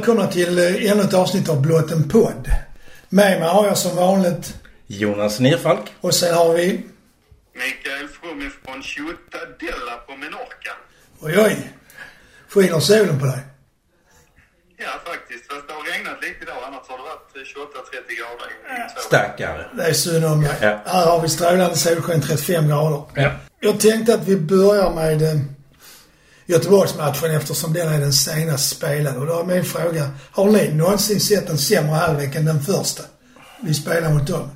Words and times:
Välkomna 0.00 0.26
till 0.26 0.58
eh, 0.58 0.90
ännu 0.90 1.02
ett 1.02 1.14
avsnitt 1.14 1.48
av 1.48 1.62
Blott 1.62 1.90
en 1.90 2.08
podd. 2.08 2.48
Med 3.08 3.40
mig 3.40 3.48
har 3.48 3.66
jag 3.66 3.78
som 3.78 3.96
vanligt 3.96 4.54
Jonas 4.86 5.40
Nerfalk. 5.40 5.92
och 6.00 6.14
sen 6.14 6.34
har 6.34 6.52
vi... 6.54 6.66
Mikael 7.54 8.08
From 8.08 8.50
från 8.64 8.82
Ciutadella 8.82 9.96
på 10.06 10.16
Menorca. 10.16 10.72
Oj 11.20 11.38
oj! 11.38 11.72
Skiner 12.48 12.80
solen 12.80 13.18
på 13.18 13.26
dig? 13.26 13.38
Ja, 14.76 14.90
faktiskt. 15.04 15.52
Fast 15.52 15.68
det 15.68 15.74
har 15.74 15.82
regnat 15.92 16.22
lite 16.22 16.42
idag. 16.42 16.56
Annars 16.66 16.88
har 16.88 16.96
det 16.96 17.02
varit 17.02 17.32
28-30 17.34 18.18
grader. 18.18 18.46
i 18.50 18.94
två 18.94 19.00
Stackare. 19.00 19.66
Det 19.76 19.82
är 19.82 19.92
synd 19.92 20.24
om 20.24 20.42
dig. 20.42 20.56
Ja. 20.60 20.80
Här 20.86 21.06
har 21.06 21.20
vi 21.22 21.28
strålande 21.28 21.76
solsken 21.76 22.22
35 22.22 22.68
grader. 22.68 23.02
Ja. 23.14 23.30
Jag 23.60 23.80
tänkte 23.80 24.14
att 24.14 24.28
vi 24.28 24.36
börjar 24.36 24.90
med 24.94 25.22
eh, 25.22 25.40
Göteborgsmatchen 26.50 27.30
eftersom 27.30 27.72
den 27.72 27.88
är 27.94 28.00
den 28.00 28.12
senast 28.12 28.70
spelade. 28.76 29.18
Och 29.18 29.26
då 29.26 29.40
är 29.40 29.44
min 29.44 29.64
fråga, 29.64 30.10
har 30.32 30.44
ni 30.50 30.72
någonsin 30.72 31.20
sett 31.20 31.48
en 31.50 31.58
sämre 31.58 31.94
halvlek 31.94 32.34
än 32.34 32.44
den 32.44 32.62
första? 32.62 33.02
Vi 33.62 33.74
spelar 33.74 34.10
mot 34.14 34.26
dem. 34.26 34.50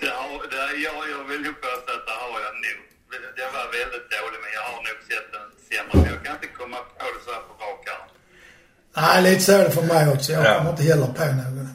Det 0.00 0.06
har, 0.20 0.50
det, 0.50 0.76
jag, 0.86 0.94
jag 1.14 1.24
vill 1.30 1.40
nog 1.46 1.54
påstå 1.60 1.90
att 1.98 2.06
det 2.10 2.16
har 2.22 2.40
jag 2.46 2.54
nog. 2.66 2.78
Den 3.40 3.50
var 3.56 3.66
väldigt 3.80 4.06
dålig, 4.16 4.38
men 4.44 4.50
jag 4.58 4.64
har 4.70 4.80
nog 4.88 4.98
sett 5.10 5.28
den 5.36 5.46
sämre. 5.68 5.94
Men 6.02 6.12
jag 6.14 6.24
kan 6.24 6.34
inte 6.38 6.46
komma 6.60 6.76
på 7.00 7.04
det 7.14 7.20
så 7.26 7.30
här 7.36 7.42
på 7.48 7.52
rak 7.64 7.84
arm. 7.94 8.08
Nej, 8.98 9.22
lite 9.26 9.42
så 9.44 9.52
är 9.52 9.64
det 9.64 9.70
för 9.78 9.82
mig 9.94 10.08
också. 10.14 10.32
Jag 10.32 10.44
Ja. 10.46 10.54
kommer 10.58 10.70
inte 10.70 10.82
heller 10.82 11.06
på 11.06 11.24
någon. 11.24 11.68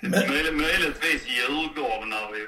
Men, 0.00 0.10
Möj, 0.30 0.50
möjligtvis 0.52 1.22
Djurgården 1.36 2.08
när 2.14 2.26
vi 2.32 2.40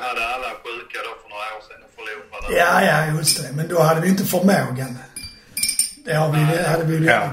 hade 0.00 0.26
alla 0.34 0.48
sjuka 0.62 0.98
då 1.06 1.12
för 1.22 1.28
några 1.28 1.48
år 1.56 1.62
sedan 1.68 1.80
och 1.86 1.92
förlorade. 1.96 2.58
ja, 2.58 2.82
ja, 3.06 3.16
just 3.18 3.42
det. 3.42 3.52
Men 3.56 3.68
då 3.68 3.80
hade 3.82 4.00
vi 4.00 4.08
inte 4.08 4.24
förmågan. 4.24 4.98
Det 6.04 6.14
har 6.14 6.32
vi, 6.32 6.56
det 6.56 6.68
hade 6.68 6.84
vi 6.84 6.96
ju 6.96 7.04
Ja. 7.04 7.30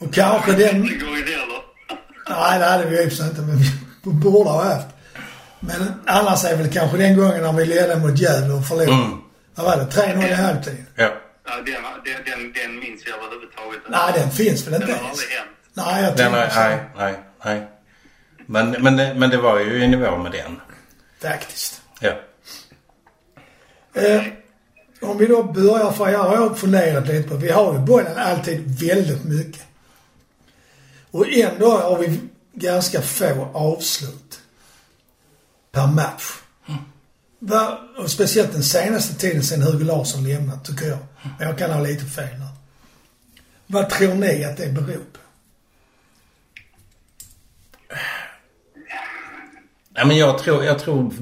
Och 0.00 0.14
kanske 0.14 0.50
den... 0.52 0.58
Den 0.58 0.80
gången 0.98 1.16
heller. 1.26 1.62
Nej, 2.28 2.58
det 2.58 2.64
hade 2.66 2.84
vi 2.86 3.10
sig 3.10 3.26
inte, 3.28 3.40
men 3.40 3.56
vi 3.58 3.70
borde 4.12 4.50
ha 4.50 4.64
haft. 4.64 4.86
Men 5.60 5.92
annars 6.06 6.44
är 6.44 6.56
väl 6.56 6.72
kanske 6.72 6.96
den 6.96 7.16
gången 7.16 7.42
när 7.42 7.52
vi 7.52 7.64
ledde 7.64 7.96
mot 7.96 8.18
Gävle 8.18 8.52
och 8.54 8.66
förlorade. 8.66 8.92
Mm. 9.04 9.18
Vad 9.54 9.66
var 9.66 9.76
det? 9.76 9.84
3-0 9.90 10.28
i 10.30 10.32
halvtid? 10.34 10.84
Ja. 10.96 11.10
Ja, 11.46 11.56
den, 11.56 11.64
den, 11.64 12.24
den, 12.24 12.52
den 12.52 12.78
minns 12.80 13.02
jag 13.06 13.16
överhuvudtaget 13.16 13.74
inte. 13.76 13.90
Nej, 13.90 14.12
den 14.14 14.30
finns 14.30 14.66
väl 14.66 14.74
inte 14.74 14.86
Den 14.86 14.98
har 14.98 15.08
aldrig 15.10 15.28
hänt. 15.30 15.48
Nej, 15.74 16.02
jag 16.02 16.20
är, 16.36 16.50
så. 16.50 16.58
nej, 16.60 16.78
nej, 16.96 17.14
nej. 17.44 17.68
Men, 18.46 18.70
men, 18.70 18.96
det- 18.96 19.14
men 19.14 19.30
det 19.30 19.36
var 19.36 19.58
ju 19.60 19.84
i 19.84 19.88
nivå 19.88 20.16
med 20.18 20.32
den. 20.32 20.60
Faktiskt. 21.22 21.80
Ja. 22.00 22.20
Eh, 23.94 24.22
om 25.00 25.18
vi 25.18 25.26
då 25.26 25.42
börjar, 25.42 25.92
för 25.92 26.08
jag 26.08 26.18
har 26.18 26.54
funderat 26.54 27.08
lite 27.08 27.28
på, 27.28 27.36
vi 27.36 27.50
har 27.50 27.72
ju 27.72 27.78
bollen 27.78 28.18
alltid 28.18 28.80
väldigt 28.80 29.24
mycket. 29.24 29.62
Och 31.10 31.28
ändå 31.28 31.78
har 31.78 31.98
vi 31.98 32.20
ganska 32.52 33.02
få 33.02 33.50
avslut 33.54 34.40
per 35.72 35.86
match. 35.86 36.24
Va, 37.38 37.78
och 37.98 38.10
speciellt 38.10 38.52
den 38.52 38.62
senaste 38.62 39.14
tiden 39.14 39.42
sen 39.42 39.62
Hugo 39.62 39.84
Larsson 39.84 40.28
lämnat, 40.28 40.64
tycker 40.64 40.86
jag. 40.86 40.98
Men 41.38 41.48
jag 41.48 41.58
kan 41.58 41.70
ha 41.70 41.80
lite 41.80 42.04
fel 42.04 42.38
där. 42.38 42.48
Vad 43.66 43.90
tror 43.90 44.14
ni 44.14 44.44
att 44.44 44.56
det 44.56 44.68
beror 44.68 45.04
på? 45.12 45.21
Nej, 49.94 50.06
men 50.06 50.16
jag 50.16 50.38
tror, 50.38 50.64
jag 50.64 50.78
tror 50.78 51.12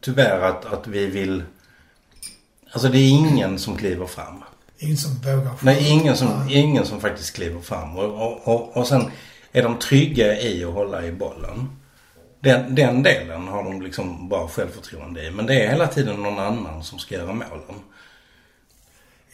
tyvärr 0.00 0.40
att, 0.40 0.64
att 0.64 0.86
vi 0.86 1.06
vill... 1.06 1.42
Alltså 2.72 2.88
det 2.88 2.98
är 2.98 3.08
ingen 3.08 3.58
som 3.58 3.76
kliver 3.76 4.06
fram. 4.06 4.44
Ingen 4.78 4.96
som 4.96 5.14
vågar 5.14 5.50
Nej, 5.60 5.88
ingen 5.88 6.16
som, 6.16 6.28
Nej. 6.28 6.54
ingen 6.54 6.86
som 6.86 7.00
faktiskt 7.00 7.34
kliver 7.34 7.60
fram. 7.60 7.96
Och, 7.96 8.04
och, 8.04 8.48
och, 8.48 8.76
och 8.76 8.86
sen 8.86 9.10
är 9.52 9.62
de 9.62 9.78
trygga 9.78 10.40
i 10.40 10.64
att 10.64 10.72
hålla 10.74 11.06
i 11.06 11.12
bollen. 11.12 11.68
Den, 12.40 12.74
den 12.74 13.02
delen 13.02 13.48
har 13.48 13.64
de 13.64 13.82
liksom 13.82 14.28
bara 14.28 14.48
självförtroende 14.48 15.26
i. 15.26 15.30
Men 15.30 15.46
det 15.46 15.62
är 15.62 15.70
hela 15.70 15.86
tiden 15.86 16.22
någon 16.22 16.38
annan 16.38 16.84
som 16.84 16.98
ska 16.98 17.14
göra 17.14 17.32
målen. 17.32 17.80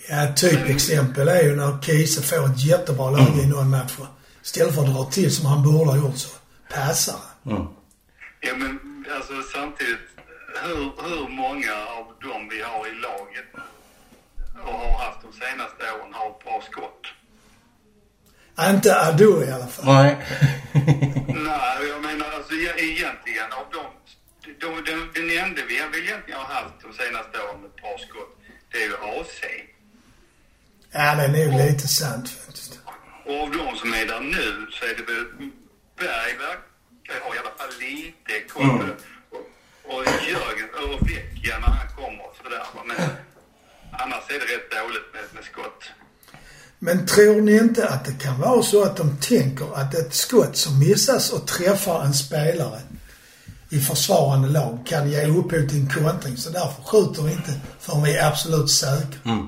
Ja, 0.09 0.25
ett 0.25 0.37
typexempel 0.37 1.29
är 1.29 1.43
ju 1.43 1.57
när 1.57 1.83
Kiese 1.83 2.23
får 2.23 2.47
ett 2.47 2.65
jättebra 2.65 3.11
läge 3.11 3.43
i 3.43 3.47
någon 3.47 3.71
match. 3.71 3.93
Istället 4.45 4.75
för 4.75 4.83
att 4.83 4.95
dra 4.95 5.05
till 5.05 5.37
som 5.37 5.47
han 5.47 5.63
borde 5.63 5.91
ha 5.91 5.97
gjort 5.97 6.17
så 6.17 6.29
passar 6.75 7.15
han. 7.43 7.57
Mm. 7.57 7.69
Ja, 8.45 8.55
men 8.57 9.05
alltså 9.17 9.43
samtidigt, 9.43 10.09
hur, 10.65 10.85
hur 11.09 11.29
många 11.29 11.75
av 11.99 12.07
dem 12.21 12.49
vi 12.49 12.63
har 12.63 12.87
i 12.87 12.95
laget 12.95 13.49
och 14.65 14.73
har 14.73 15.05
haft 15.05 15.23
de 15.23 15.33
senaste 15.33 15.83
åren 15.93 16.15
har 16.15 16.31
ett 16.31 16.45
bra 16.45 16.63
skott? 16.71 17.07
Inte 18.71 18.97
Adu 18.97 19.45
i 19.45 19.51
alla 19.53 19.67
fall. 19.67 19.85
Nej. 19.87 20.27
Nej, 21.27 21.89
jag 21.89 22.03
menar 22.03 22.27
alltså 22.37 22.55
egentligen 22.55 23.53
av 23.61 23.67
dem, 23.73 23.93
de, 24.61 24.91
den, 24.91 25.11
den 25.15 25.39
enda 25.45 25.63
vi 25.69 25.79
väl 25.79 26.05
egentligen 26.07 26.41
har 26.41 26.55
haft 26.55 26.75
de 26.83 26.93
senaste 27.05 27.43
åren 27.43 27.61
med 27.61 27.71
ett 27.71 27.77
bra 27.77 27.97
skott, 28.09 28.39
det 28.73 28.79
är 28.83 28.87
ju 28.87 28.97
AC. 28.97 29.41
Ja, 30.91 31.15
det 31.15 31.23
är 31.23 31.47
nog 31.47 31.59
lite 31.67 31.89
sant 31.89 32.31
faktiskt. 32.31 32.81
Och 33.25 33.41
av 33.43 33.51
de 33.51 33.77
som 33.77 33.95
är 33.95 34.07
där 34.07 34.21
nu 34.21 34.67
så 34.71 34.85
är 34.85 34.95
det 34.97 35.13
väl 35.13 35.51
Berg 35.99 36.35
verkar 37.09 37.27
ha 37.27 37.35
i 37.35 37.39
alla 37.39 37.51
fall 37.51 37.73
lite 37.81 38.49
koll 38.49 38.79
på 38.79 38.85
det. 38.85 38.97
Och, 39.31 39.99
och 39.99 40.05
Jörgen 40.05 40.69
och 40.83 41.09
Vecchia 41.09 41.59
när 41.59 41.67
han 41.67 41.89
kommer 41.97 42.25
och 42.27 42.37
sådär. 42.43 42.63
Men 42.87 42.97
annars 43.93 44.31
är 44.31 44.35
det 44.35 44.55
rätt 44.55 44.71
dåligt 44.71 45.13
med, 45.13 45.23
med 45.35 45.45
skott. 45.45 45.85
Men 46.79 47.07
tror 47.07 47.41
ni 47.41 47.53
inte 47.53 47.89
att 47.89 48.05
det 48.05 48.25
kan 48.25 48.41
vara 48.41 48.63
så 48.63 48.85
att 48.85 48.97
de 48.97 49.17
tänker 49.17 49.77
att 49.77 49.95
ett 49.95 50.15
skott 50.15 50.57
som 50.57 50.79
missas 50.79 51.33
och 51.33 51.47
träffar 51.47 52.05
en 52.05 52.15
spelare 52.15 52.81
i 53.71 53.81
försvarande 53.81 54.49
lag 54.49 54.79
kan 54.87 55.11
ge 55.11 55.27
upphov 55.27 55.69
till 55.69 55.81
en 55.81 55.89
kontring. 55.89 56.37
Så 56.37 56.51
därför 56.51 56.83
skjuter 56.83 57.23
vi 57.23 57.33
inte 57.33 57.61
förrän 57.81 58.03
vi 58.03 58.17
är 58.17 58.29
absolut 58.29 58.71
säkra. 58.71 59.21
Mm. 59.25 59.47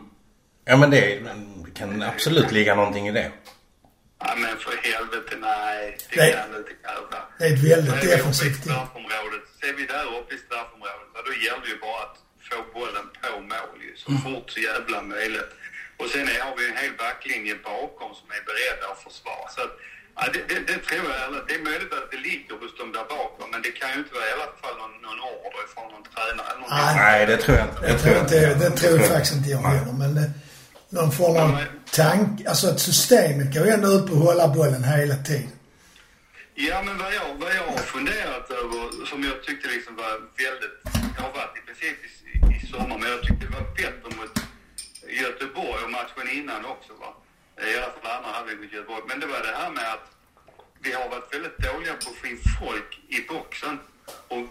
Ja 0.64 0.76
men 0.76 0.90
det, 0.90 1.20
det 1.64 1.70
kan 1.74 2.02
absolut 2.02 2.52
ligga 2.52 2.74
någonting 2.74 3.08
i 3.08 3.12
det. 3.12 3.32
Ja, 4.26 4.32
men 4.42 4.54
för 4.64 4.74
helvete, 4.88 5.34
nej. 5.50 5.80
Det 6.10 6.32
kan 6.36 6.48
du 6.52 6.56
inte 6.62 6.74
kräva. 6.82 7.18
Det 7.38 7.44
är 7.48 7.52
ett 7.56 7.64
väldigt 7.72 8.00
defensivt 8.10 8.58
team. 8.62 8.70
straffområdet. 8.70 9.44
Så 9.56 9.62
är 9.70 9.74
vi 9.80 9.84
där 9.94 10.06
uppe 10.18 10.32
i 10.36 10.38
straffområdet, 10.46 11.08
då 11.28 11.32
gäller 11.44 11.64
det 11.66 11.72
ju 11.74 11.78
bara 11.86 12.00
att 12.06 12.16
få 12.48 12.58
bollen 12.76 13.06
på 13.22 13.32
mål 13.52 13.76
ju, 13.86 13.92
så 14.04 14.10
fort 14.24 14.46
så 14.54 14.60
jävla 14.70 14.98
möjligt. 15.14 15.52
Och 16.00 16.08
sen 16.12 16.26
har 16.44 16.54
vi 16.58 16.62
en 16.70 16.76
hel 16.82 16.94
backlinje 17.04 17.54
bakom 17.72 18.10
som 18.20 18.28
är 18.36 18.42
beredda 18.50 18.84
att 18.92 19.00
försvara. 19.06 19.46
Så 19.54 19.60
att, 19.66 19.72
ja, 20.18 20.22
det, 20.34 20.40
det, 20.50 20.58
det 20.70 20.78
tror 20.88 21.06
jag, 21.12 21.20
eller 21.26 21.40
det 21.48 21.54
är 21.58 21.64
möjligt 21.70 21.92
att 21.98 22.08
det 22.14 22.20
ligger 22.28 22.54
hos 22.60 22.72
dem 22.80 22.88
där 22.96 23.06
bakom, 23.16 23.46
men 23.52 23.60
det 23.66 23.72
kan 23.80 23.88
ju 23.94 23.98
inte 24.02 24.12
vara 24.16 24.26
i 24.30 24.32
alla 24.36 24.50
fall 24.62 24.76
någon, 24.82 24.94
någon 25.06 25.20
order 25.44 25.60
ifrån 25.68 25.86
någon 25.94 26.06
tränare 26.14 26.52
någonting. 26.60 26.86
Nej. 26.86 26.94
Nej 27.04 27.20
det 27.30 27.38
tror 27.44 27.54
jag 27.60 27.66
inte. 27.70 27.80
Det 27.88 27.96
tror, 28.02 28.16
inte, 28.22 28.36
det 28.62 28.70
tror 28.80 28.94
jag 29.00 29.08
faktiskt 29.14 29.36
inte 29.38 29.50
jag 29.56 29.62
heller. 29.72 29.94
Men 30.02 30.12
någon 30.94 31.12
form 31.12 31.36
av 31.36 31.50
Nej. 31.50 31.66
tank... 32.00 32.46
Alltså 32.46 32.66
att 32.70 32.80
systemet 32.80 33.54
går 33.54 33.66
ändå 33.74 33.88
ut 33.96 34.06
på 34.06 34.14
att 34.14 34.24
hålla 34.28 34.48
bollen 34.48 34.84
hela 34.84 35.16
tiden. 35.16 35.50
Ja, 36.54 36.82
men 36.86 36.98
vad 36.98 37.12
jag, 37.18 37.28
vad 37.42 37.52
jag 37.60 37.66
har 37.76 37.84
funderat 37.96 38.46
över, 38.60 39.06
som 39.10 39.18
jag 39.28 39.36
tyckte 39.46 39.68
liksom 39.74 39.96
var 39.96 40.12
väldigt... 40.44 40.76
Det 41.14 41.20
har 41.26 41.32
varit 41.40 41.56
i 41.60 41.62
princip 41.68 41.98
i, 42.06 42.10
i 42.56 42.66
sommar, 42.72 42.98
men 43.00 43.08
jag 43.14 43.22
tyckte 43.26 43.46
det 43.46 43.54
var 43.60 43.66
bättre 43.82 44.08
mot 44.18 44.34
Göteborg 45.22 45.80
och 45.84 45.90
matchen 45.98 46.26
innan 46.38 46.64
också. 46.74 46.92
Va? 47.02 47.10
I 47.70 47.76
alla 47.78 47.92
fall 47.92 48.16
andra 48.16 48.30
halvlek 48.36 48.58
mot 48.60 48.72
Göteborg. 48.72 49.04
Men 49.10 49.20
det 49.20 49.26
var 49.34 49.40
det 49.48 49.54
här 49.60 49.70
med 49.78 49.88
att 49.96 50.06
vi 50.84 50.90
har 50.98 51.06
varit 51.14 51.28
väldigt 51.34 51.58
dåliga 51.68 51.94
på 52.02 52.06
att 52.10 52.18
få 52.20 52.26
in 52.32 52.40
folk 52.60 52.90
i 53.16 53.18
boxen 53.32 53.74
och 54.34 54.44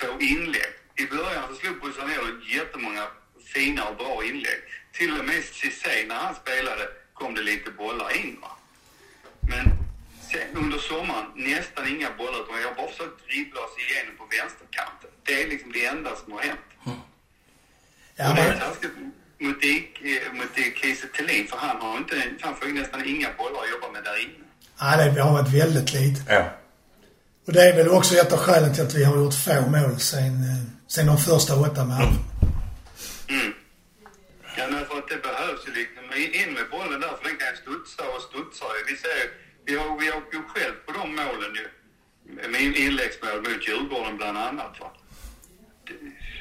få 0.00 0.10
inlägg. 0.32 0.72
I 1.02 1.04
början 1.16 1.44
så 1.48 1.54
slog 1.60 1.74
Busanello 1.82 2.28
jättemånga 2.56 3.04
fina 3.54 3.82
och 3.88 3.96
bra 3.96 4.24
inlägg. 4.30 4.62
Till 4.98 5.12
och 5.18 5.24
med 5.30 5.40
Cissé, 5.60 5.94
när 6.08 6.14
han 6.14 6.34
spelade, 6.42 6.84
kom 7.18 7.34
det 7.34 7.42
lite 7.42 7.70
bollar 7.70 8.10
in. 8.22 8.36
Va? 8.42 8.52
Men 9.50 9.64
sen 10.30 10.48
under 10.62 10.78
sommaren, 10.78 11.26
nästan 11.36 11.82
inga 11.94 12.10
bollar. 12.18 12.38
Utan 12.42 12.60
jag 12.62 12.68
har 12.68 12.76
bara 12.80 12.90
försökt 12.94 13.18
dribbla 13.28 13.60
oss 13.66 13.74
igenom 13.84 14.14
på 14.20 14.24
vänsterkanten. 14.36 15.10
Det 15.26 15.34
är 15.42 15.46
liksom 15.52 15.68
det 15.76 15.84
enda 15.94 16.10
som 16.20 16.32
har 16.32 16.42
hänt. 16.50 16.68
Ja, 18.18 18.24
och 18.28 18.34
det 18.36 18.42
är 18.42 18.50
men, 18.50 18.58
taskigt 18.58 18.96
mot, 19.44 19.60
eh, 19.64 20.32
mot 20.38 20.52
Kiese 20.78 21.06
Thelin, 21.14 21.46
för 21.50 21.56
han 21.66 21.76
har 21.84 21.96
inte, 22.02 22.14
han 22.40 22.56
får 22.56 22.68
ju 22.68 22.74
nästan 22.74 23.00
inga 23.14 23.28
bollar 23.38 23.60
att 23.64 23.70
jobba 23.74 23.88
med 23.94 24.02
där 24.08 24.18
inne. 24.24 24.44
ja, 24.80 24.96
det 25.14 25.22
har 25.22 25.32
varit 25.32 25.54
väldigt 25.62 25.90
lite. 25.94 26.20
Ja. 26.34 26.42
Och 27.46 27.52
det 27.52 27.62
är 27.68 27.76
väl 27.76 27.88
också 27.88 28.14
ett 28.14 28.32
av 28.32 28.38
skälen 28.38 28.74
till 28.74 28.82
att 28.86 28.94
vi 28.94 29.04
har 29.04 29.16
gjort 29.16 29.34
få 29.34 29.60
mål 29.76 30.00
sen, 30.00 30.34
eh, 30.50 30.62
sen 30.86 31.06
de 31.06 31.18
första 31.18 31.52
åtta 31.56 31.84
matcherna. 31.84 32.18
Mm. 33.28 33.52
Ja, 34.58 34.64
men 34.70 34.86
för 34.86 34.98
att 34.98 35.08
det 35.08 35.22
behövs 35.28 35.62
ju 35.66 35.72
liksom 35.80 36.04
in 36.40 36.50
med 36.58 36.66
bollen 36.70 37.00
där, 37.00 37.14
för 37.18 37.24
den 37.28 37.36
kan 37.40 37.48
ju 37.52 37.56
studsa 37.64 38.02
och 38.14 38.22
studsa. 38.28 38.64
Vi 38.90 38.96
ser 39.02 39.16
ju, 39.22 39.26
vi 39.66 39.72
har, 39.80 39.88
vi 40.00 40.06
har 40.12 40.22
ju 40.36 40.40
själv 40.52 40.74
på 40.86 40.90
de 40.98 41.04
målen 41.20 41.52
ju, 41.60 41.66
med 42.52 42.60
inläggsmål 42.86 43.38
mot 43.46 43.68
Djurgården 43.68 44.16
bland 44.16 44.38
annat. 44.38 44.74
Va? 44.80 44.90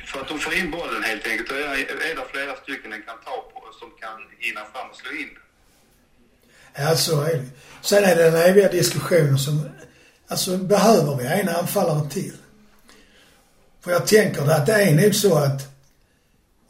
För 0.09 0.21
att 0.21 0.27
de 0.27 0.39
får 0.39 0.53
in 0.53 0.71
bollen 0.71 1.03
helt 1.03 1.27
enkelt. 1.27 1.51
Och 1.51 1.57
är, 1.57 1.77
är 2.09 2.15
det 2.15 2.25
flera 2.33 2.55
stycken 2.55 2.91
den 2.91 3.01
kan 3.01 3.17
ta 3.25 3.35
på 3.53 3.61
som 3.79 3.89
kan 4.01 4.17
hinna 4.39 4.61
fram 4.71 4.89
och 4.89 4.95
slå 4.95 5.11
in. 5.11 5.33
Ja, 6.73 6.95
så 6.95 7.21
är 7.21 7.33
det. 7.33 7.49
Sen 7.81 8.03
är 8.03 8.15
det 8.15 8.31
den 8.31 8.49
eviga 8.49 8.69
diskussionen 8.69 9.37
som... 9.37 9.69
Alltså, 10.27 10.57
behöver 10.57 11.15
vi 11.15 11.25
en 11.25 11.49
anfallare 11.49 12.09
till? 12.09 12.37
För 13.83 13.91
jag 13.91 14.07
tänker 14.07 14.41
att 14.51 14.65
det 14.65 14.73
är 14.73 14.93
nog 14.95 15.15
så 15.15 15.37
att 15.37 15.76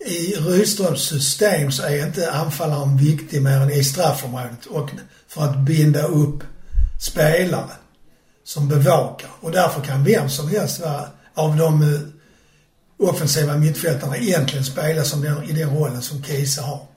i 0.05 0.35
Rydströms 0.35 1.01
system 1.01 1.71
så 1.71 1.83
är 1.83 2.05
inte 2.05 2.31
anfallaren 2.31 2.97
viktig 2.97 3.41
mer 3.41 3.57
än 3.57 3.71
i 3.71 3.83
straffområdet 3.83 4.65
och 4.65 4.89
för 5.27 5.41
att 5.41 5.57
binda 5.57 6.03
upp 6.07 6.43
spelare 6.99 7.71
som 8.43 8.69
bevakar. 8.69 9.29
Och 9.39 9.51
därför 9.51 9.81
kan 9.81 10.03
vem 10.03 10.29
som 10.29 10.47
helst 10.47 10.79
vara 10.79 11.09
av 11.33 11.57
de 11.57 11.81
eh, 11.81 11.99
offensiva 13.09 13.57
mittfältarna 13.57 14.17
egentligen 14.17 14.65
spela 14.65 15.03
som 15.03 15.21
den, 15.21 15.43
i 15.43 15.51
den 15.51 15.69
rollen 15.69 16.01
som 16.01 16.23
Kiese 16.23 16.61
har. 16.61 16.87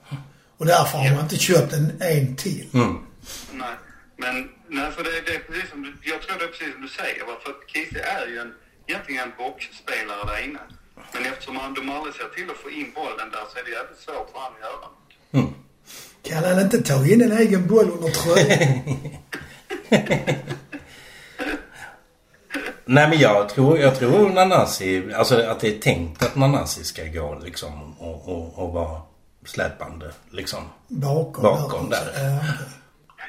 Och 0.57 0.65
därför 0.65 0.97
har 0.97 1.15
man 1.15 1.23
inte 1.23 1.37
köpt 1.37 1.73
en, 1.73 2.01
en 2.01 2.35
till. 2.35 2.67
Mm. 2.73 2.97
Nej, 3.51 3.75
men 4.17 4.49
nej, 4.67 4.91
för 4.91 5.03
det, 5.03 5.09
det 5.25 5.35
är 5.35 5.39
precis 5.39 5.69
som 5.69 5.81
du, 5.83 5.89
jag 6.11 6.21
tror 6.21 6.39
det 6.39 6.43
är 6.43 6.47
precis 6.47 6.73
som 6.73 6.81
du 6.81 6.89
säger. 6.89 7.19
För 7.43 7.53
Kiese 7.67 7.99
är 7.99 8.27
ju 8.27 8.37
en, 8.39 8.53
egentligen 8.87 9.23
en 9.23 9.33
boxspelare 9.37 10.25
där 10.25 10.43
inne. 10.45 10.59
Men 11.13 11.25
eftersom 11.25 11.55
han, 11.55 11.73
de 11.73 11.89
aldrig 11.89 12.15
ser 12.15 12.29
till 12.35 12.49
att 12.49 12.57
få 12.57 12.69
in 12.69 12.91
bollen 12.95 13.31
där 13.31 13.43
så 13.53 13.59
är 13.59 13.63
det 13.63 13.71
jävligt 13.71 13.99
svårt 13.99 14.29
för 14.31 14.39
han 14.39 14.51
att 14.53 14.59
göra. 14.67 14.87
Mm. 15.31 15.53
Kan 16.21 16.43
han 16.43 16.59
inte 16.65 16.81
ta 16.81 17.05
in 17.05 17.21
en 17.21 17.31
egen 17.31 17.67
boll 17.67 17.89
under 17.89 18.09
tröjan? 18.09 18.99
Nej 22.85 23.09
men 23.09 23.19
jag 23.19 23.49
tror, 23.49 23.79
jag 23.79 23.99
tror 23.99 24.29
Nanasi, 24.29 25.13
alltså 25.13 25.41
att 25.41 25.59
det 25.59 25.67
är 25.67 25.79
tänkt 25.79 26.23
att 26.23 26.35
Nanasi 26.35 26.83
ska 26.83 27.05
gå 27.05 27.39
liksom 27.43 27.93
och, 27.99 28.29
och, 28.29 28.59
och 28.59 28.73
vara 28.73 29.01
släpande 29.45 30.11
liksom. 30.29 30.59
Bakom, 30.87 31.43
Bakom 31.43 31.89
där. 31.89 32.11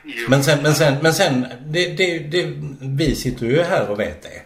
Jo, 0.04 0.26
Men 0.28 0.44
sen, 0.44 0.62
men 0.62 0.74
sen, 0.74 0.94
men 1.02 1.14
sen 1.14 1.46
det, 1.66 1.86
det, 1.86 2.18
det, 2.18 2.54
vi 2.80 3.16
sitter 3.16 3.46
ju 3.46 3.62
här 3.62 3.88
och 3.88 4.00
vet 4.00 4.22
det. 4.22 4.42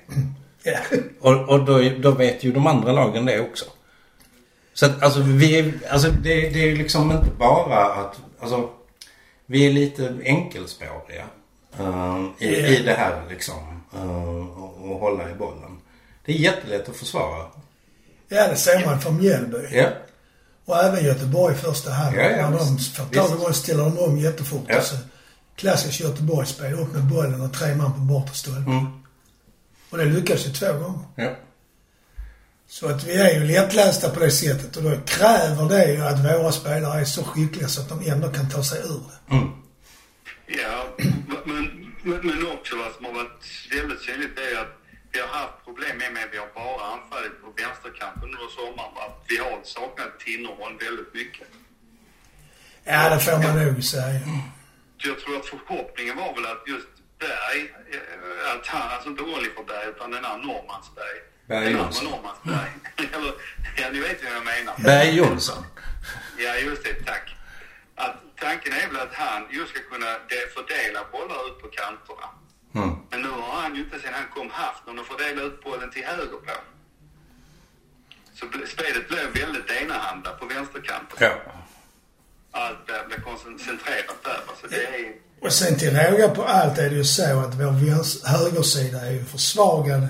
Ja. 0.66 0.98
Och, 1.20 1.48
och 1.48 1.64
då, 1.64 1.90
då 1.98 2.10
vet 2.10 2.44
ju 2.44 2.52
de 2.52 2.66
andra 2.66 2.92
lagen 2.92 3.26
det 3.26 3.40
också. 3.40 3.64
Så 4.74 4.86
att 4.86 5.02
alltså 5.02 5.20
vi 5.20 5.74
alltså 5.90 6.10
det, 6.10 6.48
det 6.50 6.62
är 6.62 6.66
ju 6.66 6.76
liksom 6.76 7.10
inte 7.12 7.30
bara 7.38 7.84
att, 7.84 8.20
alltså 8.40 8.70
vi 9.46 9.66
är 9.66 9.72
lite 9.72 10.14
enkelspåriga 10.24 11.24
eh, 11.78 12.24
i, 12.38 12.46
i 12.46 12.82
det 12.82 12.92
här 12.92 13.22
liksom. 13.30 13.82
Uh, 13.94 14.58
och, 14.62 14.90
och 14.90 15.00
hålla 15.00 15.30
i 15.30 15.34
bollen. 15.34 15.78
Det 16.24 16.32
är 16.32 16.36
jättelätt 16.36 16.88
att 16.88 16.96
försvara. 16.96 17.46
ja, 18.28 18.48
det 18.48 18.56
ser 18.56 18.86
man 18.86 19.00
från 19.00 19.16
Mjällby. 19.16 19.58
Ja. 19.72 19.88
Och 20.64 20.76
även 20.76 21.04
Göteborg 21.04 21.54
i 21.54 21.58
första 21.58 21.90
halvlek. 21.90 22.32
Ja, 22.32 22.36
ja, 22.36 22.50
när 22.50 22.58
de 22.58 22.78
får 22.78 23.04
tag 23.14 23.30
i 23.30 23.38
bollen 23.38 23.54
ställer 23.54 23.84
de 23.84 23.98
om 23.98 24.19
jättefort. 24.19 24.64
Ja. 24.69 24.80
Klassiskt 25.56 26.00
Göteborgsspel. 26.00 26.72
Upp 26.72 26.92
med 26.92 27.02
bollen 27.02 27.40
och 27.40 27.52
tre 27.52 27.74
man 27.74 27.92
på 27.92 28.00
bortre 28.00 28.34
stolpe. 28.34 28.70
Mm. 28.70 29.06
Och 29.90 29.98
det 29.98 30.04
lyckas 30.04 30.46
ju 30.46 30.50
två 30.50 30.72
gånger. 30.72 31.04
Ja. 31.16 31.36
Så 32.68 32.88
att 32.88 33.04
vi 33.04 33.14
är 33.14 33.40
ju 33.40 33.44
lättlästa 33.46 34.10
på 34.10 34.20
det 34.20 34.30
sättet 34.30 34.76
och 34.76 34.82
då 34.82 34.90
kräver 35.06 35.68
det 35.68 35.92
ju 35.92 36.00
att 36.00 36.24
våra 36.24 36.52
spelare 36.52 37.00
är 37.00 37.04
så 37.04 37.24
skickliga 37.24 37.68
så 37.68 37.80
att 37.80 37.88
de 37.88 38.10
ändå 38.10 38.28
kan 38.28 38.50
ta 38.50 38.62
sig 38.62 38.80
ur 38.80 39.02
det. 39.10 39.34
Mm. 39.34 39.48
Ja, 40.46 40.94
men, 41.44 41.92
men, 42.02 42.26
men 42.26 42.46
också 42.52 42.76
vad 42.76 42.92
som 42.94 43.04
har 43.04 43.12
varit 43.12 43.44
väldigt 43.70 44.00
synligt 44.00 44.38
är 44.38 44.60
att 44.60 44.72
vi 45.12 45.20
har 45.20 45.28
haft 45.28 45.64
problem 45.64 45.98
med, 45.98 46.12
med 46.12 46.28
vi 46.32 46.38
har 46.38 46.50
bara 46.54 46.84
anfallit 46.94 47.36
på 47.42 47.48
vänsterkanten 47.62 48.22
under 48.22 48.50
sommaren. 48.58 48.92
Att 49.06 49.18
vi 49.28 49.36
har 49.44 49.60
saknat 49.64 50.20
Tinnerholm 50.20 50.76
väldigt 50.86 51.14
mycket. 51.14 51.48
Ja, 52.84 53.08
det 53.10 53.20
får 53.20 53.38
man 53.42 53.64
nog 53.64 53.84
säga. 53.84 54.20
Jag 54.96 55.20
tror 55.20 55.36
att 55.36 55.46
förhoppningen 55.46 56.16
var 56.16 56.34
väl 56.34 56.46
att 56.52 56.62
just 56.74 56.95
Berg, 57.18 57.74
eh, 57.92 58.52
att 58.56 58.66
han, 58.66 58.90
alltså 58.92 59.08
inte 59.08 59.22
Oliver 59.22 59.64
Berg 59.66 59.88
utan 59.88 60.10
den 60.10 60.24
här 60.24 60.38
Norrmansberg. 60.38 61.18
Berg 61.46 61.64
den 61.64 61.72
Jonsson. 61.72 62.06
andra 62.06 62.16
Norrmansberg. 62.16 62.70
Eller, 63.14 63.32
ja 63.82 63.90
ni 63.92 63.98
vet 64.00 64.24
vad 64.24 64.32
jag 64.32 64.44
menar. 64.44 64.74
Berg 64.78 65.16
Jonsson. 65.16 65.64
Ja, 66.38 66.54
just 66.56 66.84
det. 66.84 66.94
Tack. 67.04 67.36
Att 67.94 68.16
tanken 68.40 68.72
är 68.72 68.86
väl 68.88 68.96
att 69.00 69.14
han 69.14 69.46
just 69.50 69.70
ska 69.70 69.80
kunna 69.80 70.06
de- 70.28 70.46
fördela 70.54 71.04
bollar 71.12 71.48
ut 71.48 71.58
på 71.62 71.68
kanterna. 71.68 72.28
Mm. 72.74 72.96
Men 73.10 73.22
nu 73.22 73.28
har 73.28 73.60
han 73.62 73.74
ju 73.74 73.80
inte 73.82 74.00
sen 74.00 74.14
han 74.14 74.28
kom 74.34 74.50
haft 74.50 74.86
någon 74.86 74.98
att 74.98 75.06
fördela 75.06 75.42
ut 75.42 75.64
bollen 75.64 75.90
till 75.90 76.04
höger 76.04 76.26
på. 76.46 76.52
Så 78.34 78.46
spelet 78.66 79.08
blev 79.08 79.32
väldigt 79.32 79.70
enahanda 79.70 80.30
på 80.32 80.46
vänsterkanten. 80.46 81.16
Ja. 81.20 81.34
Allt 82.50 82.86
blev 82.86 83.06
blev 83.08 83.20
koncentrerat 83.22 84.22
där. 84.24 84.40
Så 84.60 84.66
det 84.66 84.86
är... 84.86 85.12
Och 85.40 85.52
sen 85.52 85.78
till 85.78 85.96
råga 85.96 86.28
på 86.28 86.44
allt 86.44 86.78
är 86.78 86.90
det 86.90 86.96
ju 86.96 87.04
så 87.04 87.38
att 87.40 87.54
vår 87.54 88.28
högersida 88.28 89.06
är 89.06 89.10
ju 89.10 89.24
försvagad. 89.24 90.08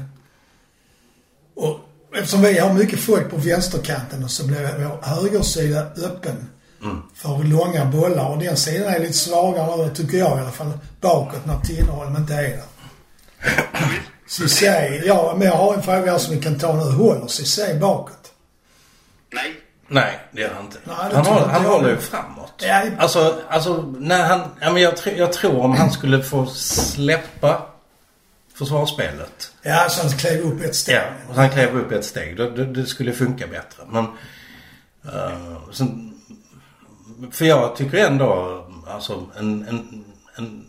Och 1.55 1.81
eftersom 2.14 2.43
vi 2.43 2.58
har 2.58 2.73
mycket 2.73 3.00
folk 3.00 3.31
på 3.31 3.37
vänsterkanten 3.37 4.25
och 4.25 4.31
så 4.31 4.46
blir 4.46 4.61
vår 4.61 4.99
högersida 5.02 5.87
öppen 5.96 6.50
för 7.14 7.44
långa 7.44 7.84
bollar. 7.84 8.28
Och 8.28 8.38
den 8.38 8.56
sidan 8.56 8.94
är 8.94 8.99
lite 8.99 9.12
svagare 9.12 9.90
tycker 9.90 10.19
jag 10.19 10.38
i 10.38 10.40
alla 10.40 10.52
fall, 10.52 10.73
bakåt 11.00 11.46
när 11.46 11.61
Tinnerholm 11.61 12.17
inte 12.17 12.34
är 12.34 12.43
där. 12.43 12.62
Cissé, 14.28 15.02
ja, 15.05 15.34
men 15.38 15.49
jag 15.49 15.56
har 15.56 15.75
en 15.75 15.82
fråga 15.82 16.19
som 16.19 16.34
vi 16.34 16.43
kan 16.43 16.58
ta 16.58 16.75
nu. 16.76 16.93
Håller 16.93 17.26
Cissé 17.26 17.75
bakåt? 17.75 18.32
Nej. 19.32 19.66
Nej, 19.88 20.19
det 20.33 20.41
gör 20.41 20.55
han 20.55 20.65
inte. 20.65 20.79
Nej, 20.85 20.97
han 21.15 21.27
håller, 21.27 21.47
han 21.47 21.62
jag. 21.62 21.71
håller 21.71 21.91
ju 21.91 21.97
framåt. 21.97 22.53
Ja, 22.59 22.85
i- 22.85 22.93
Alltså, 22.99 23.43
alltså 23.49 23.83
när 23.99 24.25
han... 24.29 24.41
Ja, 24.61 24.73
men 24.73 24.83
jag, 24.83 24.94
tr- 24.94 25.17
jag 25.19 25.33
tror 25.33 25.61
om 25.61 25.73
han 25.73 25.91
skulle 25.91 26.23
få 26.23 26.47
släppa 26.47 27.62
försvarsspelet. 28.55 29.53
Ja, 29.62 29.87
så 29.88 30.03
han 30.03 30.11
klev 30.19 30.41
upp 30.41 30.62
ett 30.62 30.75
steg. 30.75 30.94
Ja, 30.97 31.35
han 31.35 31.50
klev 31.50 31.77
upp 31.79 31.93
ett 31.93 32.05
steg. 32.05 32.37
Det, 32.37 32.50
det, 32.50 32.65
det 32.65 32.87
skulle 32.87 33.12
funka 33.12 33.47
bättre. 33.47 33.83
Men... 33.88 34.05
Uh, 35.15 35.71
sen, 35.73 36.21
för 37.33 37.45
jag 37.45 37.76
tycker 37.76 38.07
ändå, 38.07 38.64
alltså 38.88 39.26
en... 39.38 39.69
en, 39.69 40.05
en 40.37 40.66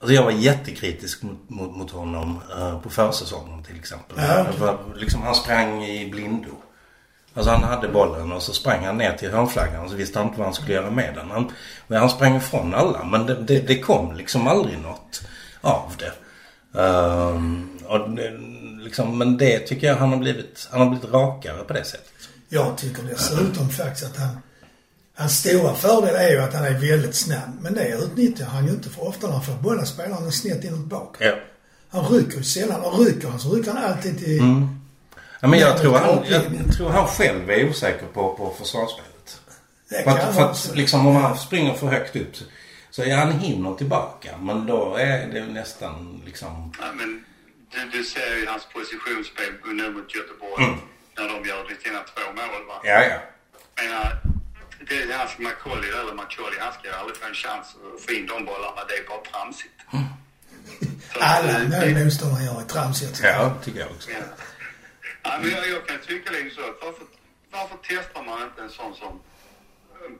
Alltså 0.00 0.14
jag 0.14 0.22
var 0.22 0.30
jättekritisk 0.30 1.22
mot, 1.22 1.50
mot, 1.50 1.76
mot 1.76 1.90
honom 1.90 2.40
eh, 2.58 2.80
på 2.80 2.90
försäsongen 2.90 3.62
till 3.64 3.76
exempel. 3.76 4.16
Ja, 4.18 4.40
okej. 4.40 4.58
För, 4.58 4.78
liksom, 4.96 5.22
han 5.22 5.34
sprang 5.34 5.84
i 5.84 6.10
blindo. 6.10 6.50
Alltså 7.34 7.50
han 7.50 7.62
hade 7.62 7.88
bollen 7.88 8.32
och 8.32 8.42
så 8.42 8.52
sprang 8.52 8.84
han 8.84 8.98
ner 8.98 9.12
till 9.12 9.30
hörnflaggan 9.30 9.84
och 9.84 9.90
så 9.90 9.96
visste 9.96 10.18
han 10.18 10.28
inte 10.28 10.38
vad 10.38 10.46
han 10.46 10.54
skulle 10.54 10.72
göra 10.72 10.90
med 10.90 11.14
den. 11.14 11.30
Han, 11.30 11.52
han 11.88 12.10
sprang 12.10 12.36
ifrån 12.36 12.74
alla 12.74 13.04
men 13.04 13.26
det, 13.26 13.34
det, 13.34 13.60
det 13.60 13.78
kom 13.78 14.16
liksom 14.16 14.48
aldrig 14.48 14.78
något 14.78 15.22
av 15.60 15.92
det. 15.98 16.12
Ehm, 16.80 17.68
och 17.86 18.08
liksom, 18.84 19.18
men 19.18 19.36
det 19.36 19.58
tycker 19.58 19.86
jag 19.86 19.96
han 19.96 20.08
har 20.08 20.16
blivit, 20.16 20.68
han 20.70 20.80
har 20.80 20.90
blivit 20.90 21.12
rakare 21.12 21.64
på 21.64 21.72
det 21.72 21.84
sättet. 21.84 22.12
Jag 22.48 22.76
tycker 22.76 23.02
dessutom 23.02 23.68
faktiskt 23.68 24.06
att 24.06 24.16
han... 24.16 24.38
Hans 25.16 25.38
stora 25.38 25.74
fördel 25.74 26.14
är 26.14 26.30
ju 26.30 26.38
att 26.40 26.54
han 26.54 26.64
är 26.64 26.78
väldigt 26.90 27.14
snabb. 27.14 27.58
Men 27.60 27.74
det 27.74 27.88
utnyttjar 27.88 28.46
han 28.46 28.66
ju 28.66 28.70
inte 28.70 28.88
för 28.88 29.08
ofta 29.08 29.26
när 29.26 29.34
han 29.34 29.44
får 29.44 29.52
bollen 29.52 29.86
spelar 29.86 30.14
han 30.14 30.32
snett 30.32 30.64
inåt 30.64 30.86
bak. 30.86 31.16
Ja. 31.20 31.34
Han 31.88 32.04
rycker 32.04 32.36
ju 32.36 32.42
sällan. 32.42 32.80
Och 32.80 33.06
rycker 33.06 33.28
han 33.28 33.40
så 33.40 33.54
rycker 33.54 33.72
han 33.72 33.84
alltid 33.84 34.18
till... 34.18 34.42
Ja, 35.44 35.48
men 35.48 35.58
jag 35.58 35.70
Ja, 35.70 35.78
tror, 35.78 35.94
han, 35.98 36.24
jag 36.28 36.42
tror 36.76 36.88
han 36.90 37.06
själv 37.08 37.50
är 37.50 37.68
osäker 37.70 38.06
på, 38.06 38.34
på 38.34 38.54
försvarsspelet. 38.58 39.40
För 40.04 40.10
att, 40.10 40.34
för 40.34 40.42
att 40.50 40.70
liksom 40.74 41.06
om 41.06 41.16
han 41.16 41.36
springer 41.38 41.74
för 41.74 41.86
högt 41.86 42.16
upp 42.16 42.34
så- 42.90 43.02
är 43.02 43.16
han 43.16 43.32
hinner 43.32 43.74
tillbaka. 43.74 44.36
Men 44.40 44.66
då 44.66 44.96
är 44.96 45.26
det 45.26 45.46
nästan 45.46 46.22
liksom... 46.26 46.72
Ja, 46.80 46.84
men 46.92 47.24
du, 47.72 47.98
du 47.98 48.04
ser 48.04 48.36
ju 48.36 48.46
hans 48.46 48.64
positionsspel 48.74 49.52
nu 49.80 49.90
mot 49.90 50.14
Göteborg. 50.14 50.64
När 51.16 51.28
de 51.28 51.48
gör 51.48 51.62
sina 51.84 52.00
två 52.14 52.24
mål 52.38 52.62
va. 52.68 52.74
Ja, 52.84 53.02
ja. 53.10 53.18
Jag 53.76 53.84
menar, 53.84 54.20
det 54.88 54.96
är 55.14 55.18
hans 55.18 55.38
Macaulay, 55.38 55.90
eller 55.90 56.14
Macaulay, 56.14 56.58
han 56.60 56.72
ska 56.72 56.82
ju 56.88 56.94
aldrig 56.94 57.16
få 57.16 57.26
en 57.28 57.34
chans 57.34 57.66
att 57.94 58.04
få 58.04 58.12
in 58.12 58.26
de 58.26 58.44
bollarna. 58.44 58.80
Det 58.88 58.94
är 59.00 59.04
bara 59.08 59.22
tramsigt. 59.32 59.78
Att, 61.14 61.22
Alla 61.22 61.62
eh, 61.62 61.92
mål 61.94 62.04
motståndare 62.04 62.44
gör 62.44 62.60
är 62.60 62.64
tramsiga. 62.64 63.10
tycker 63.10 63.28
jag. 63.28 63.40
Ja, 63.40 63.54
tycker 63.64 63.80
jag 63.80 63.90
också. 63.90 64.10
Ja. 64.10 64.16
Ja, 65.24 65.38
men 65.40 65.50
jag, 65.50 65.68
jag 65.68 65.86
kan 65.86 65.98
tycka 65.98 66.30
liksom 66.30 66.62
så 66.62 66.70
att 66.70 66.78
varför, 66.84 67.06
varför 67.50 67.78
testar 67.88 68.22
man 68.22 68.42
inte 68.42 68.62
en 68.62 68.70
sån 68.70 68.94
som, 68.94 69.12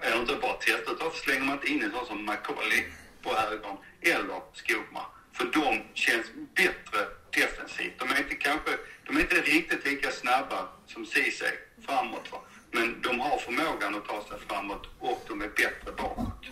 eller 0.00 0.20
inte 0.20 0.34
bara 0.34 0.56
testar, 0.60 0.92
varför 1.04 1.18
slänger 1.24 1.44
man 1.44 1.54
inte 1.56 1.68
in 1.72 1.82
en 1.82 1.90
sån 1.90 2.06
som 2.06 2.24
Macaulay 2.24 2.82
på 3.22 3.28
högern 3.40 3.76
eller 4.12 4.40
Skogmar? 4.60 5.06
För 5.36 5.44
de 5.44 5.66
känns 5.94 6.26
bättre 6.60 7.00
defensivt. 7.38 7.94
De 7.98 8.04
är 8.10 8.18
inte 8.18 8.34
kanske, 8.34 8.70
de 9.06 9.16
är 9.16 9.20
inte 9.20 9.40
riktigt 9.54 9.84
lika 9.84 10.10
snabba 10.10 10.60
som 10.92 11.06
Ceesay 11.06 11.54
framåt 11.86 12.26
va? 12.32 12.38
Men 12.72 13.02
de 13.02 13.20
har 13.20 13.38
förmågan 13.38 13.94
att 13.94 14.06
ta 14.10 14.18
sig 14.28 14.38
framåt 14.48 14.86
och 15.00 15.20
de 15.28 15.42
är 15.42 15.48
bättre 15.48 15.92
bakåt. 15.96 16.44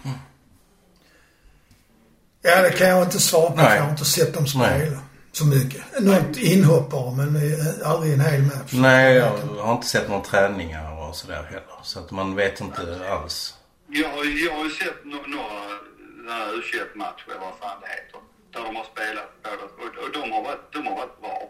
Ja, 2.42 2.62
det 2.62 2.70
kan 2.70 2.88
jag 2.88 3.02
inte 3.02 3.20
svara 3.20 3.50
på. 3.50 3.56
Nej. 3.56 3.76
Jag 3.76 3.82
har 3.82 3.90
inte 3.90 4.04
sett 4.04 4.34
dem 4.34 4.44
Nej. 4.54 4.80
spela 4.80 5.11
så 5.32 5.46
mycket. 5.46 6.00
Något 6.02 6.36
inhopp 6.36 6.90
bara, 6.90 7.10
men 7.14 7.36
eh, 7.36 7.90
aldrig 7.90 8.12
en 8.12 8.20
hel 8.20 8.42
match. 8.42 8.72
Nej, 8.72 9.14
jag 9.16 9.36
har 9.38 9.72
inte 9.74 9.86
sett 9.86 10.08
några 10.08 10.24
träningar 10.24 11.08
och 11.08 11.16
sådär 11.16 11.42
heller. 11.42 11.78
Så 11.82 11.98
att 12.00 12.10
man 12.10 12.34
vet 12.34 12.60
inte 12.60 13.08
alls. 13.10 13.54
Jag, 13.88 14.08
har- 14.08 14.44
jag 14.46 14.52
har 14.56 14.64
ju 14.64 14.70
sett 14.70 15.04
no, 15.04 15.16
några 15.26 16.52
U21-matcher, 16.52 17.24
eller 17.30 17.40
vad 17.40 17.58
fan 17.60 17.76
det 17.80 17.88
heter, 17.88 18.20
där 18.52 18.64
de 18.64 18.76
har 18.76 18.84
spelat 18.84 19.42
båda 19.42 19.62
och, 19.98 20.04
och 20.06 20.12
de, 20.12 20.32
har 20.32 20.42
varit, 20.44 20.72
de 20.72 20.86
har 20.86 20.96
varit 20.96 21.20
bra. 21.20 21.48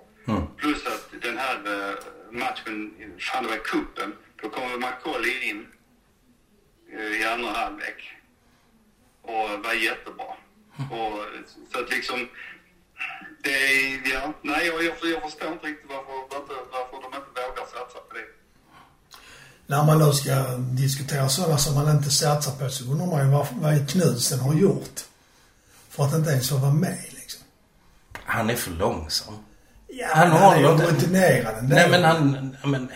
Plus 0.56 0.86
att 0.86 1.22
den 1.22 1.38
här 1.38 1.54
eh, 1.54 1.94
matchen, 2.30 2.90
fan 3.18 3.42
det 3.44 3.50
var 3.50 3.56
cupen, 3.64 4.12
då 4.42 4.48
kommer 4.48 4.76
McCauley 4.78 5.48
in 5.50 5.66
eh, 6.96 7.20
i 7.20 7.24
andra 7.24 7.50
halvlek 7.50 8.12
och 9.22 9.64
var 9.64 9.72
jättebra. 9.72 10.32
Och, 10.90 11.18
så 11.72 11.78
att 11.80 11.90
liksom, 11.90 12.28
det 13.42 13.50
är, 13.50 14.12
ja, 14.14 14.32
nej 14.42 14.66
jag, 14.66 14.74
jag, 14.84 14.94
jag 15.14 15.22
förstår 15.22 15.52
inte 15.52 15.66
riktigt 15.66 15.90
varför, 15.90 16.14
varför, 16.30 16.54
varför 16.72 16.96
de 17.02 17.16
inte 17.18 17.40
vågar 17.48 17.64
satsa 17.74 17.98
på 18.08 18.14
det. 18.16 18.28
När 19.66 19.84
man 19.84 19.98
då 19.98 20.12
ska 20.12 20.34
diskutera 20.56 21.28
sådana 21.28 21.58
som 21.58 21.74
man 21.74 21.90
inte 21.96 22.10
satsar 22.10 22.52
på 22.52 22.68
så 22.70 22.84
undrar 22.84 23.06
man 23.06 23.24
ju 23.26 23.30
vad, 23.32 23.46
vad 23.52 23.90
Knudsen 23.90 24.40
har 24.40 24.54
gjort. 24.54 25.00
För 25.90 26.04
att 26.04 26.14
inte 26.14 26.30
ens 26.30 26.48
få 26.48 26.56
vara 26.56 26.72
med 26.72 26.98
liksom. 27.10 27.40
Han 28.24 28.50
är 28.50 28.56
för 28.56 28.70
långsam. 28.70 29.34
Ja, 29.88 30.06
Han 30.14 30.30
han, 30.30 30.60
ju 30.60 30.70
inte- 30.72 30.86
rutinerad. 30.86 31.54
Nej 31.68 31.90
men 31.90 32.04
han, 32.04 32.56
men, 32.64 32.90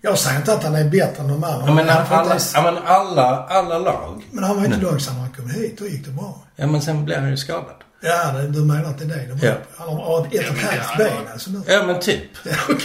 Jag 0.00 0.18
säger 0.18 0.38
inte 0.38 0.52
att 0.52 0.62
han 0.64 0.74
är 0.74 0.90
bättre 0.90 1.22
än 1.22 1.28
de 1.28 1.44
andra. 1.44 1.66
ja, 1.66 1.74
men 1.74 1.88
han 1.88 2.02
inte 2.02 2.16
alla, 2.16 2.30
ens- 2.30 2.52
ja, 2.54 2.62
men 2.62 2.78
alla, 2.78 3.46
alla 3.46 3.78
lag. 3.78 4.28
men 4.32 4.44
han 4.44 4.56
var 4.56 4.64
inte 4.64 4.76
långsam 4.78 5.14
när 5.14 5.20
han 5.22 5.32
kom 5.32 5.50
hit. 5.50 5.78
Då 5.78 5.86
gick 5.86 6.04
det 6.04 6.10
bra. 6.10 6.40
Ja 6.56 6.66
men 6.66 6.82
sen 6.82 7.04
blev 7.04 7.20
han 7.20 7.30
ju 7.30 7.36
skadad. 7.36 7.84
Ja, 8.02 8.32
du 8.48 8.60
menar 8.64 8.84
att 8.90 8.98
det 8.98 9.04
det 9.04 9.46
Ja. 9.46 9.54
Han 9.76 9.88
har 9.88 10.20
ett 10.26 10.26
och 10.26 10.34
ett 10.34 10.62
halvt 10.62 10.84
ja, 10.98 11.04
ben 11.04 11.32
alltså 11.32 11.50
nu. 11.50 11.62
Ja 11.66 11.82
men 11.86 12.00
typ. 12.00 12.22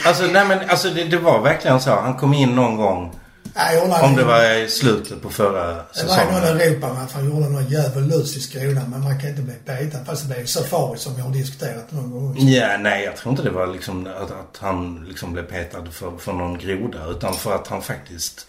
Alltså 0.05 0.23
nej 0.25 0.45
men 0.45 0.69
alltså 0.69 0.89
det, 0.89 1.03
det 1.03 1.17
var 1.17 1.41
verkligen 1.41 1.81
så. 1.81 1.89
Han 1.95 2.13
kom 2.17 2.33
in 2.33 2.55
någon 2.55 2.75
gång. 2.77 3.19
Nej, 3.57 3.81
Om 4.03 4.15
det 4.15 4.23
var 4.23 4.53
i 4.53 4.69
slutet 4.69 5.21
på 5.21 5.29
förra 5.29 5.67
Det 5.67 5.73
var 5.73 5.83
i 5.93 5.97
säsongen. 5.97 6.33
någon 6.33 6.61
Europamatch 6.61 7.11
han 7.13 7.25
gjorde 7.25 7.49
någon 7.49 7.65
djävulus 7.67 8.37
i 8.37 8.39
Skåne. 8.39 8.81
Men 8.87 9.03
man 9.03 9.19
kan 9.19 9.29
inte 9.29 9.41
bli 9.41 9.53
petad. 9.53 10.05
Fast 10.05 10.27
det 10.27 10.33
blev 10.35 10.45
safari 10.45 10.97
som 10.97 11.13
jag 11.17 11.23
har 11.25 11.31
diskuterat 11.31 11.91
någon 11.91 12.11
gång 12.11 12.31
också. 12.31 12.43
Ja, 12.43 12.77
nej 12.77 13.03
jag 13.03 13.15
tror 13.15 13.31
inte 13.31 13.43
det 13.43 13.49
var 13.51 13.67
liksom 13.67 14.07
att, 14.07 14.31
att 14.31 14.57
han 14.59 15.05
liksom 15.09 15.33
blev 15.33 15.43
petad 15.43 15.85
för, 15.91 16.17
för 16.17 16.33
någon 16.33 16.57
groda. 16.57 17.05
Utan 17.09 17.33
för 17.33 17.55
att 17.55 17.67
han 17.67 17.81
faktiskt... 17.81 18.47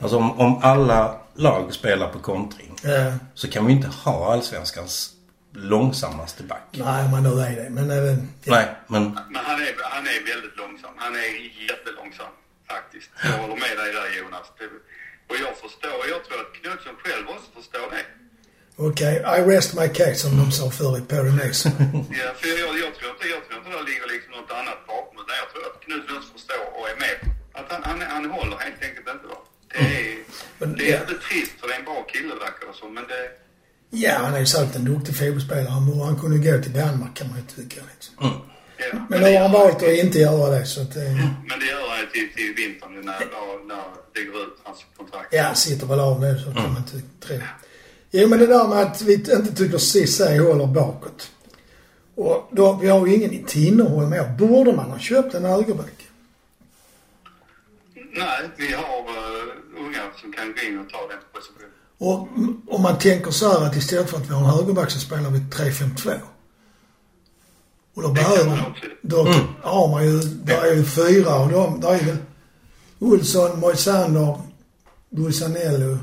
Alltså 0.00 0.16
om, 0.16 0.40
om 0.40 0.58
alla 0.62 1.14
lag 1.36 1.72
spelar 1.74 2.08
på 2.08 2.18
kontring. 2.18 2.76
Eh, 2.84 3.14
Så 3.34 3.48
kan 3.48 3.66
vi 3.66 3.72
inte 3.72 3.88
ha 4.04 4.32
allsvenskans 4.32 5.10
långsammaste 5.58 6.42
back. 6.42 6.68
nej, 6.72 7.08
man 7.10 7.22
nu 7.22 7.40
är 7.40 7.56
det. 7.56 7.70
Men 7.70 7.90
även... 7.90 8.28
Ja. 8.44 8.54
Nej, 8.54 8.66
men... 8.86 9.02
Men 9.30 9.44
han 9.48 9.60
är, 9.60 9.72
han 9.82 10.06
är 10.06 10.18
väldigt 10.32 10.56
långsam. 10.56 10.94
Han 10.96 11.14
är 11.14 11.28
jättelångsam 11.70 12.32
faktiskt. 12.68 13.10
Jag 13.24 13.38
håller 13.42 13.58
med 13.64 13.74
dig 13.80 13.92
där 13.92 14.18
Jonas. 14.18 14.46
Och 15.28 15.36
jag 15.44 15.54
förstår, 15.64 15.94
och 16.02 16.08
jag 16.14 16.20
tror 16.24 16.38
att 16.44 16.52
Knutsson 16.58 16.96
själv 17.04 17.24
också 17.34 17.48
förstår 17.58 17.86
det. 17.94 18.04
Okej, 18.88 19.14
I 19.38 19.40
rest 19.52 19.70
my 19.80 19.88
case 20.00 20.18
som 20.24 20.32
de 20.40 20.46
sa 20.58 20.70
förr 20.78 20.94
i 21.00 21.02
Perry 21.12 21.32
Mason. 21.40 21.72
Ja, 22.20 22.28
för 22.40 22.48
jag, 22.48 22.72
jag, 22.84 22.92
tror 22.96 23.10
inte, 23.14 23.26
jag 23.34 23.40
tror 23.44 23.56
inte 23.58 23.70
det 23.78 23.84
ligger 23.90 24.06
liksom 24.14 24.30
något 24.38 24.52
annat 24.60 24.80
bakom. 24.92 25.14
utan 25.22 25.34
Jag 25.42 25.48
tror 25.52 25.64
att 25.70 25.78
Knutsson 25.84 26.16
också 26.18 26.32
förstår 26.38 26.64
och 26.78 26.86
är 26.92 26.98
med. 27.06 27.16
Att 27.58 27.66
han, 27.72 27.82
han, 27.88 27.98
han 28.14 28.24
håller 28.36 28.56
helt 28.66 28.82
enkelt 28.88 29.08
inte 29.14 29.26
då. 29.32 29.38
Det 29.72 29.78
är, 29.78 30.18
Men 30.58 30.68
det 30.76 30.84
är 30.90 30.94
ja. 30.94 31.00
inte 31.04 31.18
trist 31.26 31.54
för 31.58 31.64
det 31.68 31.74
är 31.74 31.78
en 31.78 31.88
bra 31.90 32.00
kille 32.12 32.34
verkar 32.46 32.64
det 32.70 32.76
som. 32.80 32.90
Men 32.98 33.04
det, 33.12 33.22
Ja, 33.90 34.12
han 34.18 34.34
är 34.34 34.38
ju 34.40 34.46
säkert 34.46 34.76
en 34.76 34.84
duktig 34.84 35.16
fotbollsspelare. 35.16 35.68
Han, 35.68 35.86
borde- 35.86 36.04
han 36.04 36.18
kunde 36.20 36.38
gå 36.50 36.62
till 36.62 36.72
Danmark 36.72 37.16
kan 37.16 37.28
man 37.28 37.36
ju 37.38 37.44
tycka. 37.44 37.80
Liksom. 37.94 38.14
ja. 38.20 38.98
Men 39.10 39.20
nu 39.20 39.34
har 39.34 39.40
han 39.42 39.52
valt 39.52 39.76
att 39.82 39.88
inte 39.88 40.18
göra 40.18 40.50
det 40.58 40.66
så 40.66 40.80
att 40.82 40.94
det... 40.94 41.00
Men 41.48 41.58
det 41.60 41.66
gör 41.66 41.88
han 41.88 42.00
ju 42.00 42.06
till, 42.06 42.34
till 42.36 42.54
vintern 42.64 42.92
när, 42.94 43.02
när, 43.02 43.66
när 43.68 43.82
det 44.14 44.22
går 44.24 44.42
ut, 44.42 44.56
hans 44.62 44.78
kontrakt. 44.96 45.28
Ja, 45.34 45.54
sitter 45.54 45.86
väl 45.86 46.00
av 46.00 46.20
nu 46.20 46.38
så 46.44 46.52
kan 46.52 46.72
man 46.72 46.82
ty- 46.92 47.26
tro. 47.26 47.36
Jo, 48.10 48.28
men 48.28 48.38
det 48.38 48.46
där 48.46 48.68
med 48.68 48.78
att 48.78 49.02
vi 49.02 49.14
inte 49.14 49.54
tycker 49.54 49.78
Cissé 49.78 50.38
håller 50.38 50.66
bakåt. 50.66 51.30
Och 52.14 52.48
då, 52.52 52.72
vi 52.82 52.88
har 52.88 53.06
ju 53.06 53.14
ingen 53.14 53.44
till 53.44 53.66
innehåll 53.68 54.06
mer. 54.06 54.34
Borde 54.38 54.72
man 54.72 54.90
ha 54.90 54.98
köpt 54.98 55.34
en 55.34 55.44
högerback? 55.44 55.94
Nej, 58.12 58.48
vi 58.56 58.72
har 58.72 59.00
uh, 59.00 59.84
unga 59.86 60.00
som 60.20 60.32
kan 60.32 60.52
gå 60.52 60.60
in 60.68 60.78
och 60.78 60.90
ta 60.90 60.98
den 61.08 61.18
positionen. 61.32 61.70
Och 61.98 62.28
om 62.68 62.82
man 62.82 62.98
tänker 62.98 63.30
så 63.30 63.48
här 63.48 63.66
att 63.66 63.76
istället 63.76 64.10
för 64.10 64.16
att 64.16 64.30
vi 64.30 64.34
har 64.34 64.40
en 64.40 64.50
högerback 64.50 64.90
så 64.90 64.98
spelar 64.98 65.30
vi 65.30 65.38
3-5-2. 65.38 66.20
Och 67.94 68.02
då 68.02 68.12
behöver. 68.12 68.74
Då 69.02 69.24
har 69.62 69.88
man 69.88 70.04
ju... 70.04 70.20
Där 70.20 70.62
är 70.62 70.74
ju 70.74 70.84
fyra 70.84 71.34
och 71.36 71.48
de... 71.48 71.80
Där 71.80 71.94
är 71.94 72.04
väl 72.04 72.16
Olsson, 72.98 73.60
Moisander, 73.60 74.40
Bussanello, 75.10 75.98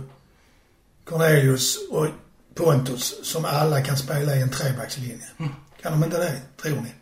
Cornelius 1.03 1.77
och 1.89 2.07
Pontus 2.55 3.31
som 3.31 3.45
alla 3.45 3.81
kan 3.81 3.97
spela 3.97 4.35
i 4.35 4.41
en 4.41 4.51
trebackslinje. 4.51 5.29
Kan 5.81 5.91
de 5.91 6.03
inte 6.03 6.17
det, 6.17 6.41
tror 6.61 6.81
ni? 6.81 6.93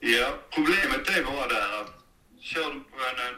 Ja, 0.00 0.34
problemet 0.54 1.08
är 1.08 1.24
bara 1.24 1.48
där 1.48 1.80
att 1.80 1.90
kör 2.40 2.70
du 2.74 2.80
på 2.80 2.98
en 3.10 3.18
eh, 3.26 3.36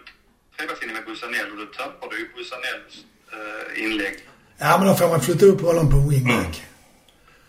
trebackslinje 0.56 0.94
med 0.94 1.04
Bussanell 1.04 1.50
och 1.52 1.56
då 1.56 1.66
tappar 1.66 2.08
du 2.10 2.18
ju 2.18 2.28
Bussanells 2.34 2.94
uh, 3.32 3.84
inlägg. 3.84 4.28
Ja, 4.58 4.78
men 4.78 4.86
då 4.88 4.94
får 4.94 5.08
man 5.08 5.20
flytta 5.20 5.46
upp 5.46 5.60
honom 5.60 5.90
på 5.90 5.96
wingback. 5.96 6.64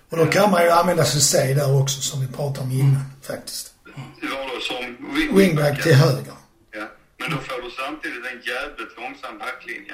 Och 0.10 0.18
då 0.18 0.26
kan 0.26 0.52
man 0.52 0.64
ju 0.64 0.70
använda 0.70 1.06
Cissé 1.06 1.54
där 1.54 1.82
också 1.82 2.02
som 2.02 2.22
vi 2.22 2.28
pratade 2.28 2.60
om 2.66 2.72
innan 2.72 3.04
faktiskt. 3.22 3.74
Det 4.22 4.28
var 4.28 4.56
då 4.56 4.60
som 4.62 4.98
wing- 5.16 5.38
Wingback 5.38 5.84
till 5.84 5.94
höger. 5.94 6.34
Ja, 6.72 6.88
men 7.20 7.32
då 7.32 7.38
får 7.38 7.62
du 7.62 7.70
samtidigt 7.72 8.26
en 8.26 8.42
jävligt 8.54 8.98
långsam 8.98 9.38
backlinje. 9.40 9.94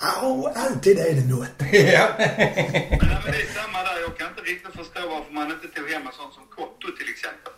Ja, 0.00 0.52
alltid 0.56 0.98
är 0.98 1.14
det 1.14 1.24
något. 1.34 1.48
Ja. 1.72 2.08
Men, 2.18 2.28
nej, 2.28 3.18
men 3.24 3.32
det 3.32 3.42
är 3.42 3.52
samma 3.62 3.78
där. 3.82 4.00
Jag 4.06 4.18
kan 4.18 4.28
inte 4.28 4.42
riktigt 4.42 4.74
förstå 4.80 5.00
varför 5.08 5.32
man 5.32 5.46
inte 5.50 5.68
tog 5.76 5.88
hem 5.90 6.02
en 6.06 6.12
sån 6.20 6.32
som 6.36 6.44
Kotto 6.56 6.86
till 6.98 7.08
exempel. 7.14 7.52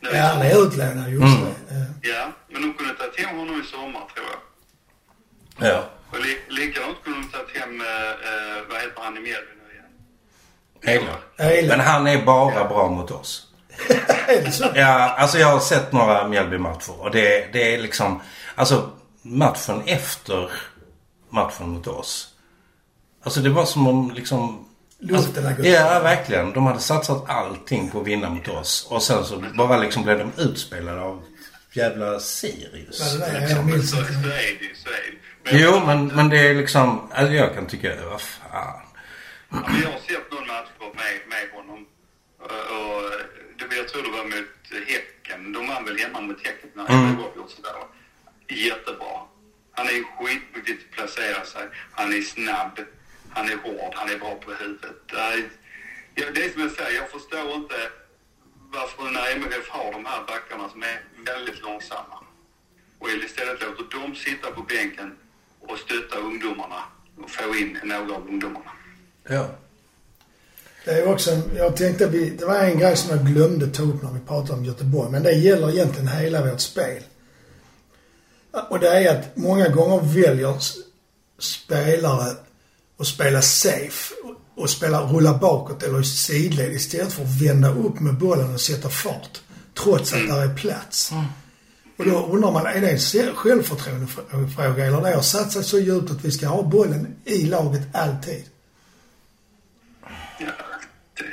Ja, 0.00 0.22
han 0.22 0.42
är 0.42 0.66
utlånad 0.66 1.08
just 1.10 1.40
det. 1.44 1.74
Ja. 1.74 1.86
Ja, 2.12 2.32
men 2.52 2.62
de 2.62 2.74
kunde 2.74 2.94
tagit 2.94 3.20
hem 3.20 3.38
honom 3.38 3.60
i 3.62 3.64
sommar 3.64 4.04
tror 4.14 4.26
jag. 4.34 4.40
Ja. 5.60 5.84
Och 6.10 6.20
li 6.20 6.38
likadant 6.48 6.96
kunde 7.04 7.18
de 7.20 7.28
tagit 7.28 7.56
hem, 7.56 7.80
eh, 7.80 7.86
eh, 7.86 8.62
vad 8.68 8.80
heter 8.80 9.02
han 9.02 9.16
i 9.16 9.20
Mjällby 9.20 9.52
nu 9.62 9.72
igen? 9.74 11.08
Eilert. 11.38 11.68
Men 11.68 11.80
han 11.80 12.06
är 12.06 12.24
bara 12.24 12.64
bra 12.68 12.88
mot 12.88 13.10
oss. 13.10 13.46
Ja, 14.74 15.14
alltså 15.18 15.38
jag 15.38 15.46
har 15.46 15.60
sett 15.60 15.92
några 15.92 16.28
Mjällby-matcher 16.28 17.00
och 17.00 17.10
det, 17.10 17.52
det 17.52 17.74
är 17.74 17.78
liksom... 17.78 18.22
Alltså 18.54 18.90
matchen 19.22 19.82
efter 19.86 20.50
matchen 21.30 21.68
mot 21.68 21.86
oss. 21.86 22.34
Alltså 23.22 23.40
det 23.40 23.50
var 23.50 23.64
som 23.64 23.86
om 23.86 24.10
liksom... 24.10 24.66
Luften 24.98 25.56
gått 25.56 25.66
Ja, 25.66 26.00
verkligen. 26.00 26.52
De 26.52 26.66
hade 26.66 26.80
satsat 26.80 27.30
allting 27.30 27.90
på 27.90 28.00
att 28.00 28.06
vinna 28.06 28.30
mot 28.30 28.48
oss. 28.48 28.86
Och 28.90 29.02
sen 29.02 29.24
så 29.24 29.44
bara 29.54 29.78
liksom 29.78 30.02
blev 30.02 30.18
de 30.18 30.42
utspelade 30.42 31.00
av 31.00 31.22
jävla 31.72 32.20
Sirius. 32.20 33.16
Vad 33.18 33.28
det 33.28 33.36
är, 33.36 33.40
Liksom, 33.40 33.82
så, 33.82 33.86
så 33.86 34.00
är 34.00 34.58
det 34.58 34.64
ju, 34.64 34.74
så 34.74 34.88
är 34.88 35.10
det 35.10 35.16
Jo, 35.44 35.82
men, 35.86 36.06
men 36.06 36.28
det 36.28 36.38
är 36.38 36.54
liksom... 36.54 37.10
Alltså 37.14 37.34
jag 37.34 37.54
kan 37.54 37.66
tycka, 37.66 38.04
vad 38.10 38.20
fan. 38.20 38.80
Men 39.48 39.80
jag 39.82 39.90
har 39.90 39.98
sett 40.00 40.32
någon 40.32 40.46
match 40.46 40.68
med, 40.80 41.20
med 41.28 41.50
honom. 41.52 41.86
Och, 42.38 42.46
och 42.46 43.10
det, 43.70 43.76
jag 43.76 43.88
tror 43.88 44.02
det 44.02 44.10
var 44.10 44.24
mot 44.24 44.88
Häcken. 44.88 45.52
De 45.52 45.68
vann 45.68 45.84
väl 45.84 45.98
hemma 45.98 46.20
mot 46.20 46.46
Häcken 46.46 46.70
när 46.74 46.90
Mm. 46.90 47.16
det 47.16 47.22
var 47.40 47.48
sådär. 47.48 47.72
Jättebra. 48.48 49.20
Han 49.72 49.86
är 49.86 50.02
skitduktig 50.24 50.72
att 50.74 50.90
placera 50.96 51.44
sig. 51.44 51.68
Han 51.92 52.12
är 52.12 52.20
snabb. 52.20 52.80
Han 53.30 53.46
är 53.48 53.56
hård. 53.56 53.92
Han 53.94 54.10
är 54.10 54.18
bra 54.18 54.34
på 54.34 54.52
huvudet. 54.52 54.96
Det 55.06 56.24
är, 56.26 56.32
det 56.34 56.44
är 56.44 56.52
som 56.52 56.62
jag 56.62 56.70
säger, 56.70 57.00
jag 57.00 57.10
förstår 57.10 57.54
inte 57.54 57.74
varför 58.72 59.02
när 59.10 59.32
MFF 59.36 59.68
har 59.68 59.92
de 59.92 60.04
här 60.04 60.22
backarna 60.26 60.68
som 60.68 60.82
är 60.82 61.00
väldigt 61.26 61.60
långsamma. 61.62 62.18
Och 62.98 63.08
istället 63.10 63.60
låter 63.62 63.98
dem 64.00 64.14
sitta 64.14 64.50
på 64.50 64.62
bänken 64.62 65.16
och 65.72 65.78
stötta 65.78 66.18
ungdomarna 66.18 66.80
och 67.22 67.30
få 67.30 67.56
in 67.56 67.78
några 67.84 68.14
av 68.16 68.28
ungdomarna. 68.28 68.70
Ja. 69.28 69.46
Det 70.84 70.90
är 70.90 71.08
också, 71.08 71.40
jag 71.56 71.76
tänkte 71.76 72.06
vi, 72.06 72.30
det 72.30 72.44
var 72.44 72.58
en 72.58 72.78
grej 72.78 72.96
som 72.96 73.16
jag 73.16 73.26
glömde 73.26 73.66
ta 73.66 73.82
upp 73.82 74.02
när 74.02 74.12
vi 74.12 74.20
pratade 74.20 74.52
om 74.52 74.64
Göteborg. 74.64 75.10
Men 75.10 75.22
det 75.22 75.32
gäller 75.32 75.70
egentligen 75.70 76.08
hela 76.08 76.44
vårt 76.44 76.60
spel. 76.60 77.02
Och 78.68 78.78
det 78.78 78.88
är 78.88 79.18
att 79.18 79.36
många 79.36 79.68
gånger 79.68 80.22
väljer 80.22 80.56
spelare 81.38 82.30
att 82.98 83.06
spela 83.06 83.42
safe 83.42 84.14
och, 84.54 84.70
spela, 84.70 85.02
rulla 85.02 85.38
bakåt 85.38 85.82
eller 85.82 86.00
i 86.00 86.04
sidled 86.04 86.72
istället 86.72 87.12
för 87.12 87.22
att 87.22 87.42
vända 87.42 87.74
upp 87.74 88.00
med 88.00 88.14
bollen 88.14 88.54
och 88.54 88.60
sätta 88.60 88.88
fart. 88.88 89.40
Trots 89.74 90.12
att 90.12 90.28
där 90.28 90.42
är 90.42 90.54
plats. 90.54 91.12
Och 92.00 92.06
då 92.06 92.26
undrar 92.26 92.52
man, 92.52 92.66
är 92.66 92.80
det 92.80 92.90
en 92.90 93.34
självförtroendefråga 93.34 94.86
eller 94.86 95.00
det 95.00 95.14
har 95.14 95.22
satt 95.22 95.52
sig 95.52 95.64
så 95.64 95.78
djupt 95.78 96.10
att 96.10 96.24
vi 96.24 96.30
ska 96.30 96.48
ha 96.48 96.62
bollen 96.62 97.16
i 97.24 97.46
laget 97.46 97.82
alltid? 97.92 98.44
Ja, 100.38 100.46
det 101.14 101.24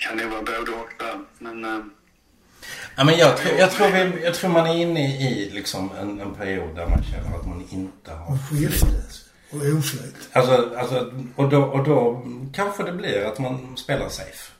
kan 0.00 0.16
nog 0.16 0.30
vara 0.30 0.42
både 0.42 0.70
och 0.70 0.92
där. 0.98 1.20
Men 1.38 1.64
eh, 1.64 1.84
Ja, 2.96 3.04
men 3.04 3.18
jag, 3.18 3.36
tror, 3.36 3.54
jag, 3.58 3.70
tror 3.70 3.88
vi, 3.88 4.24
jag 4.24 4.34
tror 4.34 4.50
man 4.50 4.66
är 4.66 4.74
inne 4.74 5.16
i 5.30 5.50
liksom 5.50 5.90
en, 6.00 6.20
en 6.20 6.34
period 6.34 6.76
där 6.76 6.86
man 6.86 7.02
känner 7.02 7.36
att 7.36 7.46
man 7.46 7.64
inte 7.70 8.12
har 8.12 8.38
skifte. 8.38 8.86
Och 9.50 9.78
oflyt. 9.78 10.14
Alltså, 10.32 10.74
alltså 10.76 11.12
och, 11.36 11.48
då, 11.48 11.62
och 11.62 11.84
då 11.84 12.26
kanske 12.54 12.82
det 12.82 12.92
blir 12.92 13.24
att 13.24 13.38
man 13.38 13.76
spelar 13.76 14.08
safe. 14.08 14.51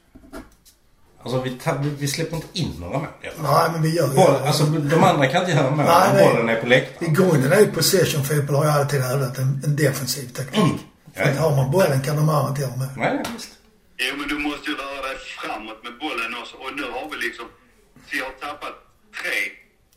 Alltså 1.24 1.40
vi, 1.40 1.50
vi, 1.82 1.88
vi 1.98 2.08
släpper 2.08 2.36
inte 2.36 2.48
in 2.52 2.72
några 2.80 2.98
mål. 2.98 3.08
i. 3.22 3.26
Nej, 3.42 3.70
men 3.72 3.82
vi 3.82 3.96
gör 3.96 4.08
Boll, 4.08 4.32
det. 4.32 4.46
alltså 4.48 4.64
de 4.64 5.04
andra 5.04 5.26
kan 5.26 5.40
inte 5.40 5.52
göra 5.52 5.70
mål 5.70 5.86
Nej, 5.86 6.26
om 6.26 6.32
bollen 6.34 6.48
är 6.48 6.60
på 6.60 6.66
I 6.66 6.68
läktaren. 6.68 7.14
grunden 7.14 7.52
är 7.52 7.60
ju 7.60 7.66
possession 7.66 8.24
fotboll 8.24 8.56
har 8.56 8.64
jag 8.64 8.74
alltid 8.74 9.00
hävdat 9.00 9.38
en, 9.38 9.60
en 9.64 9.76
defensiv 9.76 10.26
taktik. 10.32 10.58
Mm. 10.58 10.78
För 11.14 11.22
att 11.22 11.38
har 11.38 11.56
man 11.56 11.70
bollen 11.70 12.02
kan 12.02 12.16
de 12.16 12.28
andra 12.28 12.48
inte 12.48 12.62
göra 12.62 12.76
med. 12.76 12.88
Nej, 12.96 13.22
visst. 13.34 13.48
Jo, 13.98 14.14
men 14.18 14.28
du 14.28 14.38
måste 14.48 14.70
ju 14.70 14.76
röra 14.76 15.02
dig 15.08 15.16
framåt 15.40 15.80
med 15.86 15.92
bollen 16.04 16.30
också. 16.42 16.54
Och 16.62 16.70
nu 16.76 16.82
har 16.96 17.04
vi 17.10 17.16
liksom... 17.26 17.46
Jag 18.18 18.24
har 18.24 18.32
tappat 18.46 18.74
tre 19.20 19.38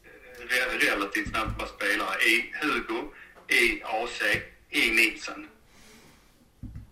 eh, 0.07 0.53
re- 0.53 0.77
relativt 0.89 1.29
snabba 1.31 1.65
spelare. 1.75 2.15
I 2.31 2.35
Hugo, 2.61 2.99
i 3.59 3.63
AC, 3.97 4.19
i 4.79 4.81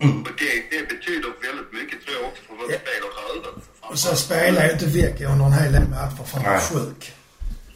Och 0.04 0.32
det, 0.38 0.70
det 0.78 0.90
betyder 0.90 1.30
väldigt 1.48 1.74
mycket 1.74 2.06
tror 2.06 2.16
jag 2.18 2.26
också 2.30 2.44
för 2.48 2.54
vårt 2.56 2.72
Ja. 2.72 2.78
spel 2.80 3.04
och 3.08 3.14
rörelse. 3.44 3.70
Och 3.82 4.00
så 4.00 4.16
spelar 4.16 4.66
ju 4.66 4.72
inte 4.72 4.86
Vecchia 4.86 5.30
under 5.32 5.46
en 5.46 5.54
hel 5.54 5.72
del 5.74 5.88
matcher 5.90 6.24
för 6.32 6.40
han 6.40 6.54
var 6.54 6.60
sjuk. 6.60 7.14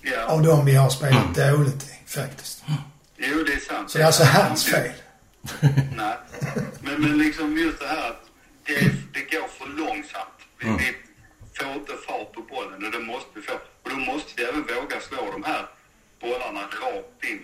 Ja, 0.01 0.23
Av 0.25 0.43
dem 0.43 0.65
vi 0.65 0.75
har 0.75 0.89
spelat 0.89 1.35
dåligt 1.35 1.83
i, 1.83 2.09
faktiskt. 2.09 2.63
jo 3.17 3.43
det 3.43 3.53
är 3.53 3.59
sant. 3.59 3.91
Så 3.91 3.97
det 3.97 4.03
är 4.03 4.05
alltså 4.05 4.23
hans 4.23 4.65
fel. 4.65 4.91
Nej. 5.97 6.17
Men, 6.81 7.01
men 7.01 7.17
liksom 7.17 7.57
just 7.57 7.79
det 7.79 7.87
här 7.87 8.09
att 8.09 8.21
det, 8.65 8.79
det 9.13 9.23
går 9.37 9.47
för 9.57 9.67
långsamt. 9.81 10.37
Vi, 10.59 10.65
vi 10.69 10.95
får 11.53 11.73
inte 11.73 11.93
fart 12.07 12.33
på 12.33 12.41
bollen 12.41 12.85
och 12.85 12.91
det 12.91 12.99
måste 12.99 13.29
vi 13.35 13.41
få. 13.41 13.53
Och 13.83 13.89
då 13.89 13.95
måste 13.95 14.29
vi 14.37 14.43
även 14.43 14.61
våga 14.61 14.99
slå 15.01 15.31
de 15.31 15.43
här 15.43 15.65
bollarna 16.21 16.61
rakt 16.61 17.23
in. 17.31 17.39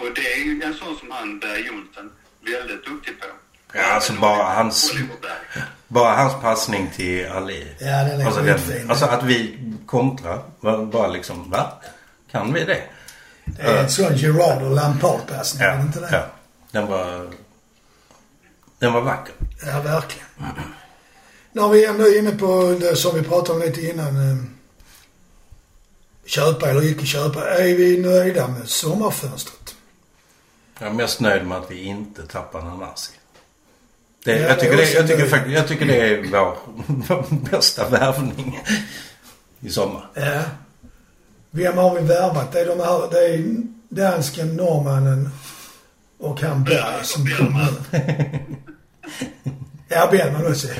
Och 0.00 0.14
det 0.14 0.32
är 0.32 0.38
ju 0.44 0.62
en 0.62 0.74
sån 0.74 0.98
som 0.98 1.10
han 1.10 1.38
Berg 1.38 1.66
Jonsson 1.66 2.12
väldigt 2.50 2.84
duktig 2.84 3.20
på. 3.20 3.26
Ja, 3.74 3.82
alltså 3.94 4.12
bara 4.12 4.42
hans-. 4.54 4.92
Bara 5.88 6.16
hans 6.16 6.42
passning 6.42 6.90
till 6.96 7.26
Ali. 7.26 7.66
Ja, 7.78 7.86
den 7.86 8.20
är 8.20 8.26
alltså, 8.26 8.40
skitfin. 8.42 8.90
alltså 8.90 9.04
att 9.06 9.22
vi 9.24 9.58
kontrar. 9.86 10.42
Bara 10.86 11.08
liksom, 11.08 11.50
va? 11.50 11.72
Kan 12.30 12.52
vi 12.52 12.64
det? 12.64 12.82
Det 13.44 13.62
är 13.62 13.82
en 13.82 13.90
sån 13.90 14.16
Gerard 14.16 14.62
och 14.62 14.70
Lampard-passning, 14.70 15.62
det 15.62 15.82
inte 15.82 16.00
det? 16.00 16.08
ja. 16.12 16.26
Den 16.70 16.86
var... 16.86 17.30
Den 18.78 18.92
var 18.92 19.00
vacker. 19.00 19.34
Ja, 19.66 19.80
verkligen. 19.80 20.26
När 21.52 21.68
vi 21.68 21.84
ändå 21.86 22.04
är 22.04 22.18
inne 22.18 22.30
på 22.30 22.76
det 22.80 22.96
som 22.96 23.14
vi 23.16 23.22
pratade 23.22 23.52
om 23.58 23.60
lite 23.66 23.80
innan. 23.86 24.30
eh, 24.30 24.36
Köpa 26.26 26.68
eller 26.70 26.84
icke 26.84 27.06
köpa. 27.06 27.44
Är 27.50 27.76
vi 27.76 27.98
nöjda 27.98 28.48
med 28.48 28.68
sommarfönstret? 28.68 29.74
Jag 30.78 30.88
är 30.88 30.92
mest 30.92 31.20
nöjd 31.20 31.46
med 31.46 31.58
att 31.58 31.70
vi 31.70 31.82
inte 31.82 32.26
tappar 32.26 32.62
Nanasi. 32.62 33.12
Det, 34.24 34.38
Ja, 34.38 34.48
jag, 34.48 34.60
tycker 34.60 34.76
det, 34.76 34.92
jag, 34.92 35.06
tycker 35.08 35.46
jag 35.48 35.68
tycker 35.68 35.86
det 35.86 36.00
är 36.00 36.22
vår, 36.22 36.56
vår 36.86 37.26
bästa 37.50 37.88
värvning 37.88 38.60
i 39.60 39.70
sommar. 39.70 40.10
Ja. 40.14 40.40
Vem 41.50 41.78
har 41.78 41.94
vi 41.94 42.06
värvat? 42.06 42.52
Det 42.52 42.60
är 42.60 42.66
de 42.66 42.80
här, 42.80 43.10
det 43.10 43.18
är 43.18 43.44
dansken, 43.88 44.56
norrmannen 44.56 45.30
och 46.18 46.40
han 46.40 46.64
Berg 46.64 47.04
som 47.04 47.26
kommer 47.26 47.66
nu. 47.92 47.98
Ja, 49.88 50.08
Bellman 50.10 50.46
också. 50.46 50.68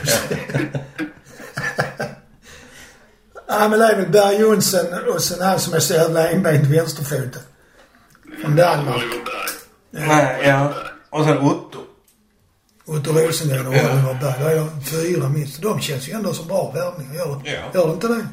Ja, 3.51 3.69
men 3.69 3.79
det 3.79 3.87
är 3.87 3.97
väl 3.97 4.09
Berg 4.09 4.41
Jonsson 4.41 4.87
och 5.15 5.23
sen 5.23 5.41
han 5.41 5.59
som 5.59 5.75
är 5.75 5.79
så 5.79 5.95
jävla 5.95 6.29
enbent 6.29 6.67
vänsterfotad. 6.67 7.41
Från 8.41 8.57
Danmark. 8.57 9.05
Nej, 9.91 10.41
ja. 10.45 10.75
Och 11.11 11.25
sen 11.25 11.39
Otto. 12.89 13.13
Rosengren 13.13 13.67
och 13.67 13.73
Oliver 13.73 14.19
Berg. 14.21 14.39
Det 14.45 14.51
är 14.53 14.57
de 14.57 14.81
fyra 14.85 15.29
minst. 15.29 15.63
De 15.63 15.81
känns 15.81 16.09
ju 16.09 16.13
ändå 16.13 16.35
som 16.35 16.47
bra 16.47 16.71
värvningar. 16.75 17.15
Gör, 17.15 17.41
Ja. 17.45 17.53
gör 17.75 17.87
det 17.87 17.93
inte 17.93 18.09
det? 18.09 18.27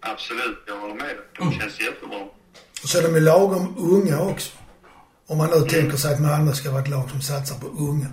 Absolut, 0.00 0.58
jag 0.66 0.80
håller 0.80 0.94
med 0.94 1.04
dig. 1.06 1.16
De 1.38 1.42
Mm. 1.48 1.60
känns 1.60 1.80
jättebra. 1.80 2.18
Och 2.82 2.88
så 2.88 2.98
är 2.98 3.02
de 3.02 3.14
ju 3.14 3.20
lagom 3.20 3.74
unga 3.78 4.20
också. 4.20 4.50
Om 5.26 5.38
man 5.38 5.50
nu 5.50 5.60
tänker 5.68 5.96
sig 5.96 6.14
att 6.14 6.20
Malmö 6.20 6.52
ska 6.52 6.70
vara 6.70 6.82
ett 6.82 6.88
lag 6.88 7.10
som 7.10 7.20
satsar 7.20 7.56
på 7.58 7.66
unga. 7.66 8.06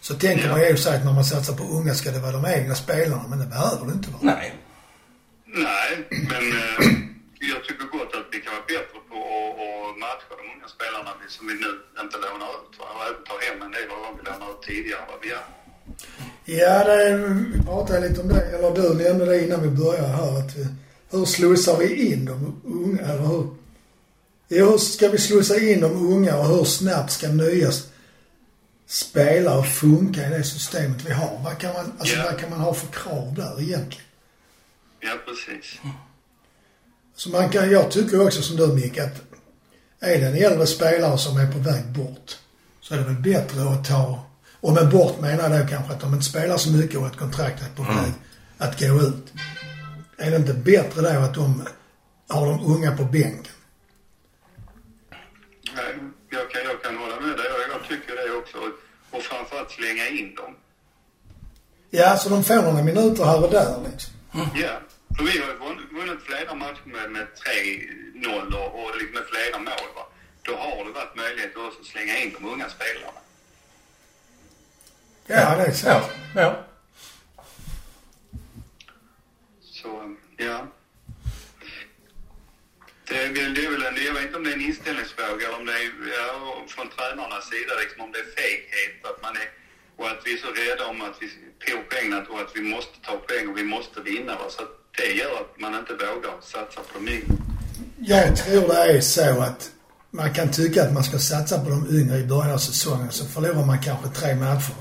Så 0.00 0.14
tänker 0.14 0.46
Ja. 0.46 0.50
man 0.52 0.60
ju 0.60 0.76
sig 0.76 0.96
att 0.96 1.04
när 1.04 1.12
man 1.12 1.24
satsar 1.24 1.54
på 1.54 1.62
unga 1.64 1.94
ska 1.94 2.10
det 2.10 2.18
vara 2.18 2.32
de 2.32 2.46
egna 2.46 2.74
spelarna. 2.74 3.24
Men 3.28 3.38
det 3.38 3.46
behöver 3.46 3.86
det 3.86 3.92
inte 3.92 4.10
vara. 4.10 4.22
Nej. 4.22 4.54
Nej, 5.46 6.08
men 6.10 6.52
eh, 6.52 6.98
jag 7.52 7.64
tycker 7.64 7.84
gott 7.84 8.14
att 8.18 8.26
vi 8.34 8.38
kan 8.44 8.52
vara 8.54 8.66
bättre 8.74 8.98
på 9.10 9.16
att 9.16 9.50
att 9.90 9.98
matcha 10.04 10.32
de 10.40 10.44
unga 10.54 10.68
spelarna 10.76 11.10
vi- 11.20 11.32
som 11.36 11.46
vi 11.50 11.54
nu 11.64 11.70
inte 12.02 12.16
lånar 12.24 12.50
ut. 12.60 12.72
va? 12.78 12.86
Och 12.96 13.02
även 13.08 13.22
ta 13.28 13.34
hem 13.46 13.62
en 13.66 13.70
del 13.76 13.88
av 13.96 14.00
dem 14.04 14.14
vi 14.18 14.22
lånar 14.30 14.48
ut 14.54 14.62
tidigare 14.62 15.04
vad 15.10 15.18
vi 15.22 15.28
gör. 15.34 15.46
Ja, 16.44 16.84
det 16.84 17.16
vi 17.52 17.62
pratade 17.66 18.08
lite 18.08 18.20
om 18.20 18.28
det. 18.28 18.42
Eller 18.54 18.70
du 18.78 18.94
nämnde 19.04 19.24
det 19.26 19.44
innan 19.44 19.62
vi 19.62 19.68
började 19.68 20.08
här. 20.08 20.38
Att 20.38 20.56
vi, 20.56 20.66
hur 21.10 21.24
slussar 21.24 21.76
vi 21.76 22.12
in 22.12 22.24
de 22.24 22.62
unga? 22.64 23.02
Eller 23.02 23.22
hur? 23.32 23.46
Ja, 24.48 24.64
hur 24.70 24.78
ska 24.78 25.08
vi 25.08 25.18
slussa 25.18 25.60
in 25.60 25.80
de 25.80 25.92
unga 26.12 26.36
och 26.36 26.46
hur 26.46 26.64
snabbt 26.64 27.12
ska 27.12 27.28
nya 27.28 27.70
spelare 28.86 29.62
funka 29.64 30.26
i 30.26 30.30
det 30.30 30.44
systemet 30.44 31.04
vi 31.06 31.12
har? 31.12 31.40
Vad 31.44 31.58
kan 31.58 31.72
man, 31.74 31.92
alltså, 31.98 32.16
Ja. 32.16 32.24
vad 32.24 32.40
kan 32.40 32.50
man 32.50 32.60
ha 32.60 32.74
för 32.74 32.86
krav 32.92 33.34
där 33.34 33.60
egentligen? 33.62 34.06
Ja, 35.00 35.12
precis. 35.26 35.80
Så 37.20 37.30
man 37.30 37.48
kan, 37.48 37.70
jag 37.70 37.90
tycker 37.90 38.26
också 38.26 38.42
som 38.42 38.56
du 38.56 38.66
Mick 38.66 38.98
att 38.98 39.22
är 40.00 40.20
det 40.20 40.26
en 40.26 40.52
äldre 40.52 40.66
spelare 40.66 41.18
som 41.18 41.36
är 41.36 41.52
på 41.52 41.58
väg 41.58 41.86
bort 41.86 42.38
så 42.80 42.94
är 42.94 42.98
det 42.98 43.04
väl 43.04 43.14
bättre 43.14 43.62
att 43.62 43.88
ta, 43.88 44.24
och 44.60 44.72
med 44.72 44.90
bort 44.90 45.20
menar 45.20 45.50
jag 45.50 45.62
då 45.62 45.68
kanske 45.68 45.92
att 45.92 46.00
de 46.00 46.14
inte 46.14 46.26
spelar 46.26 46.56
så 46.56 46.70
mycket 46.70 46.98
och 46.98 47.06
ett 47.06 47.16
kontrakt 47.16 47.62
är 47.62 47.76
på 47.76 47.82
väg 47.82 48.12
att 48.58 48.80
gå 48.80 49.02
ut. 49.02 49.32
Är 50.16 50.30
det 50.30 50.36
inte 50.36 50.54
bättre 50.54 51.00
då 51.00 51.20
att 51.20 51.34
de 51.34 51.62
har 52.28 52.46
de 52.46 52.66
unga 52.66 52.96
på 52.96 53.04
bänken? 53.04 53.54
Nej, 55.76 55.94
Jag 56.30 56.50
kan, 56.50 56.60
jag 56.64 56.82
kan 56.82 56.96
hålla 56.96 57.20
med 57.20 57.36
dig. 57.36 57.46
Jag, 57.46 57.80
jag 57.80 57.88
tycker 57.88 58.16
det 58.16 58.36
också. 58.38 58.56
Och, 59.10 59.22
framförallt 59.22 59.70
slänga 59.70 60.08
in 60.08 60.34
dem. 60.34 60.56
Ja, 61.90 62.16
så 62.16 62.28
de 62.28 62.44
får 62.44 62.62
några 62.62 62.82
minuter 62.82 63.24
här 63.24 63.44
och 63.44 63.50
där 63.50 63.76
liksom. 63.90 64.12
Ja. 64.54 64.80
För 65.20 65.26
vi 65.26 65.38
har 65.38 65.46
ju 65.48 65.54
vunn- 65.58 65.94
vunnit 65.94 66.22
flera 66.22 66.54
matcher 66.54 66.82
med, 66.84 67.10
med 67.10 67.26
3-0 67.46 68.54
och, 68.54 68.84
och 68.84 68.96
liksom 68.96 69.14
med 69.14 69.24
flera 69.28 69.58
mål. 69.58 69.88
Va? 69.94 70.06
Då 70.42 70.56
har 70.56 70.84
det 70.84 70.90
varit 70.90 71.16
möjlighet 71.16 71.56
att 71.56 71.62
också 71.62 71.84
slänga 71.84 72.18
in 72.18 72.36
de 72.40 72.48
unga 72.48 72.68
spelarna. 72.68 73.20
Ja, 75.26 75.56
det 75.56 75.62
är 75.62 75.72
sant. 75.72 76.04
Ja. 76.34 76.64
Så, 79.60 80.16
ja. 80.36 80.66
Det 83.08 83.22
är, 83.22 83.28
väl, 83.28 83.54
det 83.54 83.64
är 83.66 83.70
väl 83.70 83.82
en, 83.82 84.04
jag 84.04 84.14
vet 84.14 84.22
inte 84.22 84.36
om 84.36 84.44
det 84.44 84.50
är 84.50 84.54
en 84.54 84.60
inställningsfråga 84.60 85.46
eller 85.48 85.58
om 85.58 85.66
det 85.66 85.72
är 85.72 85.90
ja, 86.16 86.64
från 86.68 86.88
tränarnas 86.88 87.48
sida, 87.50 87.74
liksom 87.80 88.00
om 88.00 88.12
det 88.12 88.18
är 88.18 88.30
feghet 88.42 89.04
att 89.04 89.22
man 89.22 89.36
är, 89.36 89.50
och 89.96 90.08
att 90.10 90.20
vi 90.26 90.32
är 90.32 90.38
så 90.38 90.52
rädda 90.52 90.86
om 90.86 91.02
att 91.02 91.16
vi 91.22 91.28
på 91.66 91.82
poängen 91.90 92.26
och 92.26 92.40
att 92.40 92.56
vi 92.56 92.60
måste 92.62 93.00
ta 93.00 93.16
poäng 93.16 93.48
och 93.48 93.58
vi 93.58 93.64
måste 93.64 94.00
vinna. 94.00 94.34
Va? 94.34 94.50
Så 94.50 94.62
att 94.62 94.79
det 95.00 95.12
gör 95.12 95.30
att 95.40 95.60
man 95.60 95.74
inte 95.74 95.92
vågar 95.92 96.34
satsa 96.42 96.80
på 96.92 96.98
de 96.98 97.08
yngre. 97.12 97.36
Jag 97.98 98.36
tror 98.36 98.68
det 98.68 98.96
är 98.96 99.00
så 99.00 99.40
att 99.42 99.70
man 100.10 100.34
kan 100.34 100.48
tycka 100.50 100.82
att 100.84 100.92
man 100.92 101.04
ska 101.04 101.18
satsa 101.18 101.58
på 101.64 101.70
de 101.70 101.86
yngre 102.00 102.18
i 102.18 102.24
början 102.24 102.50
av 102.54 102.58
säsongen 102.58 103.10
så 103.10 103.24
förlorar 103.24 103.66
man 103.66 103.78
kanske 103.78 104.08
tre 104.08 104.34
matcher. 104.34 104.74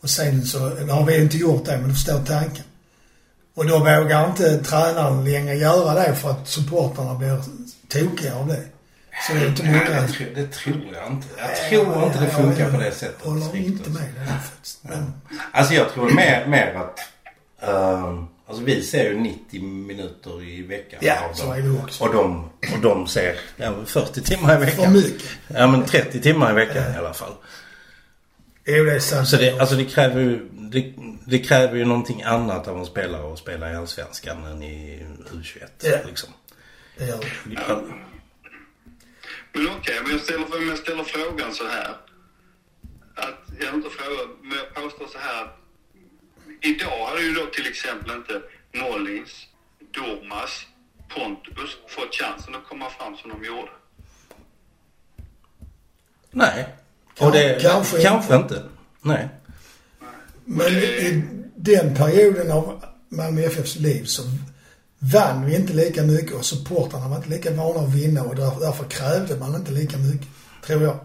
Och 0.00 0.10
sen 0.10 0.44
så 0.46 0.58
nu 0.68 0.92
har 0.92 1.04
vi 1.06 1.20
inte 1.22 1.36
gjort 1.36 1.64
det, 1.64 1.78
men 1.78 1.88
du 1.88 1.94
förstår 1.94 2.20
tanken. 2.26 2.64
Och 3.54 3.66
då 3.66 3.78
vågar 3.78 4.26
inte 4.30 4.58
tränaren 4.64 5.24
längre 5.24 5.54
göra 5.54 5.94
det 5.94 6.14
för 6.16 6.30
att 6.30 6.48
supportrarna 6.48 7.14
blir 7.14 7.42
tokiga 7.88 8.34
av 8.36 8.46
det. 8.48 8.62
Så 9.26 9.34
det 9.34 9.40
är 9.40 9.48
inte 9.48 9.62
Nej, 9.62 9.72
många... 9.72 10.00
det, 10.00 10.08
tror- 10.08 10.34
det 10.34 10.46
tror 10.46 10.76
jag 10.94 11.12
inte. 11.12 11.26
Jag 11.38 11.56
tror 11.70 12.06
inte 12.06 12.20
det 12.20 12.30
funkar 12.30 12.70
på 12.70 12.76
det 12.76 12.92
sättet. 12.92 13.16
Jag 13.22 13.30
håller 13.30 13.56
inte 13.56 13.90
med 13.90 14.02
där 14.18 14.26
faktiskt. 14.26 14.78
Men, 14.82 15.12
Alltså 15.52 15.74
jag 15.74 15.92
tror 15.92 16.10
mer, 16.10 16.46
mer 16.46 16.74
att... 16.74 16.98
ehm, 17.68 18.26
alltså 18.50 18.64
vi 18.64 18.82
ser 18.82 19.10
ju 19.10 19.20
90 19.20 19.62
minuter 19.62 20.44
i 20.44 20.62
veckan 20.62 20.98
Ja, 21.02 21.30
så 21.34 21.52
är 21.52 21.62
det 21.62 21.70
också. 21.70 22.04
Och 22.04 22.14
de, 22.14 22.50
och 22.74 22.80
de 22.82 23.06
ser 23.06 23.36
ja, 23.56 23.74
40 23.86 24.22
timmar 24.22 24.56
i 24.56 24.64
veckan. 24.64 24.84
för 24.84 24.90
mycket. 24.90 25.28
Ja 25.48 25.66
men 25.66 25.86
30 25.86 26.20
timmar 26.20 26.50
i 26.50 26.54
veckan 26.54 26.94
i 26.94 26.96
alla 26.96 27.14
fall. 27.14 27.32
Jo, 28.64 28.84
det 28.84 28.94
är 28.94 28.98
sant. 28.98 29.28
Så 29.28 29.36
det, 29.36 29.58
alltså 29.58 29.76
det 29.76 29.84
kräver 29.84 30.20
ju... 30.20 30.48
Det, 30.52 30.94
det 31.26 31.38
kräver 31.38 31.76
ju 31.76 31.84
någonting 31.84 32.22
annat 32.22 32.68
av 32.68 32.78
en 32.78 32.86
spelare 32.86 33.32
att 33.32 33.38
spela 33.38 33.72
i 33.72 33.76
Allsvenskan 33.76 34.44
än 34.44 34.62
i 34.62 35.06
U21. 35.32 35.64
Ja. 35.82 35.98
Liksom. 36.06 36.30
Det 36.98 37.06
gör 37.06 37.18
det. 37.18 37.54
Ja. 37.68 37.82
Men 39.52 39.68
okej, 39.78 39.94
men 40.02 40.12
jag 40.12 40.20
ställer, 40.20 40.56
om 40.56 40.68
jag 40.68 40.78
ställer 40.78 41.04
frågan 41.04 41.54
så 41.54 41.64
här. 41.66 41.96
Att, 43.14 43.44
jag 43.60 43.74
inte 43.74 43.90
fråga, 43.90 44.20
men 44.42 44.58
jag 44.58 44.74
påstår 44.74 45.06
så 45.06 45.18
här. 45.18 45.44
att 45.44 45.59
Idag 46.62 47.06
hade 47.06 47.22
ju 47.22 47.32
då 47.34 47.46
till 47.46 47.66
exempel 47.66 48.10
inte 48.10 48.40
Mollins, 48.80 49.30
Dormas, 49.94 50.50
Pontus 51.14 51.70
fått 51.88 52.14
chansen 52.14 52.54
att 52.54 52.68
komma 52.68 52.90
fram 52.90 53.16
som 53.16 53.30
de 53.30 53.46
gjorde? 53.46 53.70
Nej. 56.30 56.68
Kan- 57.16 57.26
Och 57.28 57.32
det, 57.34 57.58
kanske 57.62 58.02
kanske, 58.02 58.36
inte. 58.36 58.62
Nej. 59.02 59.28
Men 60.44 60.66
i 60.72 61.22
den 61.56 61.94
perioden 61.94 62.50
av 62.52 62.84
Malmö 63.08 63.42
FFs 63.42 63.76
liv 63.76 64.04
så 64.04 64.22
vann 64.98 65.44
vi 65.46 65.56
inte 65.56 65.72
lika 65.72 66.02
mycket 66.02 66.32
och 66.34 66.44
supportrarna 66.44 67.08
var 67.08 67.16
inte 67.16 67.28
lika 67.28 67.50
vana 67.54 67.80
att 67.80 67.94
vinna 67.94 68.22
och 68.22 68.36
därför, 68.36 68.60
därför 68.60 68.84
krävde 68.84 69.36
man 69.36 69.54
inte 69.54 69.72
lika 69.72 69.98
mycket, 69.98 70.28
tror 70.66 70.82
jag. 70.82 70.98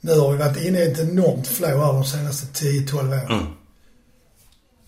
Nu 0.00 0.12
har 0.18 0.32
vi 0.32 0.38
varit 0.38 0.56
inne 0.64 0.78
i 0.78 0.92
ett 0.92 0.98
enormt 1.00 1.46
flow 1.48 1.70
här 1.80 1.92
de 1.92 2.04
senaste 2.04 2.64
10-12 2.64 2.98
åren. 3.08 3.12
Mm. 3.40 3.46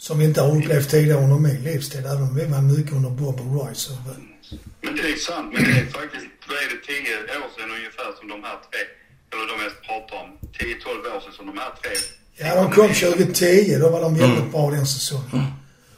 Som 0.07 0.19
vi 0.19 0.25
inte 0.25 0.41
har 0.41 0.51
upplevt 0.59 0.89
tidigare 0.91 1.21
under 1.25 1.37
min 1.49 1.61
livstid, 1.69 2.05
även 2.07 2.23
om 2.23 2.35
vi 2.39 2.45
vann 2.45 2.67
mycket 2.77 2.93
under 2.93 3.11
Bob 3.11 3.41
och 3.41 3.51
Roy. 3.57 3.75
Så, 3.75 3.93
Men 4.85 4.97
det 4.97 5.03
är 5.03 5.17
sant, 5.31 5.49
men 5.55 5.65
det 5.65 5.71
är 5.71 5.87
faktiskt, 6.01 6.27
vad 6.49 6.57
är 6.65 6.69
det, 6.75 6.81
10 6.87 7.39
år 7.43 7.49
sedan 7.57 7.71
ungefär 7.79 8.09
som 8.19 8.27
de 8.35 8.39
här 8.49 8.59
tre, 8.69 8.81
eller 9.33 9.45
de 9.53 9.55
mest 9.65 9.79
pratar 9.89 10.17
om, 10.25 10.29
10-12 10.59 11.17
år 11.17 11.21
sedan 11.25 11.33
som 11.39 11.47
de 11.47 11.57
här 11.63 11.73
tre 11.83 11.93
ja, 12.43 12.55
de 12.61 12.65
kom 12.77 12.89
2010, 12.89 13.79
då 13.81 13.89
var 13.91 14.01
de 14.01 14.15
väldigt 14.19 14.53
bra 14.53 14.71
den 14.71 14.87
säsongen. 14.87 15.43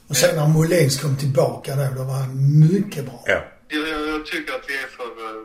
Och 0.08 0.16
sen 0.16 0.36
när 0.36 0.48
Molins 0.48 1.00
kom 1.02 1.16
tillbaka 1.16 1.76
då, 1.76 1.86
då 1.96 2.02
var 2.04 2.14
han 2.14 2.58
mycket 2.60 3.04
bra. 3.04 3.22
Ja. 3.26 3.44
Jag, 3.68 3.88
jag, 3.88 4.08
jag 4.08 4.26
tycker 4.26 4.52
att 4.54 4.64
vi 4.68 4.74
är 4.84 4.88
för... 4.96 5.04
eh, 5.04 5.44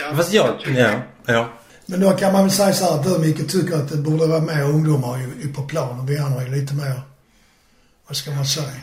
Ja, 0.00 0.16
Fast 0.16 0.32
jag, 0.32 0.60
tycker- 0.60 0.80
ja, 0.80 1.02
ja. 1.34 1.52
Men 1.86 2.00
då 2.00 2.10
kan 2.10 2.32
man 2.32 2.42
väl 2.42 2.50
säga 2.50 2.72
så 2.72 2.84
här 2.84 2.94
att 2.98 3.04
du 3.04 3.18
Micke 3.18 3.50
tycker 3.50 3.74
att 3.76 3.88
det 3.88 3.96
borde 3.96 4.26
vara 4.26 4.40
mer 4.40 4.62
ungdomar 4.62 5.18
i, 5.20 5.44
i 5.44 5.52
på 5.52 5.62
plan 5.62 6.00
och 6.00 6.10
vi 6.10 6.18
andra 6.18 6.42
är 6.42 6.48
lite 6.48 6.74
mer, 6.74 7.00
vad 8.06 8.16
ska 8.16 8.30
man 8.30 8.46
säga? 8.46 8.80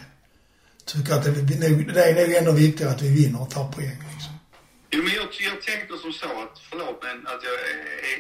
Tycker 0.86 1.14
att 1.14 1.24
det, 1.24 1.32
det, 1.32 1.66
är 1.66 2.28
nog 2.28 2.36
ändå 2.36 2.52
viktigare 2.52 2.92
att 2.92 3.02
vi 3.02 3.10
vinner 3.24 3.42
och 3.42 3.50
tar 3.50 3.72
poäng 3.72 3.98
liksom. 4.14 4.34
Jo, 4.92 5.04
men 5.04 5.14
jag, 5.14 5.28
jag 5.52 5.62
tänkte 5.62 5.98
som 5.98 6.14
så 6.14 6.26
att, 6.44 6.56
förlåt 6.70 7.00
men 7.04 7.18
att 7.28 7.42
jag 7.44 7.54
är, 7.72 7.80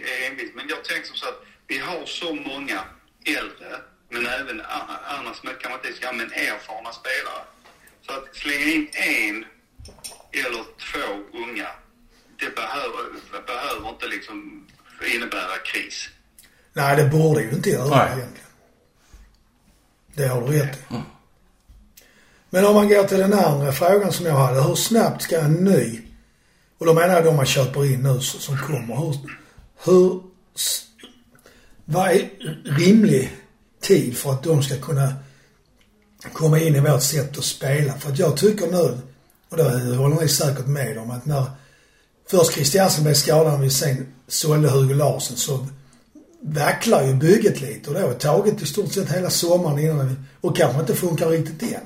är, 0.09 0.31
envis, 0.31 0.51
men 0.55 0.65
jag 0.69 0.83
tänkte 0.85 1.07
som 1.07 1.17
så 1.17 1.27
att 1.27 1.41
vi 1.67 1.77
har 1.77 2.05
så 2.05 2.35
många 2.35 2.79
äldre, 3.25 3.71
men 4.09 4.25
även 4.27 4.61
a- 4.61 4.99
annars 5.17 5.37
kan 5.41 5.71
man 5.71 5.79
inte 5.79 5.99
säga, 5.99 6.13
men 6.13 6.31
erfarna 6.33 6.91
spelare. 7.01 7.43
Så 8.05 8.11
att 8.17 8.35
slänga 8.35 8.65
in 8.75 8.87
en 8.93 9.45
eller 10.41 10.63
två 10.87 11.07
unga, 11.43 11.69
det 12.39 12.55
behöver, 12.55 13.03
behöver 13.47 13.89
inte 13.89 14.07
liksom 14.07 14.67
innebära 15.15 15.57
kris. 15.65 16.09
Nej, 16.73 16.95
det 16.95 17.05
borde 17.05 17.41
ju 17.41 17.49
inte 17.49 17.69
göra 17.69 17.97
Nej. 17.97 18.17
egentligen. 18.17 18.50
Det 20.15 20.27
har 20.27 20.41
du 20.41 20.59
rätt 20.59 20.75
i. 20.75 20.95
Men 22.49 22.65
om 22.65 22.75
man 22.75 22.89
går 22.89 23.03
till 23.03 23.17
den 23.17 23.33
andra 23.33 23.71
frågan 23.71 24.11
som 24.11 24.25
jag 24.25 24.33
hade. 24.33 24.63
Hur 24.63 24.75
snabbt 24.75 25.21
ska 25.21 25.39
en 25.39 25.53
ny, 25.53 26.01
och 26.77 26.85
då 26.85 26.93
menar 26.93 27.13
jag 27.13 27.25
de 27.25 27.35
man 27.35 27.45
köper 27.45 27.93
in 27.93 28.03
nu 28.03 28.19
som 28.19 28.57
kommer. 28.57 28.95
Hur, 28.95 29.15
hur 29.85 30.21
vad 31.85 32.11
är 32.11 32.29
rimlig 32.63 33.31
tid 33.81 34.17
för 34.17 34.31
att 34.31 34.43
de 34.43 34.63
ska 34.63 34.77
kunna 34.77 35.13
komma 36.33 36.59
in 36.59 36.75
i 36.75 36.79
vårt 36.79 37.03
sätt 37.03 37.37
att 37.37 37.43
spela? 37.43 37.93
För 37.93 38.11
att 38.11 38.19
jag 38.19 38.37
tycker 38.37 38.67
nu, 38.67 38.97
och 39.49 39.57
det 39.57 39.95
håller 39.95 40.21
ni 40.21 40.27
säkert 40.27 40.67
med 40.67 40.97
om, 40.97 41.11
att 41.11 41.25
när 41.25 41.45
först 42.29 42.53
Christiansen 42.53 43.03
blev 43.03 43.13
skadad 43.13 43.53
och 43.53 43.63
vi 43.63 43.69
sen 43.69 44.13
sålde 44.27 44.69
Hugo 44.69 44.93
Larsson 44.93 45.37
så 45.37 45.67
vacklar 46.41 47.03
ju 47.03 47.13
bygget 47.13 47.61
lite 47.61 47.89
och 47.89 47.95
det 47.95 48.01
har 48.01 48.13
tagit 48.13 48.61
i 48.61 48.65
stort 48.65 48.93
sett 48.93 49.11
hela 49.11 49.29
sommaren 49.29 49.79
innan 49.79 50.07
vi, 50.07 50.15
och 50.41 50.57
kanske 50.57 50.79
inte 50.79 50.95
funkar 50.95 51.29
riktigt 51.29 51.63
än. 51.63 51.81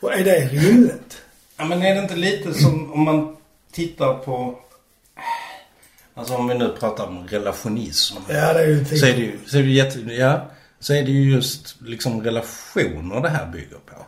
Och 0.00 0.14
är 0.14 0.24
det 0.24 0.48
rimligt? 0.48 1.22
Ja, 1.56 1.64
men 1.64 1.82
är 1.82 1.94
det 1.94 2.00
inte 2.00 2.16
lite 2.16 2.54
som 2.54 2.92
om 2.92 3.00
man 3.00 3.36
tittar 3.72 4.14
på... 4.14 4.58
Alltså 6.14 6.34
om 6.34 6.48
vi 6.48 6.54
nu 6.54 6.76
pratar 6.80 7.06
om 7.06 7.26
relationism. 7.28 8.16
Ja, 8.28 8.52
det 8.52 8.60
är 8.60 8.66
ju 8.66 8.84
Så 8.84 9.06
är 9.06 9.12
det 9.12 9.20
ju, 9.20 9.38
så 9.46 9.58
är 9.58 9.62
det 9.62 9.68
jätte, 9.68 9.98
ja, 9.98 10.50
så 10.80 10.94
är 10.94 11.02
det 11.02 11.10
ju 11.10 11.32
just 11.32 11.76
liksom 11.80 12.22
relationer 12.22 13.20
det 13.20 13.28
här 13.28 13.46
bygger 13.46 13.78
på. 13.86 14.06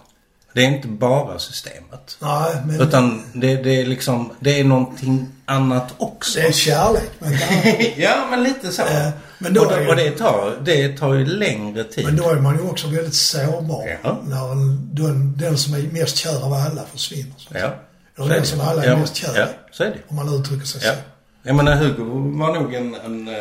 Det 0.55 0.61
är 0.65 0.67
inte 0.69 0.89
bara 0.89 1.39
systemet. 1.39 2.17
Nej, 2.19 2.53
men 2.67 2.81
Utan 2.81 3.23
det, 3.33 3.57
det 3.57 3.81
är 3.81 3.87
liksom, 3.87 4.31
det 4.41 4.61
är 4.61 4.65
någonting 4.65 5.29
annat 5.47 5.95
också. 5.99 6.39
det 6.41 6.47
är 6.47 6.53
kärlek. 6.53 7.11
Men, 7.19 7.31
det- 7.33 7.95
ja, 7.97 8.27
men 8.31 8.43
lite 8.43 8.71
så. 8.73 8.83
Eh, 8.83 9.09
men 9.39 9.55
då 9.55 9.61
och, 9.65 9.73
det, 9.73 9.83
ju- 9.83 9.89
och 9.89 9.97
det, 9.97 10.11
tar, 10.11 10.59
det 10.65 10.99
tar 10.99 11.15
ju 11.15 11.25
längre 11.27 11.85
tid. 11.85 12.05
men 12.05 12.17
då 12.17 12.29
är 12.31 12.37
man 12.37 12.57
ju 12.57 12.63
också 12.63 12.89
väldigt 12.89 13.15
sårbar 13.15 13.99
Ja. 14.03 14.21
när 14.25 14.53
en, 14.53 14.89
den, 14.95 15.37
den 15.37 15.59
som 15.59 15.75
är 15.75 15.83
mest 15.83 16.17
kär 16.17 16.45
av 16.45 16.53
alla 16.53 16.83
försvinner. 16.93 17.35
Så. 17.37 17.49
ja. 17.59 17.75
Eller 18.19 18.35
den 18.35 18.47
som 18.47 18.61
alla 18.61 18.85
är 18.85 18.89
ja, 18.91 18.97
mest 18.97 19.17
kär 19.17 19.33
Ja, 19.39 19.47
så 19.73 19.83
är 19.85 19.87
det 19.87 19.97
om 20.09 20.17
man 20.17 20.41
uttrycker 20.41 20.67
sig 20.67 20.81
Ja. 20.85 20.91
så. 20.93 20.97
Jag 21.43 21.57
menar 21.57 21.77
Hugo 21.77 22.05
var 22.39 22.55
nog 22.55 22.75
en, 22.75 22.95
en 22.95 23.29
eh, 23.29 23.35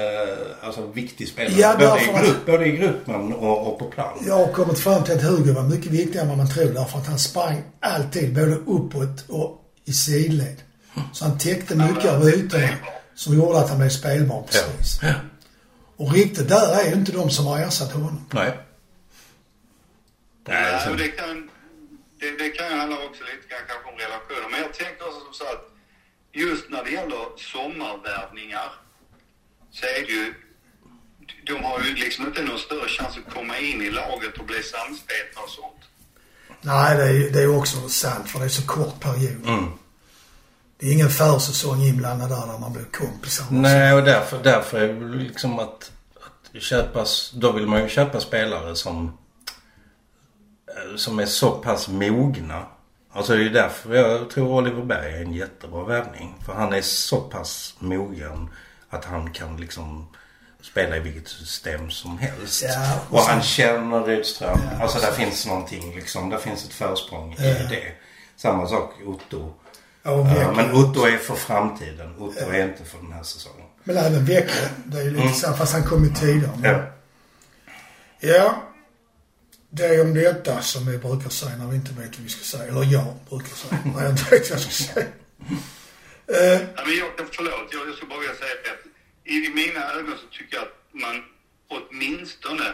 alltså, 0.61 0.85
viktig 0.87 1.27
spelare. 1.27 1.53
Ja, 1.59 1.75
både, 1.77 2.03
i 2.05 2.09
att- 2.13 2.25
grupp, 2.25 2.45
både 2.45 2.65
i 2.65 2.71
gruppen 2.71 3.33
och, 3.33 3.67
och 3.73 3.79
på 3.79 3.85
plan. 3.85 4.23
Jag 4.27 4.35
har 4.45 4.53
kommit 4.53 4.79
fram 4.79 5.03
till 5.03 5.13
att 5.15 5.21
Hugo 5.23 5.53
var 5.53 5.63
mycket 5.63 5.91
viktigare 5.91 6.21
än 6.23 6.29
vad 6.29 6.37
man 6.37 6.49
tror 6.49 6.65
därför 6.73 6.97
att 6.99 7.07
han 7.07 7.19
sprang 7.19 7.63
alltid 7.79 8.33
både 8.35 8.55
uppåt 8.55 9.25
och 9.29 9.61
i 9.85 9.93
sidled. 9.93 10.55
Så 11.13 11.25
han 11.25 11.37
täckte 11.37 11.75
mycket 11.75 12.11
av 12.13 12.27
ytorna 12.29 12.69
som 13.15 13.35
gjorde 13.37 13.59
att 13.59 13.69
han 13.69 13.77
blev 13.79 13.89
spelbar 13.89 14.41
precis. 14.41 14.99
Ja. 15.01 15.13
Och 15.97 16.13
riktigt 16.13 16.49
där 16.49 16.79
är 16.79 16.85
ju 16.89 16.93
inte 16.93 17.11
de 17.11 17.29
som 17.29 17.45
har 17.47 17.59
ersatt 17.59 17.91
honom. 17.91 18.25
Nej. 18.33 18.57
Nej, 20.47 20.71
Nej, 20.71 20.81
så, 20.85 20.89
och 20.91 20.97
det 20.97 21.07
kan, 21.07 21.49
det, 22.19 22.31
det 22.43 22.49
kan 22.49 22.65
ju 22.69 22.75
handla 22.79 22.95
också 23.07 23.21
lite 23.23 23.45
grann 23.49 23.65
kanske 23.67 23.85
om 23.91 23.97
relationer. 24.05 24.47
Men 24.51 24.59
jag 24.61 24.73
tänker 24.73 25.03
också 25.07 25.19
som 25.25 25.33
så 25.33 25.43
att 25.43 25.63
just 26.39 26.69
när 26.69 26.83
det 26.83 26.91
gäller 26.91 27.23
sommarvärvningar 27.37 28.69
så 29.71 29.85
är 29.85 30.05
det 30.05 30.11
ju, 30.11 30.33
de 31.45 31.63
har 31.63 31.79
ju 31.83 31.93
liksom 31.95 32.25
inte 32.25 32.41
någon 32.41 32.59
större 32.59 32.87
chans 32.87 33.17
att 33.17 33.33
komma 33.33 33.57
in 33.57 33.81
i 33.81 33.89
laget 33.89 34.37
och 34.37 34.45
bli 34.45 34.63
samspelta 34.63 35.39
och 35.43 35.49
sånt. 35.49 35.81
Nej, 36.61 36.97
det 36.97 37.03
är 37.03 37.13
ju 37.13 37.29
det 37.29 37.41
är 37.41 37.57
också 37.57 37.89
sant 37.89 38.29
för 38.29 38.39
det 38.39 38.45
är 38.45 38.49
så 38.49 38.67
kort 38.67 38.99
period. 38.99 39.47
mm. 39.47 39.71
Det 40.79 40.85
är 40.87 40.93
ingen 40.93 41.09
försäsong 41.09 41.81
inblandad 41.81 42.29
där, 42.29 42.47
där 42.47 42.59
man 42.59 42.73
blir 42.73 42.83
kompisar. 42.83 43.45
Nej, 43.51 43.93
och 43.93 44.03
därför, 44.03 44.43
därför 44.43 44.79
är 44.79 44.93
det 44.93 45.17
liksom 45.17 45.59
att, 45.59 45.91
att 46.15 46.61
köpas, 46.61 47.31
då 47.31 47.51
vill 47.51 47.67
man 47.67 47.81
ju 47.81 47.89
köpa 47.89 48.19
spelare 48.19 48.75
som, 48.75 49.17
eh, 50.67 50.95
som 50.95 51.19
är 51.19 51.25
så 51.25 51.51
pass 51.51 51.87
mogna. 51.87 52.65
Alltså 53.11 53.35
det 53.35 53.45
är 53.45 53.49
därför 53.49 53.95
jag 53.95 54.29
tror 54.29 54.47
Oliver 54.47 54.83
Berg 54.83 55.13
är 55.13 55.21
en 55.21 55.33
jättebra 55.33 55.83
värvning. 55.83 56.35
För 56.45 56.53
han 56.53 56.73
är 56.73 56.81
så 56.81 57.21
pass 57.21 57.75
mogen 57.79 58.49
att 58.89 59.05
han 59.05 59.31
kan 59.33 59.57
liksom 59.57 60.07
spela 60.61 60.97
i 60.97 60.99
vilket 60.99 61.27
system 61.27 61.91
som 61.91 62.17
helst. 62.17 62.63
Ja, 62.67 62.99
och 63.09 63.15
och 63.15 63.21
han 63.23 63.41
känner 63.41 64.03
Rydström. 64.03 64.59
Ja, 64.71 64.83
alltså 64.83 64.99
där 64.99 65.11
finns 65.11 65.45
någonting 65.47 65.95
liksom. 65.95 66.29
Där 66.29 66.37
finns 66.37 66.65
ett 66.65 66.73
försprång 66.73 67.35
Ja. 67.37 67.43
i 67.45 67.53
det. 67.69 67.91
Samma 68.37 68.67
sak 68.67 68.93
Otto. 69.05 69.53
Verkligen. 70.03 70.55
men 70.55 70.71
Otto 70.75 71.05
är 71.05 71.17
för 71.17 71.35
framtiden. 71.35 72.15
Otto 72.17 72.39
är 72.51 72.63
inte 72.63 72.83
för 72.85 72.97
den 72.97 73.11
här 73.11 73.23
säsongen. 73.23 73.65
Men 73.83 73.97
även 73.97 74.25
Väcke, 74.25 74.69
det 74.85 74.97
är 74.99 75.03
ju 75.03 75.11
lite 75.11 75.33
så, 75.33 75.53
fast 75.53 75.73
han 75.73 75.83
kom 75.83 76.03
ju 76.03 76.09
tidigare. 76.13 76.51
Ja. 76.63 78.29
Ja. 78.29 78.55
Det 79.69 79.85
är 79.85 80.01
om 80.01 80.13
detta 80.13 80.61
som 80.61 80.85
vi 80.91 80.97
brukar 80.97 81.29
säga 81.29 81.55
när 81.57 81.67
vi 81.67 81.75
inte 81.75 81.93
vet 81.93 82.17
vad 82.17 82.23
vi 82.23 82.29
ska 82.29 82.43
säga. 82.43 82.63
Eller 82.63 82.83
jag 82.83 83.15
brukar 83.29 83.55
säga 83.55 83.81
när 83.85 84.01
jag 84.03 84.11
inte 84.11 84.23
vet 84.31 84.49
vad 84.49 84.59
jag 84.59 84.71
ska 84.71 84.83
säga. 84.93 85.07
Ja, 86.75 86.81
men 86.85 86.95
jag, 86.97 87.09
förlåt, 87.31 87.69
jag, 87.71 87.87
jag 87.87 87.95
skulle 87.95 88.09
bara 88.09 88.19
vilja 88.19 88.35
säga 88.35 88.53
att 88.73 88.83
i, 89.23 89.49
mina 89.49 89.81
ögon 89.93 90.15
så 90.23 90.37
tycker 90.37 90.55
jag 90.57 90.63
att 90.63 90.77
man 91.03 91.15
åtminstone 91.75 92.67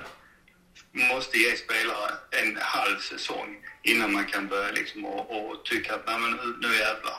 måste 1.12 1.38
ge 1.38 1.52
spelare 1.66 2.12
en 2.42 2.58
halv 2.62 3.00
säsong 3.12 3.50
innan 3.84 4.14
man 4.14 4.26
kan 4.26 4.48
börja 4.48 4.72
liksom 4.72 5.06
och, 5.06 5.20
och 5.38 5.66
tycka 5.66 5.96
att 5.96 6.04
nej 6.08 6.20
men 6.20 6.32
nu, 6.32 6.46
nu 6.62 6.76
jävlar 6.76 7.18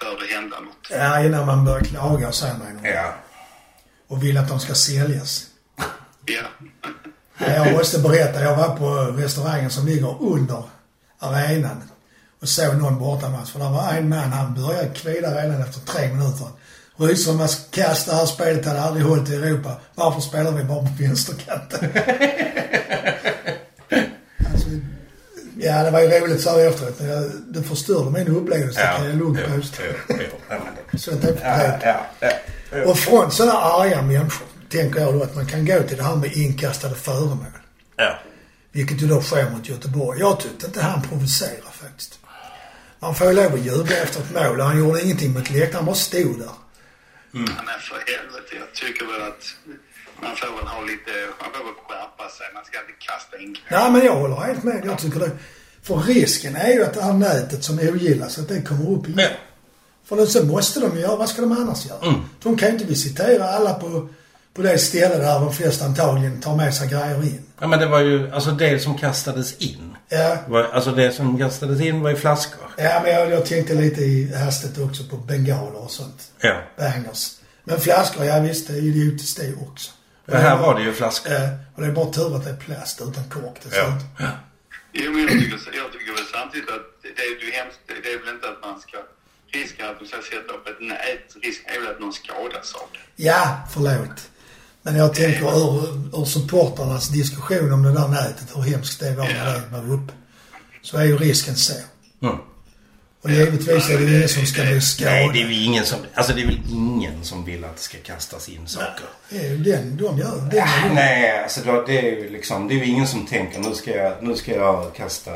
bör 0.00 0.20
det 0.20 0.34
hända 0.34 0.60
något. 0.60 0.86
ja, 0.90 1.24
innan 1.24 1.46
man 1.46 1.64
börjar 1.64 1.84
klaga 1.84 2.28
och 2.28 2.34
säga 2.34 2.58
mig 2.58 2.92
Ja. 2.92 3.14
Och 4.06 4.22
vill 4.22 4.36
att 4.38 4.48
de 4.48 4.60
ska 4.60 4.74
säljas. 4.74 5.46
Ja. 6.26 6.42
Jag 7.38 7.72
måste 7.72 7.98
berätta, 7.98 8.42
jag 8.42 8.56
var 8.56 8.76
på 8.76 8.94
restaurangen 9.22 9.70
som 9.70 9.86
ligger 9.86 10.22
under 10.22 10.62
arenan 11.18 11.82
och 12.42 12.48
såg 12.48 12.76
någon 12.76 12.98
bortamatch. 12.98 13.50
För 13.50 13.58
det 13.58 13.64
var 13.64 13.92
en 13.92 14.08
man, 14.08 14.32
han 14.32 14.54
började 14.54 14.88
kvida 14.88 15.42
redan 15.42 15.62
efter 15.62 15.80
tre 15.80 16.08
minuter. 16.08 16.46
Rydström 16.96 17.38
var 17.38 17.50
kass, 17.70 18.04
det 18.04 18.14
här 18.14 18.26
spelet 18.26 18.66
hade 18.66 18.80
aldrig 18.80 19.06
hållit 19.06 19.30
i 19.30 19.34
Europa. 19.34 19.72
Varför 19.94 20.20
spelar 20.20 20.52
vi 20.52 20.64
bara 20.64 20.78
på 20.78 20.88
vänsterkanten? 20.98 21.90
alltså, 24.52 24.68
ja, 25.58 25.82
det 25.82 25.90
var 25.90 26.00
ju 26.00 26.08
roligt 26.08 26.40
så 26.40 26.50
här 26.50 26.68
efteråt. 26.68 26.98
Det 27.48 27.62
förstörde 27.62 28.10
min 28.10 28.28
upplevelse, 28.28 28.80
det 28.80 28.96
kan 28.96 29.06
jag 29.06 29.16
lugnt 29.16 29.40
påstå. 29.56 29.82
Ja, 30.48 30.58
Så 30.98 31.10
det 31.10 31.28
är 31.28 31.36
ja, 31.42 31.78
ja, 31.82 31.96
ja, 32.20 32.30
ja. 32.70 32.90
Och 32.90 32.98
från 32.98 33.30
sådana 33.30 33.58
arga 33.58 34.02
människor 34.02 34.46
tänker 34.76 35.00
jag 35.00 35.14
då 35.14 35.22
att 35.22 35.34
man 35.34 35.46
kan 35.46 35.66
gå 35.66 35.82
till 35.82 35.96
det 35.96 36.02
här 36.02 36.16
med 36.16 36.32
inkastade 36.36 36.94
föremål. 36.94 37.54
ja. 37.96 38.18
Vilket 38.72 39.02
ju 39.02 39.06
då 39.06 39.22
sker 39.22 39.50
mot 39.50 39.68
Göteborg. 39.68 40.20
Jag 40.20 40.40
tyckte 40.40 40.66
inte 40.66 40.80
han 40.80 41.02
provocerar 41.02 41.72
faktiskt. 41.72 42.18
Man 42.98 43.14
får 43.14 43.26
ju 43.26 43.32
lov 43.32 43.54
att 43.54 43.64
jubla 43.64 43.96
efter 43.96 44.20
ett 44.20 44.32
mål. 44.34 44.60
Han 44.60 44.78
gjorde 44.78 45.02
ingenting 45.02 45.32
mot 45.32 45.50
läktaren. 45.50 45.74
Han 45.74 45.84
bara 45.84 45.94
stod 45.94 46.38
där. 46.38 46.54
Mm. 47.34 47.50
Men 47.68 47.78
för 47.88 47.98
helvete, 48.12 48.52
jag 48.62 48.74
tycker 48.74 49.06
väl 49.06 49.22
att 49.22 49.44
man 50.22 50.36
får 50.36 50.56
väl 50.56 50.66
ha 50.66 50.80
lite, 50.82 51.12
man 51.40 51.50
får 51.54 51.64
väl 51.64 51.74
skärpa 51.86 52.28
sig. 52.36 52.46
Man 52.54 52.64
ska 52.64 52.80
inte 52.80 52.92
kasta 52.98 53.38
in 53.38 53.56
Nej, 53.70 53.90
men 53.92 54.04
jag 54.04 54.16
håller 54.16 54.36
helt 54.36 54.62
med. 54.62 54.82
Jag 54.84 54.98
tycker 54.98 55.20
det. 55.20 55.30
För 55.82 55.96
risken 55.96 56.56
är 56.56 56.72
ju 56.72 56.84
att 56.84 56.94
det 56.94 57.02
här 57.02 57.12
nätet 57.12 57.64
som 57.64 57.78
ogillas, 57.78 58.38
att 58.38 58.48
det 58.48 58.62
kommer 58.62 58.90
upp 58.90 59.08
igen. 59.08 59.20
Ja. 59.20 59.36
För 60.04 60.16
det, 60.16 60.26
så 60.26 60.46
måste 60.46 60.80
de 60.80 60.98
göra. 60.98 61.16
Vad 61.16 61.28
ska 61.28 61.42
de 61.42 61.52
annars 61.52 61.86
göra? 61.86 62.06
Mm. 62.06 62.20
De 62.42 62.56
kan 62.56 62.68
ju 62.68 62.74
inte 62.74 62.86
visitera 62.86 63.44
alla 63.48 63.74
på, 63.74 64.08
på 64.56 64.62
det 64.62 64.78
ställe 64.78 65.16
där 65.16 65.40
de 65.40 65.52
flesta 65.54 65.84
antagligen 65.84 66.40
tar 66.40 66.56
med 66.56 66.74
sig 66.74 66.88
grejer 66.88 67.22
in. 67.22 67.42
Ja 67.60 67.66
men 67.66 67.78
det 67.80 67.86
var 67.86 68.00
ju, 68.00 68.30
alltså 68.32 68.50
det 68.50 68.78
som 68.78 68.98
kastades 68.98 69.56
in. 69.56 69.96
Ja, 70.08 70.36
Var, 70.48 70.64
alltså 70.64 70.90
det 70.92 71.12
som 71.12 71.38
kastades 71.38 71.80
in 71.80 72.00
var 72.00 72.10
ju 72.10 72.16
flaskor. 72.16 72.66
ja 72.76 73.00
men 73.02 73.12
jag, 73.12 73.30
jag 73.30 73.46
tänkte 73.46 73.74
lite 73.74 74.00
i 74.00 74.34
hastigt 74.34 74.78
också 74.78 75.04
på 75.04 75.16
bengaler 75.16 75.84
och 75.84 75.90
sånt. 75.90 76.30
Ja. 76.40 76.62
Bangers. 76.78 77.32
Men 77.64 77.80
flaskor, 77.80 78.24
ja 78.24 78.40
visst, 78.40 78.66
det 78.68 78.72
är 78.72 78.82
idiotiskt 78.82 79.40
det 79.40 79.54
också. 79.70 79.90
För 80.28 80.36
här 80.36 80.56
var 80.56 80.74
det 80.74 80.82
ju 80.82 80.92
flaskor. 80.92 81.32
Ja, 81.32 81.48
och 81.74 81.82
det 81.82 81.88
är 81.88 81.92
bara 81.92 82.12
tur 82.12 82.36
att 82.36 82.44
det 82.44 82.50
är 82.50 82.56
plast 82.56 83.00
utan 83.00 83.24
kork 83.30 83.56
dessutom. 83.62 83.98
Ja. 84.18 84.30
Jo, 84.92 85.12
men 85.12 85.20
jag 85.22 85.30
tycker, 85.30 85.58
jag 85.82 85.92
tycker 85.92 86.12
väl 86.18 86.26
samtidigt 86.38 86.68
att 86.76 86.86
det 87.02 87.22
är 87.22 87.44
ju 87.44 87.50
hemskt. 87.52 87.80
Det 87.86 88.10
är 88.12 88.18
väl 88.24 88.34
inte 88.34 88.48
att 88.48 88.60
man 88.62 88.80
ska... 88.80 88.96
Risken 89.52 89.88
att 89.90 89.98
de 90.00 90.04
ska 90.06 90.16
sätta 90.32 90.52
upp 90.56 90.66
ett 90.72 90.80
nät, 90.90 91.26
risken 91.42 91.66
är 91.74 91.80
väl 91.80 91.90
att 91.94 92.00
någon 92.00 92.12
skadar 92.12 92.62
saker. 92.62 93.00
Ja, 93.16 93.40
förlåt. 93.72 94.18
Men 94.86 94.96
jag 94.96 95.14
tänker 95.14 95.42
ur, 95.42 95.88
ur 96.20 96.24
supportrarnas 96.24 97.08
diskussion 97.08 97.72
om 97.72 97.82
det 97.82 97.92
där 97.92 98.08
nätet, 98.08 98.46
hur 98.54 98.62
hemskt 98.62 99.00
det 99.00 99.14
var 99.14 99.24
när 99.24 99.54
det 99.54 99.62
var 99.88 99.94
uppe. 99.94 100.12
Så 100.82 100.98
är 100.98 101.04
ju 101.04 101.16
risken 101.18 101.56
så. 101.56 101.72
Mm. 102.22 102.36
Och 103.22 103.30
givetvis 103.30 103.90
är 103.90 103.98
det 103.98 104.04
ju 104.04 104.16
ingen 104.16 104.28
som 104.28 104.46
ska 104.46 104.62
bli 104.62 104.70
Nej, 104.70 104.80
skadad. 104.80 105.32
det 105.34 105.40
är 105.42 105.44
väl 105.44 105.64
ingen 105.64 105.84
som, 105.84 105.98
alltså 106.14 106.32
det 106.32 106.42
är 106.42 106.46
väl 106.46 106.60
ingen 106.70 107.24
som 107.24 107.44
vill 107.44 107.64
att 107.64 107.76
det 107.76 107.82
ska 107.82 107.98
kastas 107.98 108.48
in 108.48 108.66
saker. 108.66 109.06
Det 109.30 109.38
är 109.46 109.50
ju 109.50 109.56
den 109.56 109.96
de 109.96 110.18
gör. 110.18 110.48
Den 110.50 110.62
Ah, 110.62 110.88
de. 110.88 110.94
Nej, 110.94 111.42
alltså 111.42 111.60
det 111.86 111.98
är 111.98 112.02
ju 112.16 112.30
liksom, 112.30 112.68
det 112.68 112.74
är 112.74 112.76
ju 112.76 112.84
ingen 112.84 113.06
som 113.06 113.26
tänker 113.26 113.58
nu 113.60 113.74
ska 113.74 113.90
jag, 113.96 114.22
nu 114.22 114.36
ska 114.36 114.54
jag 114.54 114.94
kasta, 114.94 115.30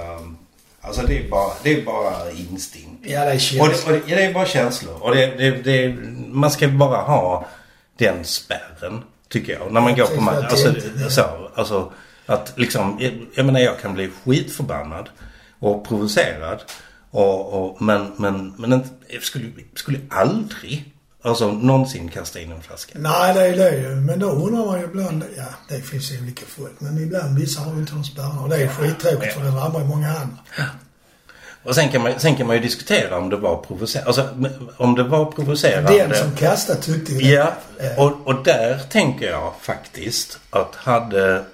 alltså 0.80 1.02
det 1.06 1.18
är 1.18 1.28
bara, 1.30 1.52
det 1.62 1.72
är 1.72 1.82
bara 1.84 2.30
instinkt. 2.30 3.02
Ja, 3.06 3.24
det 3.24 3.30
är 3.30 3.34
Och 3.34 3.40
känsligt. 3.40 3.86
det, 3.86 3.92
och 3.92 3.92
det, 3.92 4.10
ja, 4.10 4.16
det 4.16 4.24
är 4.24 4.34
bara 4.34 4.46
känslor. 4.46 5.02
Och 5.02 5.14
det, 5.14 5.26
det, 5.26 5.50
det, 5.50 5.96
man 6.28 6.50
ska 6.50 6.68
bara 6.68 7.02
ha 7.02 7.46
den 7.98 8.24
spärren, 8.24 9.02
tycker 9.30 9.52
jag. 9.52 9.72
När 9.72 9.80
man 9.80 9.96
går 9.96 10.06
på 10.06 10.20
match. 10.20 10.46
Alltså, 10.50 10.74
så, 11.08 11.50
alltså 11.54 11.92
att 12.26 12.52
liksom, 12.56 12.96
jag, 13.00 13.26
jag 13.34 13.46
menar 13.46 13.60
jag 13.60 13.80
kan 13.80 13.94
bli 13.94 14.10
skitförbannad 14.24 15.08
och 15.58 15.88
provocerad. 15.88 16.62
Och, 17.10 17.52
och, 17.52 17.82
men, 17.82 18.12
men, 18.16 18.54
men 18.56 18.72
inte, 18.72 18.88
jag 19.08 19.22
skulle, 19.22 19.46
skulle 19.74 20.00
aldrig, 20.10 20.94
alltså 21.22 21.52
någonsin 21.52 22.08
kasta 22.08 22.40
in 22.40 22.52
en 22.52 22.62
flaska. 22.62 22.98
Nej, 22.98 23.34
det 23.34 23.46
är 23.46 23.56
det 23.56 23.76
ju. 23.76 23.88
Men 23.88 24.18
då 24.18 24.26
undrar 24.26 24.66
man 24.66 24.80
ju 24.80 24.84
ibland, 24.84 25.24
ja 25.36 25.44
det 25.68 25.80
finns 25.80 26.12
ju 26.12 26.22
olika 26.22 26.46
folk. 26.46 26.80
Men 26.80 26.98
ibland, 26.98 27.38
vissa 27.38 27.60
har 27.60 27.72
ju 27.72 27.78
inte 27.78 27.92
de 27.92 28.04
spärrarna. 28.04 28.40
Och 28.40 28.48
det 28.48 28.56
är 28.56 28.68
skittråkigt 28.68 29.34
för 29.34 29.44
det 29.44 29.50
drabbar 29.50 29.80
ju 29.80 29.86
många 29.86 30.08
andra. 30.08 30.38
Och 31.62 31.74
sen 31.74 31.88
kan 31.88 32.02
man, 32.02 32.12
sen 32.20 32.36
kan 32.36 32.46
man 32.46 32.56
ju 32.56 32.62
diskutera 32.62 33.18
om 33.18 33.30
det 33.30 33.36
var 33.36 33.56
provocerande. 33.56 34.08
Alltså 34.08 34.28
om 34.76 34.94
det 34.94 35.02
var 35.02 35.24
provocerande. 35.24 36.06
Den 36.06 36.14
som 36.14 36.36
kastade 36.36 36.80
tyckte 36.82 37.12
det. 37.12 37.24
Ja, 37.24 37.52
och, 37.96 38.12
och 38.24 38.44
där 38.44 38.78
tänker 38.90 39.30
jag 39.30 39.52
faktiskt 39.60 40.38
att 40.50 40.74
hade 40.76 41.44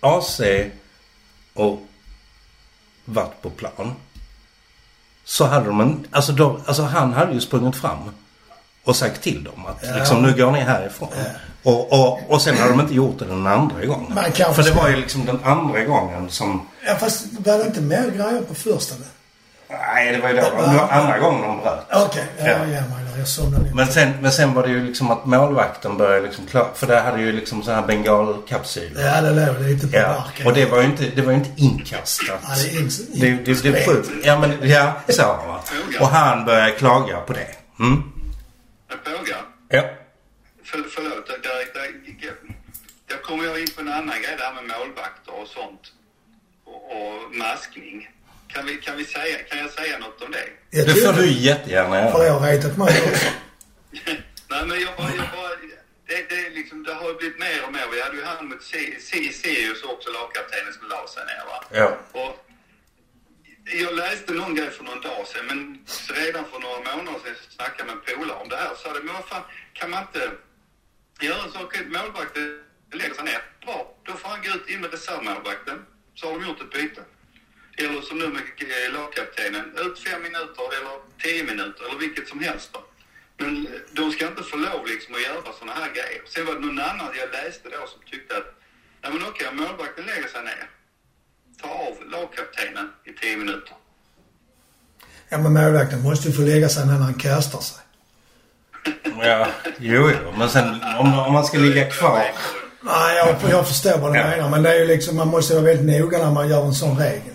AC 0.00 0.40
och 1.54 1.82
varit 3.04 3.42
på 3.42 3.50
plan 3.50 3.94
så 5.24 5.44
hade 5.44 5.66
de 5.66 5.80
en, 5.80 6.06
alltså, 6.10 6.32
då, 6.32 6.60
alltså 6.66 6.82
han 6.82 7.12
hade 7.12 7.32
ju 7.32 7.40
sprungit 7.40 7.76
fram 7.76 7.98
och 8.84 8.96
sagt 8.96 9.22
till 9.22 9.44
dem 9.44 9.66
att 9.66 9.78
Ja. 9.82 9.96
liksom 9.96 10.22
nu 10.22 10.32
går 10.36 10.50
ni 10.50 10.60
härifrån. 10.60 11.08
Och, 11.62 11.92
och, 11.92 12.30
och 12.30 12.42
sen 12.42 12.56
hade 12.58 12.70
de 12.70 12.80
inte 12.80 12.94
gjort 12.94 13.18
det 13.18 13.24
den 13.24 13.46
andra 13.46 13.84
gången. 13.86 14.14
Man 14.14 14.32
kan 14.32 14.54
För 14.54 14.62
det 14.62 14.70
var 14.70 14.88
ju 14.88 14.96
liksom 14.96 15.24
den 15.24 15.40
andra 15.44 15.84
gången 15.84 16.30
som 16.30 16.68
Ja, 16.86 16.94
fast 16.94 17.26
var 17.32 17.58
det 17.58 17.64
inte 17.64 17.80
mer 17.80 18.10
grejer 18.10 18.42
på 18.48 18.54
första? 18.54 18.94
då? 18.94 19.04
Nej, 19.68 20.12
det 20.12 20.18
var 20.18 20.28
ju 20.28 20.34
då. 20.36 20.42
Det 20.42 20.50
var 20.76 20.88
andra 20.90 21.18
gången 21.18 21.42
de 21.42 21.60
bröt. 21.60 21.84
Okej, 21.92 22.24
ja, 22.38 22.44
Ja. 22.44 22.50
jag 22.50 22.68
ger 22.68 22.80
mig 22.80 23.04
där. 23.12 23.18
Jag 23.18 23.28
somnade. 23.28 23.70
Men 23.74 23.86
sen, 23.86 24.12
men 24.20 24.32
sen 24.32 24.54
var 24.54 24.62
det 24.62 24.68
ju 24.68 24.84
liksom 24.86 25.10
att 25.10 25.24
målvakten 25.26 25.96
började 25.96 26.26
liksom 26.26 26.46
klara... 26.46 26.74
För 26.74 26.86
där 26.86 27.02
hade 27.02 27.20
ju 27.22 27.32
liksom 27.32 27.62
så 27.62 27.70
här 27.72 27.82
bengalkapsyler. 27.86 29.02
Ja, 29.06 29.20
det 29.20 29.46
låg 29.46 29.60
lite 29.60 29.86
på 29.88 29.96
Ja, 29.96 30.08
marken. 30.26 30.46
och 30.46 30.52
det 30.54 30.64
var 30.66 30.78
ju 30.80 30.84
inte, 30.84 31.04
det 31.16 31.22
var 31.22 31.32
ju 31.32 31.38
inte 31.38 31.50
inkastat. 31.56 32.40
Ja, 32.42 32.54
det 32.64 32.70
är 32.70 32.80
in, 32.80 32.90
Det, 33.44 33.52
det, 33.52 33.62
det. 33.62 34.04
Ja, 34.24 34.38
men 34.38 34.68
ja, 34.68 34.92
så 35.08 35.22
va. 35.22 35.60
Och 36.00 36.08
han 36.08 36.44
började 36.44 36.70
klaga 36.70 37.16
på 37.20 37.32
det. 37.32 37.48
Mm. 37.80 38.02
En 38.92 38.98
fråga? 39.04 39.36
Ja. 39.68 39.82
För, 40.64 40.78
förlåt, 40.94 41.26
där, 41.26 41.38
där, 41.42 41.80
där, 42.20 42.34
där 43.08 43.22
kommer 43.22 43.44
jag 43.44 43.60
in 43.60 43.66
på 43.76 43.80
en 43.80 43.88
annan 43.88 44.16
grej 44.22 44.36
där 44.38 44.52
med 44.54 44.64
målvakter 44.78 45.32
och 45.42 45.48
sånt. 45.48 45.80
Och, 46.66 46.74
och 46.96 47.34
maskning. 47.36 48.08
Kan, 48.48 48.66
vi, 48.66 48.76
kan, 48.76 48.96
vi 48.96 49.04
säga, 49.04 49.38
kan 49.48 49.58
jag 49.58 49.70
säga 49.70 49.98
något 49.98 50.22
om 50.22 50.30
det? 50.32 50.48
Jag 50.70 50.86
Det 50.86 50.94
får 50.94 51.12
du 51.12 51.26
jättegärna 51.30 51.90
För 52.12 52.18
jag 52.18 52.26
göra. 52.26 52.32
har 52.38 52.52
retat 52.52 52.76
mig 52.78 53.02
också. 53.12 53.26
Nej, 54.50 54.66
men 54.66 54.80
jag 54.80 54.96
bara... 54.96 55.08
Jag 55.16 55.28
bara 55.36 55.56
det, 56.08 56.28
det, 56.28 56.46
är 56.46 56.50
liksom, 56.50 56.82
det 56.84 56.94
har 56.94 57.08
ju 57.08 57.14
blivit 57.14 57.38
mer 57.38 57.64
och 57.66 57.72
mer. 57.72 57.86
Vi 57.92 58.02
hade 58.02 58.16
ju 58.16 58.22
han 58.24 58.48
mot 58.48 58.62
Si- 58.62 58.96
Si- 59.00 59.32
Sirius 59.32 59.82
också, 59.82 60.10
lagkaptenen 60.12 60.72
som 60.72 60.88
la 60.88 61.06
sig 61.14 61.22
ner 61.30 61.44
va. 61.50 61.58
Ja. 61.80 61.88
Och 62.20 62.46
jag 63.64 63.94
läste 63.94 64.32
någon 64.32 64.54
grej 64.54 64.70
för 64.70 64.84
någon 64.84 65.00
dag 65.00 65.26
sedan, 65.26 65.46
men 65.50 65.58
redan 66.16 66.44
för 66.50 66.58
några 66.58 66.78
månader 66.96 67.18
sedan 67.24 67.34
så 67.44 67.50
snackade 67.56 67.78
jag 67.78 67.86
med 67.86 67.96
en 67.96 68.18
polare 68.18 68.38
om 68.42 68.48
det 68.48 68.56
här. 68.56 68.68
Så 68.68 68.76
sa 68.82 68.92
det, 68.92 69.02
men 69.02 69.14
vad 69.14 69.24
fan, 69.24 69.42
kan 69.72 69.90
man 69.90 70.02
inte 70.02 70.22
göra 71.26 71.42
en 71.46 71.52
sak? 71.52 71.70
Målvakten 71.86 72.60
lägger 72.92 73.14
sig 73.14 73.24
ner. 73.24 73.40
Bra, 73.64 73.94
då 74.06 74.12
får 74.12 74.28
han 74.28 74.40
gå 74.44 74.48
ut 74.56 74.68
in 74.68 74.80
med 74.80 74.90
reservmålvakten. 74.90 75.78
Så 76.14 76.26
har 76.26 76.32
de 76.38 76.46
gjort 76.46 76.60
ett 76.60 76.72
byte. 76.72 77.00
Eller 77.82 78.00
som 78.08 78.18
nu 78.18 78.28
med 78.36 78.42
eh, 78.58 78.92
lagkaptenen, 78.98 79.64
ut 79.84 79.96
fem 80.06 80.22
minuter 80.22 80.64
eller 80.76 80.96
tio 81.22 81.42
minuter 81.50 81.82
eller 81.88 81.98
vilket 82.06 82.28
som 82.28 82.40
helst. 82.46 82.68
Då. 82.74 82.80
Men 83.40 83.52
eh, 83.66 83.72
de 83.98 84.04
ska 84.12 84.22
inte 84.32 84.42
få 84.42 84.56
lov 84.56 84.80
liksom 84.92 85.14
att 85.14 85.22
göra 85.28 85.52
sådana 85.58 85.72
här 85.80 85.90
grejer. 85.98 86.22
Sen 86.32 86.46
var 86.46 86.54
det 86.54 86.60
någon 86.66 86.78
annan 86.90 87.10
jag 87.22 87.28
läste 87.38 87.66
då 87.74 87.80
som 87.92 88.00
tyckte 88.10 88.36
att, 88.40 88.48
nej 89.02 89.10
men 89.12 89.22
okej, 89.30 89.46
målvakten 89.52 90.04
lägger 90.06 90.28
sig 90.28 90.42
ner 90.50 90.62
ta 91.62 91.68
av 91.68 91.94
lagkaptenen 92.14 92.86
i 93.04 93.12
10 93.12 93.36
minuter. 93.36 93.74
Ja, 95.28 95.38
men 95.38 95.52
målvakten 95.52 96.02
måste 96.02 96.28
ju 96.28 96.34
få 96.34 96.42
lägga 96.42 96.68
sig 96.68 96.86
när 96.86 96.94
han 96.94 97.14
kastar 97.14 97.60
sig. 97.60 97.82
ja. 99.22 99.46
Jo, 99.78 100.10
jo. 100.10 100.32
Men 100.38 100.48
sen 100.50 100.68
om, 100.98 101.18
om 101.18 101.32
man 101.32 101.44
ska 101.44 101.58
ligga 101.58 101.90
kvar. 101.90 102.24
Nej, 102.80 103.16
jag, 103.16 103.50
jag 103.50 103.68
förstår 103.68 103.98
vad 103.98 104.12
du 104.14 104.18
Ja. 104.18 104.26
menar. 104.30 104.50
Men 104.50 104.62
det 104.62 104.70
är 104.74 104.78
ju 104.78 104.86
liksom, 104.86 105.16
man 105.16 105.28
måste 105.28 105.54
vara 105.54 105.64
väldigt 105.64 106.00
noga 106.00 106.18
när 106.18 106.30
man 106.30 106.48
gör 106.48 106.64
en 106.64 106.74
sån 106.74 106.98
regel. 106.98 107.34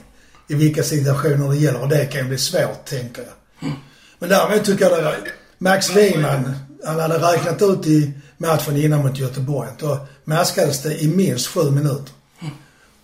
I 0.52 0.56
vilka 0.56 0.84
situationer 0.84 1.50
det 1.50 1.56
gäller. 1.56 1.82
Och 1.82 1.90
det 1.90 2.06
kan 2.06 2.22
ju 2.22 2.28
bli 2.28 2.38
svårt, 2.38 2.86
tänker 2.86 3.22
jag. 3.22 3.72
Men 4.20 4.30
däremot 4.30 4.66
tycker 4.66 4.90
jag 4.90 5.02
var, 5.02 5.16
Max 5.58 5.96
Wiman, 5.96 6.54
han 6.86 7.00
hade 7.00 7.18
räknat 7.18 7.62
ut 7.62 7.88
i 7.88 8.12
matchen 8.38 8.78
innan 8.78 9.02
mot 9.02 9.20
Göteborg 9.20 9.70
att 9.70 9.80
då 9.80 10.08
maskades 10.24 10.82
det 10.82 11.02
i 11.02 11.08
minst 11.08 11.48
sju 11.48 11.72
minuter. 11.72 12.14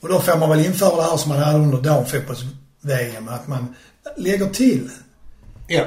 Och 0.01 0.10
då 0.10 0.19
får 0.19 0.38
man 0.38 0.49
väl 0.49 0.65
införa 0.65 0.95
det 0.95 1.01
här 1.01 1.17
som 1.17 1.29
man 1.29 1.39
hade 1.39 1.57
under 1.57 1.77
damfotbolls-VM. 1.77 3.27
Att 3.27 3.47
man 3.47 3.75
lägger 4.17 4.49
till. 4.49 4.89
Ja. 5.67 5.86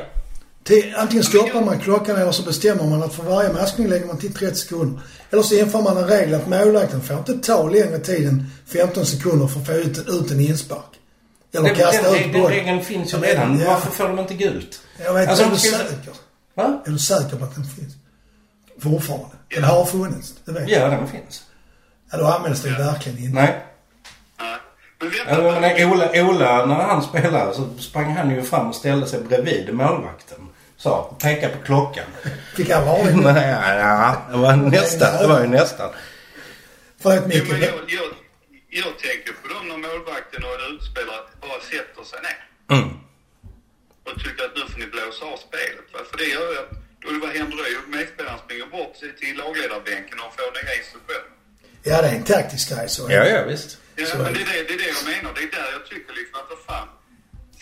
till. 0.64 0.94
Antingen 0.96 1.24
stoppar 1.24 1.64
man 1.64 1.80
klockan 1.80 2.16
eller 2.16 2.32
så 2.32 2.42
bestämmer 2.42 2.86
man 2.86 3.02
att 3.02 3.14
för 3.14 3.22
varje 3.22 3.52
maskning 3.52 3.88
lägger 3.88 4.06
man 4.06 4.18
till 4.18 4.34
30 4.34 4.56
sekunder. 4.56 5.00
Eller 5.30 5.42
så 5.42 5.54
inför 5.54 5.82
man 5.82 5.96
en 5.96 6.06
regel 6.06 6.34
att 6.34 6.48
målvakten 6.48 7.00
får 7.00 7.18
inte 7.18 7.38
ta 7.38 7.68
längre 7.68 7.98
tid 7.98 8.28
än 8.28 8.46
15 8.66 9.06
sekunder 9.06 9.46
för 9.46 9.60
att 9.60 9.66
få 9.66 9.72
ut, 9.72 10.08
ut 10.08 10.30
en 10.30 10.40
inspark. 10.40 10.99
Eller 11.52 11.64
Den, 11.68 11.74
kasta 11.76 12.02
den, 12.12 12.14
ut 12.24 12.32
den, 12.32 12.42
regeln 12.46 12.84
finns 12.84 13.14
ju 13.14 13.18
Ja, 13.18 13.22
redan. 13.26 13.60
ja. 13.60 13.70
Varför 13.70 13.90
får 13.90 14.08
de 14.08 14.18
inte 14.18 14.34
gult? 14.34 14.80
Jag 15.04 15.14
vet 15.14 15.28
Alltså, 15.28 15.44
inte, 15.44 15.56
är 15.56 15.72
du 15.72 15.88
säker? 15.88 16.12
Va? 16.54 16.82
Är 16.86 16.90
du 16.90 16.98
säker 16.98 17.36
på 17.36 17.44
att 17.44 17.54
den 17.54 17.64
finns? 17.64 17.94
Fortfarande? 18.82 19.26
Den 19.54 19.64
har 19.64 19.84
funnits, 19.84 20.34
det 20.44 20.52
vet 20.52 20.68
jag. 20.68 20.82
Ja, 20.82 20.88
den 20.88 21.08
finns. 21.08 21.42
Ja, 22.12 22.18
då 22.18 22.26
används 22.26 22.62
den 22.62 22.74
verkligen 22.74 23.18
inte. 23.18 23.40
Nej. 23.40 23.62
Men 25.00 25.10
Ja, 25.78 25.86
Ola, 25.86 26.10
Ola, 26.14 26.66
när 26.66 26.74
han 26.74 27.02
spelade 27.02 27.54
så 27.54 27.68
sprang 27.78 28.12
han 28.16 28.30
ju 28.30 28.42
fram 28.42 28.68
och 28.68 28.74
ställde 28.74 29.06
sig 29.06 29.20
bredvid 29.20 29.74
målvakten. 29.74 30.38
Sa, 30.76 31.16
peka 31.22 31.48
på 31.48 31.58
klockan. 31.64 32.04
Fick 32.56 32.70
han 32.70 32.86
varning? 32.86 33.22
Nej, 33.22 33.48
ja, 33.78 34.16
det 34.30 34.36
var 34.36 34.56
nästan. 34.56 35.16
Det 35.20 35.26
var 35.26 35.40
ju 35.40 35.46
nästan. 35.46 35.88
Förlåt 37.00 37.22
jo, 37.32 37.44
Micke. 37.44 37.70
Jag, 38.70 38.98
tänker 38.98 39.32
på 39.42 39.48
dem 39.54 39.68
när 39.68 39.76
målvakten 39.88 40.44
och 40.44 40.54
en 40.60 40.76
utspelare 40.76 41.22
bara 41.40 41.60
sätter 41.60 42.04
sig 42.10 42.20
ner 42.28 42.40
Mm. 42.76 42.88
och 44.06 44.14
tycker 44.24 44.44
att 44.44 44.54
nu 44.56 44.62
får 44.72 44.78
ni 44.78 44.86
blåsa 44.86 45.24
av 45.24 45.36
spelet. 45.36 45.86
Va? 45.92 46.00
För 46.10 46.16
det 46.18 46.24
gör 46.24 46.52
ju 46.52 46.58
att, 46.58 46.70
då 47.00 47.08
vad 47.26 47.30
händer 47.36 47.56
då? 47.56 47.64
Jo, 47.74 47.80
medspelaren 47.86 48.38
springer 48.44 48.66
bort 48.66 48.94
till 49.20 49.36
lagledarbänken 49.36 50.16
och 50.20 50.30
får 50.36 50.50
nya 50.64 50.74
instruktioner. 50.80 51.30
Ja, 51.82 52.02
det 52.02 52.08
är 52.08 52.14
en 52.14 52.24
taktisk 52.24 52.70
grej 52.70 52.88
så. 52.88 53.02
Ja, 53.10 53.24
ja 53.32 53.44
visst. 53.52 53.78
Ja, 53.96 54.06
Så 54.06 54.16
men 54.18 54.32
det. 54.34 54.40
är, 54.40 54.44
det, 54.44 54.62
det 54.68 54.74
är 54.74 54.78
det 54.78 54.88
jag 54.98 55.04
menar. 55.16 55.30
Det 55.34 55.42
är 55.42 55.50
där 55.60 55.72
jag 55.72 55.86
tycker 55.86 56.12
liksom 56.20 56.34
att 56.40 56.48
vad 56.50 56.62
fan. 56.68 56.88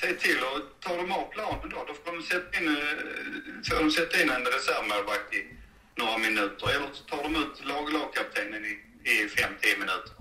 se 0.01 0.13
till 0.15 0.39
att 0.39 0.81
ta 0.85 0.97
dem 0.97 1.13
av 1.13 1.25
planen 1.35 1.69
då. 1.75 1.85
Då 1.89 1.95
får 2.05 2.13
de 2.17 2.23
sätta 2.23 2.59
in, 2.59 2.69
eh, 2.69 3.69
får 3.69 3.79
de 3.85 3.91
sätta 3.91 4.23
in 4.23 4.31
en 4.31 4.45
reservmålvakt 4.57 5.35
i 5.35 5.41
några 6.01 6.19
minuter. 6.19 6.67
Eller 6.75 6.89
så 6.93 7.03
tar 7.05 7.23
de 7.23 7.37
ut 7.43 7.65
lag, 7.71 7.93
lagkaptenen 7.93 8.65
i, 8.65 8.75
i 9.11 9.15
5-10 9.29 9.79
minuter. 9.79 10.13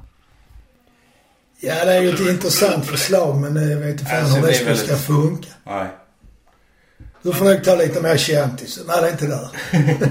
Ja, 1.59 1.85
det 1.85 1.93
är 1.93 2.01
ju 2.01 2.09
ett 2.13 2.19
intressant 2.19 2.85
förslag 2.85 3.35
men 3.37 3.69
jag 3.69 3.77
vet 3.77 3.89
inte 3.89 4.05
fan 4.05 4.19
Alltså, 4.19 4.35
hur 4.35 4.41
det 4.41 4.47
det 4.47 4.53
skulle 4.53 4.75
ska 4.77 4.87
väldigt- 4.87 5.05
funka. 5.07 5.47
Nej. 5.63 5.87
Du 7.21 7.33
får 7.33 7.45
nog 7.45 7.63
ta 7.63 7.75
lite 7.75 8.01
mer 8.01 8.17
kändis. 8.17 8.79
Nej, 8.87 9.01
det 9.01 9.07
är 9.07 9.11
inte 9.11 9.27
där. 9.27 9.49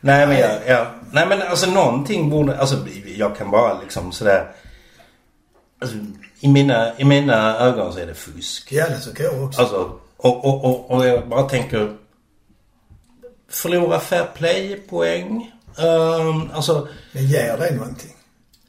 Nej 0.00 0.26
men 0.26 0.38
jag, 0.38 0.58
ja. 0.66 0.86
Nej 1.12 1.26
men 1.26 1.42
alltså 1.42 1.70
någonting 1.70 2.30
borde, 2.30 2.58
alltså 2.58 2.76
jag 3.16 3.36
kan 3.36 3.50
bara 3.50 3.80
liksom 3.80 4.12
sådär. 4.12 4.52
Alltså, 5.80 5.96
i, 6.40 6.48
mina, 6.48 6.98
I 6.98 7.04
mina 7.04 7.58
ögon 7.58 7.92
så 7.92 7.98
är 7.98 8.06
det 8.06 8.14
fusk. 8.14 8.72
Ja, 8.72 8.88
det 8.88 9.00
tycker 9.00 9.24
jag 9.24 9.42
också. 9.44 9.60
Alltså, 9.60 9.98
och, 10.16 10.44
och, 10.44 10.64
och, 10.64 10.90
och 10.90 11.06
jag 11.06 11.28
bara 11.28 11.42
tänker. 11.48 11.96
Förlora 13.50 14.00
fair 14.00 14.26
play-poäng. 14.34 15.52
Um, 15.78 16.50
alltså, 16.54 16.88
Men 17.12 17.26
ger 17.26 17.56
det 17.58 17.74
någonting? 17.74 18.14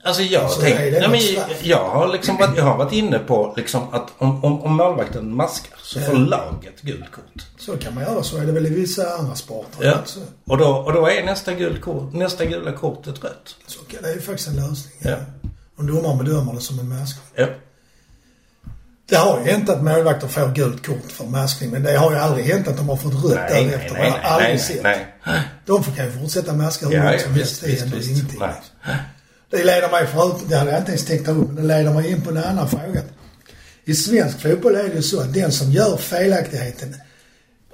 Alltså 0.04 0.22
jag 0.24 0.44
Alltså, 0.44 0.62
det 0.62 0.70
nej, 1.08 1.08
men, 1.10 1.20
jag 1.62 1.90
har 1.90 2.08
liksom 2.08 2.38
varit, 2.38 2.58
jag 2.58 2.64
har 2.64 2.78
varit 2.78 2.94
inne 2.94 3.20
på 3.20 3.54
liksom 3.58 3.94
att 3.94 4.10
om, 4.18 4.44
om, 4.44 4.62
om 4.62 4.76
målvakten 4.76 5.36
maskar 5.36 5.78
så 5.84 6.00
får 6.00 6.14
Ja. 6.16 6.20
laget 6.20 6.82
gult 6.82 7.12
kort. 7.12 7.44
Så 7.60 7.78
kan 7.78 7.96
man 7.96 8.04
göra. 8.04 8.24
Så 8.24 8.38
är 8.38 8.46
det 8.46 8.52
väl 8.52 8.66
i 8.66 8.70
vissa 8.70 9.14
andra 9.14 9.36
sporter. 9.36 9.86
Ja. 9.86 9.92
Alltså. 9.96 10.20
Och 10.48 10.58
då, 10.58 10.66
och 10.68 10.94
då 10.94 11.08
är 11.10 11.24
nästa, 11.26 11.54
gult 11.54 11.82
kort, 11.82 12.14
nästa 12.14 12.46
gula 12.46 12.72
kortet 12.72 13.24
rött. 13.24 13.56
Så 13.68 13.80
kan, 13.80 14.02
det 14.02 14.10
är 14.10 14.14
ju 14.16 14.22
faktiskt 14.22 14.48
en 14.50 14.56
lösning. 14.56 14.94
Ja. 15.00 15.16
Om 15.78 15.88
domaren 15.88 16.18
bedömer 16.18 16.54
det 16.54 16.62
som 16.62 16.80
en 16.80 16.90
maskning. 16.90 17.24
Ja. 17.36 17.48
Det 19.10 19.16
har 19.16 19.40
ju 19.40 19.52
hänt 19.52 19.70
att 19.70 19.84
målvakter 19.84 20.28
får 20.28 20.48
gult 20.56 20.86
kort 20.86 21.12
för 21.12 21.26
maskning. 21.26 21.70
Men 21.72 21.84
det 21.84 21.98
har 21.98 22.12
ju 22.12 22.18
aldrig 22.18 22.46
hänt 22.46 22.68
att 22.68 22.78
de 22.78 22.90
har 22.90 22.96
fått 22.96 23.14
rött 23.14 23.34
Nej, 23.36 23.50
nej, 23.52 23.66
därefter. 23.66 23.94
nej, 23.94 24.08
Jag 24.22 24.30
har 24.30 24.36
aldrig 24.36 24.50
nej, 24.50 24.60
sett. 24.60 24.84
nej, 24.84 25.08
nej. 25.26 25.42
De 25.66 25.84
kan 25.84 26.06
ju 26.06 26.12
fortsätta 26.12 26.54
maska 26.54 26.86
hur 26.88 26.94
Ja, 26.96 27.14
ja, 27.14 27.20
som 27.20 27.34
helst. 27.34 27.62
Det 27.66 27.80
händer 27.80 28.12
ingenting. 28.12 28.40
Nej. 28.40 28.96
Det 29.54 29.64
leder 29.64 29.92
mig 29.92 30.08
förut, 30.08 30.44
det 30.48 30.56
hade 30.56 30.72
jag 30.72 30.80
inte 30.80 30.92
ens 30.92 31.06
tänkt 31.06 31.26
ta 31.26 31.32
upp, 31.32 31.48
men 31.48 31.56
det 31.56 31.62
leder 31.62 31.94
mig 31.94 32.12
in 32.12 32.22
på 32.22 32.30
en 32.30 32.38
annan 32.38 32.70
fråga. 32.70 33.02
I 33.86 33.94
svensk 33.94 34.42
fotboll 34.42 34.76
är 34.76 34.84
det 34.84 34.96
ju 34.96 35.02
så 35.02 35.20
att 35.22 35.34
den 35.34 35.52
som 35.52 35.72
gör 35.72 35.98
felaktigheten 35.98 36.96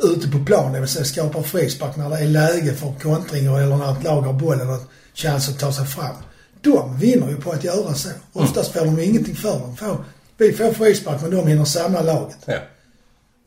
ute 0.03 0.27
på 0.27 0.45
plan, 0.45 0.73
det 0.73 0.79
vill 0.79 0.89
säga 0.89 1.05
skapar 1.05 1.41
frispark 1.41 1.95
när 1.95 2.09
det 2.09 2.17
är 2.17 2.25
läge 2.25 2.73
för 2.73 2.93
kontring 3.01 3.45
eller 3.45 3.77
när 3.77 3.91
ett 3.91 4.03
lag 4.03 4.21
har 4.21 4.33
bollen 4.33 4.69
och 4.69 4.81
chans 5.13 5.49
att 5.49 5.59
ta 5.59 5.73
sig 5.73 5.85
fram. 5.85 6.15
De 6.61 6.97
vinner 6.97 7.29
ju 7.29 7.35
på 7.35 7.51
att 7.51 7.63
göra 7.63 7.93
så. 7.93 8.09
Oftast 8.33 8.73
får 8.73 8.85
de 8.85 8.99
ingenting 8.99 9.35
för 9.35 9.59
dem. 9.59 9.75
Får, 9.75 10.03
vi 10.37 10.53
får 10.53 10.73
frispark 10.73 11.21
men 11.21 11.31
de 11.31 11.47
hinner 11.47 11.65
samla 11.65 12.01
laget. 12.01 12.37
Ja. 12.45 12.57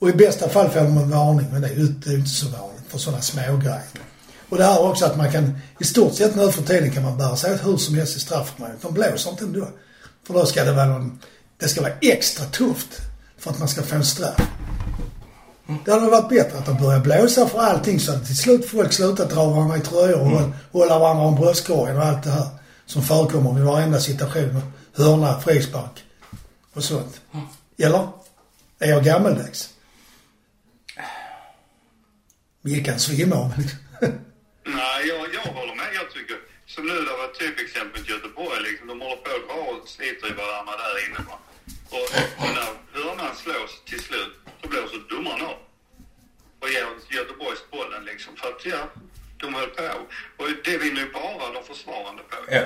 Och 0.01 0.09
i 0.09 0.12
bästa 0.12 0.49
fall 0.49 0.71
får 0.71 0.81
de 0.81 0.99
en 0.99 1.11
varning, 1.11 1.47
men 1.53 1.62
det 1.62 1.68
är 1.68 1.75
ju 1.75 1.87
det 1.87 2.11
är 2.11 2.12
ju 2.12 2.18
inte 2.18 2.31
så 2.31 2.47
vanligt 2.47 2.85
för 2.88 2.99
sådana 2.99 3.23
smågrejer. 3.23 3.83
Och 4.53 4.59
det 4.59 4.65
här 4.65 4.81
också 4.83 5.05
att 5.07 5.17
man 5.17 5.33
kan, 5.33 5.59
i 5.81 5.85
stort 5.85 6.15
sett 6.15 6.37
nu 6.37 6.53
för 6.53 6.62
tiden 6.62 6.91
kan 6.91 7.03
man 7.03 7.19
bära 7.19 7.37
sig 7.37 7.55
åt 7.55 7.67
hur 7.67 7.77
som 7.77 7.95
helst 7.95 8.17
i 8.17 8.21
straffområdet. 8.21 8.83
De 8.83 8.95
blåser 8.95 9.31
inte 9.31 9.45
ändå. 9.45 9.69
För 10.27 10.35
då 10.35 10.47
ska 10.47 10.65
det 10.65 10.73
vara 10.73 10.87
någon, 10.87 11.19
det 11.59 11.69
ska 11.69 11.81
vara 11.81 11.93
extra 12.01 12.45
tufft 12.47 12.88
för 13.38 13.51
att 13.51 13.59
man 13.59 13.69
ska 13.69 13.83
få 13.83 13.95
en 13.95 14.05
straff. 14.05 14.41
Det 15.85 15.91
hade 15.93 16.07
varit 16.11 16.29
bättre 16.29 16.59
att 16.59 16.67
de 16.67 16.77
börjar 16.79 17.01
blåsa 17.01 17.47
för 17.49 17.59
allting 17.59 18.01
så 18.01 18.12
att 18.12 18.27
till 18.27 18.37
slut 18.37 18.69
folk 18.69 18.93
slutar 18.93 19.29
dra 19.29 19.45
varandra 19.51 19.77
i 19.77 19.81
tröjor 19.81 20.21
och 20.21 20.27
hålla- 20.31 20.53
hålla 20.73 20.99
varandra 20.99 21.25
om 21.25 21.35
bröstkorgen 21.35 21.97
och 21.97 22.05
allt 22.05 22.23
det 22.25 22.31
här 22.31 22.47
som 22.87 23.03
förekommer 23.03 23.53
vid 23.53 23.65
varenda 23.65 24.01
situation. 24.01 24.73
Hörna, 24.95 25.41
frispark 25.41 26.05
och 26.75 26.85
sånt. 26.85 27.21
Eller? 27.79 28.09
Är 28.79 28.88
jag 28.91 29.05
gammaldags? 29.05 29.69
Vi 32.62 32.85
kan 32.85 32.99
svimma 32.99 33.37
om. 33.37 33.51
Nej, 34.64 34.98
jag, 35.09 35.20
jag 35.37 35.46
håller 35.59 35.75
med. 35.75 35.90
Jag 36.01 36.09
tycker, 36.16 36.37
som 36.66 36.83
nu 36.87 36.94
det 37.09 37.14
var 37.22 37.29
typexemplet 37.42 38.09
Göteborg, 38.09 38.59
liksom, 38.68 38.85
de 38.92 39.01
håller 39.01 39.22
på 39.25 39.31
att 39.37 39.44
dra 39.48 39.61
och 39.72 39.88
sliter 39.96 40.27
i 40.33 40.35
varandra 40.42 40.72
där 40.83 40.96
inne. 41.07 41.20
Va? 41.31 41.37
Och, 41.96 42.09
och 42.42 42.51
när 42.59 42.70
hörnan 42.96 43.35
slås 43.44 43.72
till 43.90 44.03
slut, 44.09 44.33
så 44.61 44.64
blåser 44.72 45.01
domaren 45.14 45.42
av. 45.53 45.59
Och 46.61 46.68
ger 46.75 46.87
Göteborgs 47.18 47.62
bollen 47.75 48.03
liksom. 48.11 48.33
För 48.40 48.48
att 48.53 48.62
ja, 48.72 48.83
de 49.40 49.55
höll 49.55 49.70
på. 49.79 49.83
Och 50.38 50.46
det 50.64 50.77
vinner 50.83 51.01
ju 51.05 51.09
bara 51.12 51.53
de 51.57 51.61
försvarande 51.72 52.22
på. 52.31 52.37
Ja. 52.57 52.62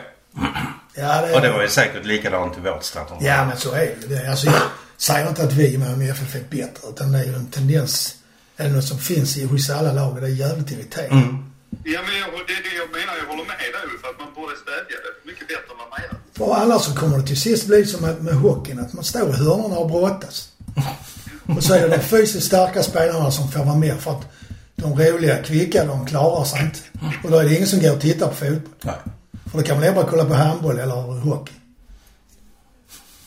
Ja, 0.99 1.21
det, 1.27 1.35
Och 1.35 1.41
det 1.41 1.53
var 1.53 1.63
ju 1.63 1.69
säkert 1.69 2.05
likadant 2.07 2.59
i 2.59 2.61
vårt 2.61 2.85
straffområde. 2.85 3.27
ja, 3.27 3.45
men 3.45 3.57
så 3.57 3.73
är 3.73 3.97
det 4.09 4.15
ju. 4.23 4.27
Alltså, 4.27 4.47
jag 4.47 4.63
säger 4.97 5.29
inte 5.29 5.43
att 5.43 5.53
vi 5.53 5.75
i 5.75 5.79
Malmö 5.79 6.05
FF 6.05 6.35
är 6.35 6.41
bättre, 6.41 6.89
utan 6.89 7.13
det 7.13 7.19
är 7.19 7.25
ju 7.25 7.35
en 7.35 7.51
tendens, 7.51 8.17
det 8.57 8.69
något 8.69 8.85
som 8.85 8.99
finns 8.99 9.37
i, 9.37 9.45
hos 9.45 9.71
alla 9.71 9.93
lag 9.93 10.15
och 10.15 10.21
det 10.21 10.27
är 10.27 10.31
jävligt 10.31 10.71
irriterande. 10.71 11.25
Mm. 11.27 11.53
Ja, 11.85 12.01
men 12.07 12.15
jag, 12.21 12.29
det 12.49 12.55
är 12.59 12.63
det 12.69 12.77
jag 12.83 12.91
menar. 12.99 13.13
Jag 13.21 13.27
håller 13.33 13.45
med 13.45 13.59
dig 13.59 13.87
för 14.03 14.09
att 14.11 14.19
man 14.19 14.35
borde 14.35 14.55
stävja 14.65 14.97
det 15.05 15.13
mycket 15.31 15.49
bättre 15.49 15.71
än 15.73 15.79
vad 15.83 15.89
man 15.95 16.01
gör. 16.07 16.17
För 16.37 16.63
annars 16.63 16.83
så 16.83 16.95
kommer 16.95 17.19
det 17.19 17.27
till 17.27 17.41
sist 17.41 17.67
bli 17.67 17.87
som 17.87 18.01
med, 18.03 18.25
med 18.25 18.35
hockeyn, 18.35 18.79
att 18.79 18.93
man 18.93 19.05
står 19.05 19.29
i 19.31 19.33
hörnorna 19.33 19.77
och 19.77 19.91
brottas. 19.91 20.49
Och 21.57 21.63
så 21.65 21.75
är 21.75 21.81
det 21.81 21.97
de 21.97 22.03
fysiskt 22.03 22.47
starka 22.47 22.83
spelarna 22.83 23.31
som 23.31 23.51
får 23.51 23.65
vara 23.65 23.77
med 23.77 24.01
för 24.01 24.11
att 24.11 24.25
de 24.77 24.99
roliga, 24.99 25.43
kvicka, 25.43 25.85
de 25.85 26.07
klarar 26.07 26.45
sig 26.45 26.61
inte. 26.61 26.79
Och 27.25 27.31
då 27.31 27.39
är 27.39 27.45
det 27.45 27.55
ingen 27.55 27.67
som 27.67 27.81
går 27.81 27.93
och 27.93 28.01
tittar 28.01 28.29
på 28.29 28.35
fotboll. 28.35 28.61
Nej. 28.83 28.95
För 29.51 29.59
då 29.59 29.65
kan 29.65 29.81
man 29.81 29.95
bara 29.95 30.07
kolla 30.07 30.25
på 30.25 30.35
handboll 30.35 30.79
eller 30.79 30.95
hockey. 31.21 31.53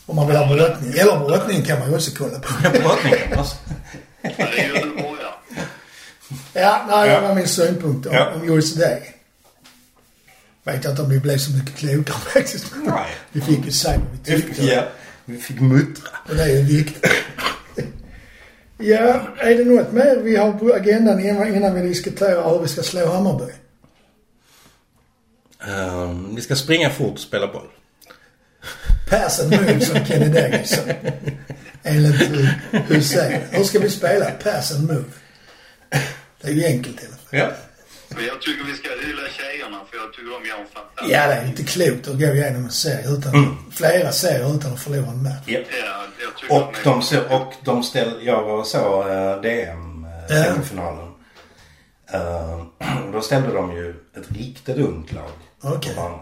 Om 0.06 0.16
man 0.16 0.28
vill 0.28 0.38
ha 0.38 0.56
brottning. 0.56 0.92
Eller 0.92 1.20
brottning 1.20 1.66
kan 1.66 1.80
man 1.80 1.90
ju 1.90 1.96
också 1.96 2.12
kolla 2.18 2.40
på. 2.40 2.70
Brottningen 2.80 3.40
alltså. 3.40 3.56
Ja, 6.60 6.86
nej, 6.90 7.10
Ja. 7.10 7.22
det 7.22 7.28
var 7.28 7.36
min 7.36 7.48
synpunkt 7.48 8.06
om, 8.08 8.14
Ja. 8.16 8.32
om 8.34 8.62
det. 8.76 9.02
Vet 10.64 10.84
jag 10.84 10.92
inte 10.94 11.02
om 11.02 11.10
vi 11.10 11.20
blev 11.20 11.38
så 11.38 11.52
mycket 11.52 11.76
klokare 11.76 12.16
faktiskt. 12.34 12.66
Nej. 12.86 13.06
Vi 13.32 13.42
fick 13.42 13.66
ju 13.66 13.72
säga 13.72 13.98
vad 14.00 14.08
vi 14.12 14.42
tyckte. 14.42 14.66
Ja. 14.66 14.84
Vi 15.26 15.38
fick 15.38 15.60
muttra. 15.60 16.10
Och 16.30 16.36
det 16.36 16.44
är 16.44 16.48
ju 16.58 16.62
viktigt. 16.64 17.06
ja, 18.78 19.22
är 19.38 19.56
det 19.56 19.64
något 19.66 19.92
mer 19.92 20.16
vi 20.24 20.36
har 20.36 20.52
på 20.52 20.74
agendan 20.74 21.20
innan, 21.20 21.76
vi 21.76 21.82
diskuterar 21.88 22.50
hur 22.54 22.60
vi 22.62 22.68
ska 22.68 22.84
slå 22.84 23.06
Hammarby? 23.12 23.52
Ehm, 25.68 26.36
vi 26.36 26.42
ska 26.42 26.56
springa 26.56 26.90
fort 26.90 27.14
och 27.14 27.20
spela 27.20 27.48
boll. 27.48 27.68
Pass 29.10 29.40
and 29.40 29.52
move 29.52 29.82
som 29.82 30.06
Kenny 30.06 30.28
Davidson. 30.42 30.90
Enligt 31.84 32.22
Hussein. 32.88 33.42
Hur 33.52 33.64
ska 33.64 33.80
vi 33.80 33.90
spela? 33.90 34.32
Pass 34.32 34.72
and 34.72 34.88
move. 34.88 35.04
Det 36.42 36.48
är 36.48 36.52
ju 36.52 36.66
enkelt 36.66 37.04
i 37.04 37.06
alla 37.06 37.16
fall. 37.16 37.40
Ja. 37.40 37.50
Men 38.16 38.26
jag 38.26 38.42
tycker 38.42 38.64
vi 38.66 38.74
ska 38.74 38.90
hylla 38.90 39.22
tjejerna 39.38 39.80
för 39.90 39.98
jag 39.98 40.14
tycker 40.14 40.32
de 40.32 40.50
gör 40.50 40.58
en 40.60 40.68
fantastisk... 40.74 41.16
Ja, 41.16 41.28
det 41.28 41.34
är 41.34 41.46
inte 41.48 41.64
klokt 41.64 42.08
att 42.08 42.20
gå 42.20 42.26
igenom 42.26 42.64
en 42.64 42.72
serie 42.72 43.10
utan, 43.10 43.58
flera 43.72 44.12
serier 44.12 44.56
utan 44.56 44.74
att 44.74 44.80
förlora 44.80 45.08
en 45.08 45.24
match. 45.24 45.44
ja. 45.46 45.60
Och 46.50 46.74
de 46.84 46.90
de, 46.90 47.02
ser, 47.02 47.34
och 47.34 47.54
de 47.64 47.84
ställ, 47.84 48.12
jag 48.22 48.44
var 48.44 48.54
och 48.58 48.68
såg 48.68 49.08
uh, 49.08 49.42
DM 49.42 50.06
uh, 50.06 50.12
Ja. 50.30 50.44
semifinalen. 50.44 51.08
Uh, 52.14 52.66
och 53.06 53.12
då 53.14 53.22
ställde 53.22 53.54
de 53.54 53.72
ju 53.76 53.90
ett 53.90 54.32
riktigt 54.32 54.78
ungt 54.78 55.12
lag 55.12 55.32
Okej. 55.62 55.96
på 55.96 56.02
banan. 56.02 56.20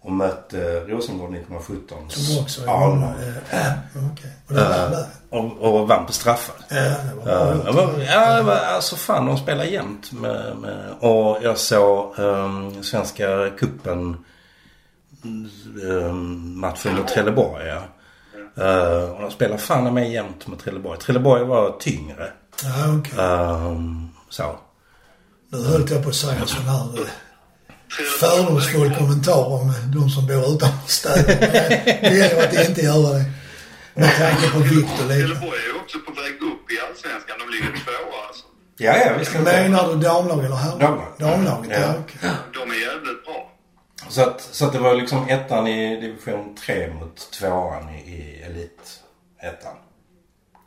Och 0.00 0.12
mötte 0.12 0.56
uh, 0.56 0.88
Rosengård 0.88 1.30
1917. 1.34 2.10
Som 2.10 2.42
också 2.42 2.62
är 2.62 2.66
Ja, 2.66 3.14
eh, 3.50 3.72
okej. 4.12 4.30
Och 4.46 4.52
Eh, 4.56 4.90
där. 4.90 5.06
Och, 5.32 5.58
och 5.58 5.88
vann 5.88 6.06
på 6.06 6.12
straffar. 6.12 6.54
Ja, 6.68 6.76
det 6.76 7.24
var 7.24 7.52
Uh, 7.52 7.62
bra. 7.62 7.64
det 7.64 7.72
var, 7.72 8.00
ja, 8.00 8.36
det 8.36 8.42
var, 8.42 8.54
alltså 8.56 8.96
fan 8.96 9.26
de 9.26 9.38
spelar 9.38 9.64
jämt. 9.64 10.12
Med, 10.12 10.56
med, 10.56 10.94
och 11.00 11.38
jag 11.42 11.58
såg 11.58 12.18
um, 12.18 12.82
Svenska 12.82 13.50
cupen 13.58 14.16
um, 15.82 16.60
matchen 16.60 16.96
mot 16.96 17.08
Trelleborg. 17.08 17.66
Ja. 17.66 17.82
Uh, 18.58 19.10
och 19.10 19.22
de 19.22 19.30
spelar 19.30 19.56
fan 19.56 19.94
med 19.94 20.10
jämt 20.10 20.46
med 20.46 20.58
Trelleborg. 20.58 20.98
Trelleborg 20.98 21.44
var 21.44 21.76
tyngre. 21.80 22.32
Ja, 22.64 22.98
okej. 22.98 23.18
Um, 23.18 24.10
så. 24.30 24.56
Nu 25.48 25.64
höll 25.64 25.90
jag 25.90 26.02
på 26.02 26.08
att 26.08 26.14
säga 26.14 26.46
sån 26.46 26.62
här 26.62 26.84
eh, 26.98 27.06
fördomsfull 28.20 28.94
kommentar 28.94 29.46
om 29.46 29.72
de 29.94 30.10
som 30.10 30.26
bor 30.26 30.54
utanför 30.54 30.88
städer. 30.90 31.38
Men 31.40 31.50
Det 32.12 32.18
gäller 32.18 32.48
att 32.48 32.68
inte 32.68 32.80
göra 32.80 33.18
det. 33.18 33.24
Med 33.94 34.14
tanke 34.18 34.50
på 34.50 34.58
vikt 34.58 34.72
och 34.74 34.78
liknande. 34.78 35.14
Trelleborg 35.14 35.58
är 35.60 35.66
ju 35.74 35.80
också 35.82 35.98
på 36.06 36.12
väg 36.12 36.32
upp 36.50 36.64
i 36.70 36.74
Allsvenskan. 36.88 37.36
De 37.42 37.46
ligger 37.54 37.72
tvåa 37.84 38.18
alltså. 38.28 38.44
Ja, 38.76 38.96
ja 38.96 39.12
visst. 39.18 39.34
Menar 39.34 39.88
du 39.88 39.96
damlag 40.00 40.44
eller 40.44 40.56
herrlag? 40.56 40.80
Damlag. 40.80 41.12
Damlaget, 41.18 41.70
ja. 41.80 41.94
Ja. 42.22 42.28
De 42.54 42.70
är 42.70 42.80
jävligt 42.86 43.24
bra. 43.24 43.48
Så 44.08 44.22
att, 44.22 44.40
så 44.40 44.66
att 44.66 44.72
det 44.72 44.78
var 44.78 44.94
liksom 44.94 45.28
ettan 45.28 45.66
i 45.66 46.00
division 46.00 46.54
3 46.66 46.94
mot 46.94 47.30
tvåan 47.32 47.88
i, 47.88 47.98
i 48.10 48.42
elit 48.42 49.00
ettan. 49.42 49.74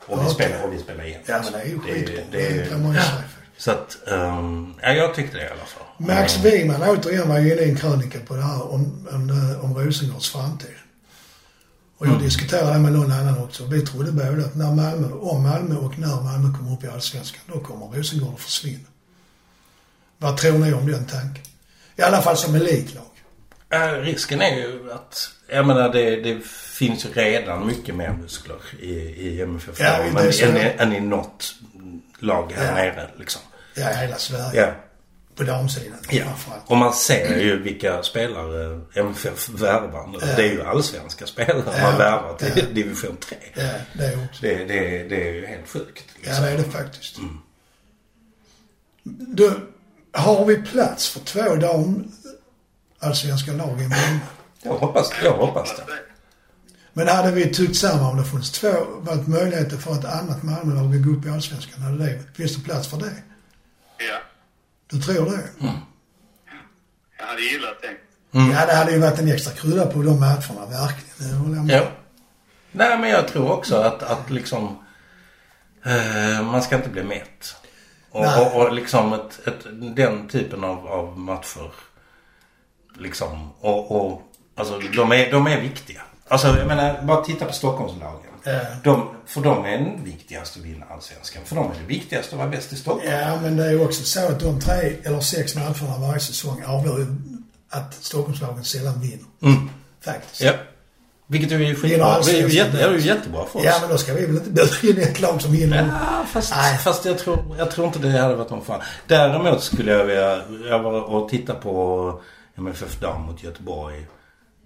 Och 0.07 0.17
vi 0.17 0.21
Okej. 0.23 0.33
spelar, 0.33 0.63
och 0.63 0.73
vi 0.73 0.79
spelar 0.79 1.03
jämt. 1.03 1.23
Ja, 1.27 1.41
men 1.43 1.53
det 1.53 1.59
är 1.59 1.65
ju 1.65 1.79
skitbra. 1.79 2.23
det 2.31 2.69
kan 2.69 2.83
man 2.83 2.93
ju 2.93 2.99
säga. 2.99 3.23
Så 3.57 3.71
att, 3.71 3.97
um, 4.07 4.73
ja 4.81 4.89
jag 4.93 5.13
tyckte 5.15 5.37
det 5.37 5.43
i 5.43 5.47
alla 5.47 5.55
fall. 5.65 5.83
Max 5.97 6.37
Wiman 6.37 6.83
återigen 6.83 7.29
var 7.29 7.39
ju 7.39 7.51
inne 7.53 7.61
i 7.61 7.69
en 7.69 7.75
krönika 7.77 8.19
på 8.27 8.35
det 8.35 8.41
här 8.41 8.73
om, 8.73 9.07
om, 9.11 9.27
det- 9.27 9.57
om 9.61 9.77
Rosengårds 9.77 10.31
framtid. 10.31 10.69
Och 11.97 12.05
jag 12.05 12.13
Mm. 12.13 12.23
diskuterade 12.25 12.73
det 12.73 12.79
med 12.79 12.91
någon 12.93 13.11
annan 13.11 13.37
också. 13.43 13.65
Vi 13.65 13.81
trodde 13.85 14.11
båda 14.11 14.45
att 14.45 14.55
när 14.55 14.71
Malmö, 14.71 15.07
om 15.13 15.43
Malmö 15.43 15.75
och 15.75 15.99
när 15.99 16.21
Malmö 16.21 16.57
kommer 16.57 16.73
upp 16.73 16.83
i 16.83 16.87
Allsvenskan, 16.87 17.41
då 17.53 17.59
kommer 17.59 17.85
Rosengård 17.97 18.33
att 18.33 18.39
försvinna. 18.41 18.87
Vad 20.17 20.37
tror 20.37 20.57
ni 20.57 20.73
om 20.73 20.91
den 20.91 21.05
tanken? 21.05 21.43
I 21.95 22.01
alla 22.01 22.21
fall 22.21 22.37
som 22.37 22.55
elitlag. 22.55 23.03
Äh, 23.69 23.79
risken 23.91 24.41
är 24.41 24.55
ju 24.55 24.91
att, 24.93 25.29
jag 25.49 25.67
menar 25.67 25.89
det, 25.89 26.15
det 26.21 26.45
finns 26.47 27.05
ju 27.05 27.09
redan 27.13 27.67
mycket 27.67 27.95
mer 27.95 28.09
muskler 28.21 28.57
i, 28.81 28.89
i 29.27 29.41
MFF 29.41 29.79
Ja, 29.79 29.85
än, 29.95 30.17
än, 30.57 30.79
än 30.79 30.93
i 30.93 30.99
något 30.99 31.55
lag 32.19 32.53
här 32.55 32.65
Ja. 32.65 32.73
nere 32.75 33.09
liksom. 33.19 33.41
Ja, 33.75 33.87
hela 33.87 34.15
Sverige. 34.17 34.61
Ja. 34.61 34.71
På 35.35 35.43
damsidan 35.43 35.99
Ja. 36.09 36.25
Och 36.65 36.77
man 36.77 36.93
ser 36.93 37.39
ju 37.39 37.61
vilka 37.63 38.03
spelare 38.03 38.81
MFF 38.95 39.49
värvar 39.49 40.07
nu. 40.07 40.17
Ja. 40.21 40.35
Det 40.35 40.43
är 40.47 40.51
ju 40.51 40.63
allsvenska 40.63 41.25
spelare 41.27 41.63
Ja. 41.77 41.81
man 41.83 41.97
värvar 41.97 42.35
till 42.37 42.51
Ja. 42.55 42.65
division 42.73 43.17
3. 43.17 43.37
Ja, 43.55 43.63
det 43.93 44.05
är 44.05 44.25
också. 44.25 44.41
Det, 44.41 44.55
det, 44.55 45.03
det 45.09 45.27
är 45.29 45.33
ju 45.33 45.45
helt 45.45 45.69
sjukt. 45.69 46.03
Ja, 46.07 46.13
Liksom. 46.29 46.45
det 46.45 46.51
är 46.51 46.57
det 46.57 46.63
faktiskt. 46.63 47.15
Du, 49.03 49.59
har 50.13 50.45
vi 50.45 50.57
plats 50.61 51.09
för 51.09 51.19
två 51.19 51.55
dam 51.55 52.11
allsvenska 52.99 53.51
lag 53.51 53.81
i 53.81 53.87
Malmö? 53.87 54.19
Jag 54.63 54.73
hoppas, 54.73 55.11
jag 55.23 55.31
hoppas 55.33 55.75
det. 55.77 55.83
Men 56.93 57.07
hade 57.07 57.31
vi 57.31 57.53
tyckt 57.53 57.75
samma 57.77 58.09
om 58.09 58.17
det 58.17 58.23
funnits 58.23 58.51
två, 58.51 58.73
varit 58.99 59.27
möjligheter 59.27 59.77
för 59.77 59.91
ett 59.93 60.05
annat 60.05 60.43
Malmölag 60.43 60.95
att 60.95 61.03
gå 61.05 61.11
upp 61.11 61.25
i 61.25 61.29
Allsvenskan? 61.29 61.81
Hade 61.81 62.05
det, 62.05 62.19
finns 62.35 62.55
det 62.55 62.63
plats 62.63 62.87
för 62.87 62.97
det? 62.97 63.11
Ja, 63.97 64.17
Du 64.89 65.01
tror 65.01 65.25
det? 65.25 65.49
jag 67.19 67.25
hade 67.25 67.41
gillat 67.41 67.81
det. 67.81 67.97
Ja, 68.31 68.65
det 68.65 68.75
hade 68.75 68.91
ju 68.91 68.99
varit 68.99 69.19
en 69.19 69.31
extra 69.31 69.53
krydda 69.53 69.85
på 69.85 70.01
de 70.01 70.19
matcherna, 70.19 70.65
verkligen. 70.69 71.31
Det 71.31 71.35
håller 71.35 71.55
jag 71.55 71.65
med 71.65 71.75
Ja. 71.75 71.87
Nej, 72.71 72.99
men 72.99 73.09
jag 73.09 73.27
tror 73.27 73.51
också 73.51 73.75
att, 73.75 74.03
att 74.03 74.29
liksom... 74.29 74.83
Eh, 75.85 76.43
man 76.43 76.61
ska 76.61 76.75
inte 76.75 76.89
bli 76.89 77.03
mätt. 77.03 77.55
Och, 78.11 78.25
och, 78.25 78.61
och 78.61 78.73
liksom 78.73 79.13
ett, 79.13 79.47
ett, 79.47 79.65
den 79.95 80.27
typen 80.27 80.63
av, 80.63 80.87
av 80.87 81.19
matcher. 81.19 81.71
Liksom. 82.97 83.49
Och, 83.59 83.91
och 83.91 84.21
alltså 84.55 84.79
de 84.79 85.11
är, 85.11 85.31
de 85.31 85.47
är 85.47 85.61
viktiga. 85.61 86.01
Alltså 86.27 86.47
jag 86.47 86.67
menar, 86.67 87.01
bara 87.01 87.23
titta 87.23 87.45
på 87.45 87.53
Stockholmslagen. 87.53 88.31
Ja. 88.45 88.61
De, 88.83 89.09
för 89.25 89.41
dem 89.41 89.65
är 89.65 89.77
den 89.77 90.03
viktigaste 90.03 90.59
att 90.59 90.65
vinna 90.65 90.85
allsvenskan. 90.85 91.41
För 91.45 91.55
dem 91.55 91.71
är 91.71 91.75
det 91.81 91.87
viktigaste 91.87 92.35
att 92.35 92.39
vara 92.39 92.49
bäst 92.49 92.73
i 92.73 92.75
Stockholm. 92.75 93.11
Ja, 93.11 93.39
men 93.41 93.57
det 93.57 93.65
är 93.65 93.71
ju 93.71 93.85
också 93.85 94.03
så 94.03 94.27
att 94.27 94.39
de 94.39 94.61
tre 94.61 94.95
eller 95.03 95.19
sex 95.19 95.55
matcherna 95.55 95.97
varje 95.99 96.19
säsong 96.19 96.63
avgör 96.65 96.97
ju 96.97 97.05
att 97.69 97.93
Stockholmslagen 97.93 98.63
sällan 98.63 99.01
vinner. 99.01 99.67
Faktiskt. 100.01 100.41
Ja. 100.41 100.53
Vilket 101.27 101.51
är 101.51 101.59
ju 101.59 101.75
skitbra. 101.75 102.21
Det 102.21 102.31
är 102.31 102.47
ju, 102.47 102.55
jätte, 102.55 102.77
det 102.77 102.83
är 102.83 102.97
jättebra 102.97 103.45
för 103.45 103.59
oss. 103.59 103.65
Ja, 103.65 103.77
men 103.81 103.89
då 103.89 103.97
ska 103.97 104.13
vi 104.13 104.25
väl 104.25 104.35
inte 104.35 104.67
bjuda 104.81 105.01
in 105.01 105.07
ett 105.07 105.19
lag 105.19 105.41
som 105.41 105.51
vinner. 105.51 105.89
Ja, 106.01 106.25
fast, 106.25 106.53
Nej. 106.55 106.77
fast 106.77 107.05
jag, 107.05 107.17
tror, 107.17 107.55
jag 107.57 107.71
tror 107.71 107.87
inte 107.87 107.99
det 107.99 108.09
hade 108.09 108.35
varit 108.35 108.49
någon 108.49 108.65
fan. 108.65 108.81
Däremot 109.07 109.63
skulle 109.63 109.91
jag 109.91 110.05
vilja... 110.05 110.41
Jag 110.69 110.79
var 110.79 111.01
och 111.01 111.29
titta 111.29 111.53
på 111.53 112.21
MFF 112.57 112.99
Dam 112.99 113.21
mot 113.21 113.43
Göteborg 113.43 114.07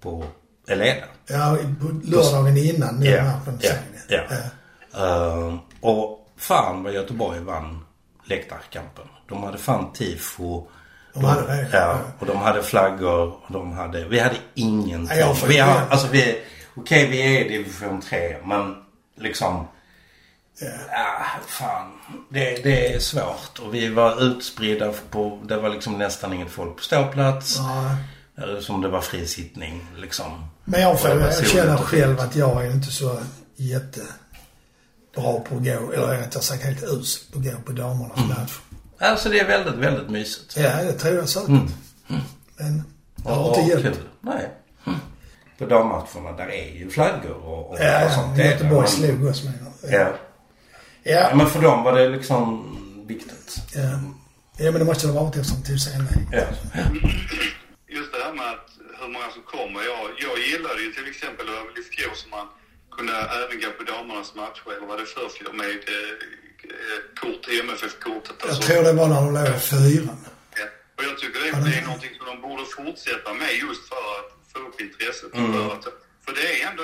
på 0.01 0.25
Eleda. 0.69 1.05
Ja, 1.27 1.57
på 1.81 1.87
lördagen 2.03 2.57
innan 2.57 3.01
Ja, 3.03 3.23
matchen. 3.23 3.59
ja, 3.61 3.69
sen, 4.09 4.17
ja. 4.93 5.03
Ehm, 5.47 5.59
och 5.81 6.27
fan 6.37 6.83
vad 6.83 6.93
Göteborg 6.93 7.39
vann 7.39 7.85
läktarkampen. 8.25 9.05
De 9.29 9.43
hade 9.43 9.57
fan 9.57 9.93
tifo. 9.93 10.67
De 11.13 11.23
hade 11.25 11.47
det, 11.47 11.69
Ja, 11.73 11.77
ja. 11.79 11.99
och 12.19 12.25
de 12.25 12.37
hade 12.37 12.63
flaggor. 12.63 13.27
Och 13.27 13.53
de 13.53 13.71
hade... 13.71 14.05
Vi 14.07 14.19
hade 14.19 14.35
ingenting. 14.53 15.35
Får 15.35 15.47
vi 15.47 15.57
har, 15.57 15.81
alltså 15.89 16.07
vi... 16.07 16.41
Okej, 16.75 17.07
vi 17.07 17.21
är 17.37 17.45
i 17.45 17.49
division 17.49 18.01
3, 18.01 18.37
men 18.45 18.75
liksom... 19.17 19.67
Ja. 20.61 20.67
Ah, 20.91 21.25
fan. 21.47 21.91
Det, 22.29 22.63
det 22.63 22.93
är 22.95 22.99
svårt. 22.99 23.59
Och 23.65 23.73
vi 23.73 23.89
var 23.89 24.21
utspridda 24.23 24.93
på... 25.09 25.39
Det 25.45 25.57
var 25.57 25.69
liksom 25.69 25.97
nästan 25.97 26.33
inget 26.33 26.51
folk 26.51 26.75
på 26.77 26.83
ståplats. 26.83 27.57
Ja. 27.57 27.95
Som 28.61 28.81
det 28.81 28.87
var 28.87 29.01
fri 29.01 29.27
sittning 29.27 29.85
liksom. 29.97 30.45
Men 30.65 30.81
jag, 30.81 30.99
får, 31.01 31.09
jag 31.09 31.47
känner 31.47 31.77
själv 31.77 32.19
att 32.19 32.35
jag 32.35 32.65
är 32.65 32.71
inte 32.71 32.91
så 32.91 33.19
jättebra 33.55 34.05
på 35.15 35.35
att 35.35 35.49
gå, 35.49 35.91
eller 35.93 36.07
rättare 36.17 36.43
sagt 36.43 36.63
helt 36.63 36.83
usel 36.83 37.31
på 37.33 37.39
att 37.39 37.45
gå 37.45 37.51
på 37.65 37.71
damernas 37.71 38.17
Mm. 38.17 38.29
match. 38.29 38.57
Alltså 38.99 39.29
det 39.29 39.39
är 39.39 39.47
väldigt, 39.47 39.75
väldigt 39.75 40.09
mysigt. 40.09 40.57
Ja, 40.57 40.83
det 40.83 40.93
tror 40.93 41.15
jag 41.15 41.29
säkert. 41.29 41.49
Men 42.57 42.83
det 43.15 43.29
har 43.29 43.47
inte 43.59 43.61
hjälpt. 43.71 43.99
Nej. 44.21 44.49
Mm. 44.87 44.99
På 45.57 45.65
dammatcherna 45.65 46.31
där 46.37 46.47
är 46.51 46.75
ju 46.75 46.89
flaggor 46.89 47.31
och, 47.31 47.69
och, 47.71 47.77
Ja, 47.79 48.05
och 48.05 48.11
sånt. 48.11 48.37
ja. 48.37 48.43
Göteborg 48.45 48.79
Men- 48.81 48.87
slog 48.87 49.25
oss 49.25 49.43
med. 49.43 49.53
Ja. 49.83 49.89
Ja, 49.91 50.09
Ja, 51.03 51.35
men 51.35 51.47
för 51.49 51.61
dem 51.61 51.83
var 51.83 51.93
det 51.93 52.09
liksom 52.09 52.75
viktigt. 53.07 53.61
ja. 53.75 53.81
ja, 54.57 54.71
men 54.71 54.73
det 54.73 54.85
måste 54.85 55.07
det 55.07 55.13
ha 55.13 55.23
varit 55.23 55.35
eftersom 55.35 55.61
det 55.61 55.67
tog 55.67 55.79
sig 55.79 55.97
nej. 55.99 56.27
Ja. 56.31 56.45
Just 57.87 58.11
det 58.13 58.19
här 58.25 58.33
med 58.33 58.45
att 58.47 58.69
hur 59.01 59.07
många 59.13 59.25
som 59.33 59.38
kommer. 59.53 59.79
Jag, 59.91 60.03
jag 60.25 60.35
gillade 60.49 60.79
ju 60.85 60.89
till 60.97 61.07
exempel 61.13 61.43
det 61.47 61.51
var 61.59 61.65
väl 61.69 61.77
i 61.83 61.85
fjol 61.95 62.15
som 62.21 62.29
man 62.37 62.47
kunde 62.95 63.13
även 63.39 63.55
gå 63.63 63.69
på 63.77 63.83
damernas 63.91 64.29
matcher, 64.41 64.65
eller 64.75 64.87
var 64.91 64.97
det 65.01 65.05
förfjol 65.17 65.53
med 65.61 65.69
eh, 65.95 66.11
eh, 66.73 66.99
kort, 67.21 67.43
MFF-kortet. 67.65 68.35
Jag 68.39 68.49
Alltså, 68.49 68.61
tror 68.67 68.83
det 68.83 68.93
var 69.01 69.07
när 69.07 69.15
de 69.21 69.33
låg 69.37 69.47
i 69.55 69.59
fyran. 69.71 70.19
ja. 70.59 70.65
Och 70.97 71.03
jag 71.09 71.15
tycker 71.21 71.39
det, 71.43 71.51
det 71.69 71.73
är 71.79 71.85
någonting 71.89 72.13
som 72.17 72.25
de 72.31 72.35
borde 72.47 72.65
fortsätta 72.79 73.29
med 73.41 73.51
just 73.65 73.83
för 73.91 74.03
att 74.19 74.29
få 74.51 74.57
upp 74.67 74.77
intresset. 74.87 75.31
För, 75.31 75.73
att, 75.75 75.85
för 76.25 76.31
det 76.37 76.45
är 76.61 76.69
ändå 76.69 76.83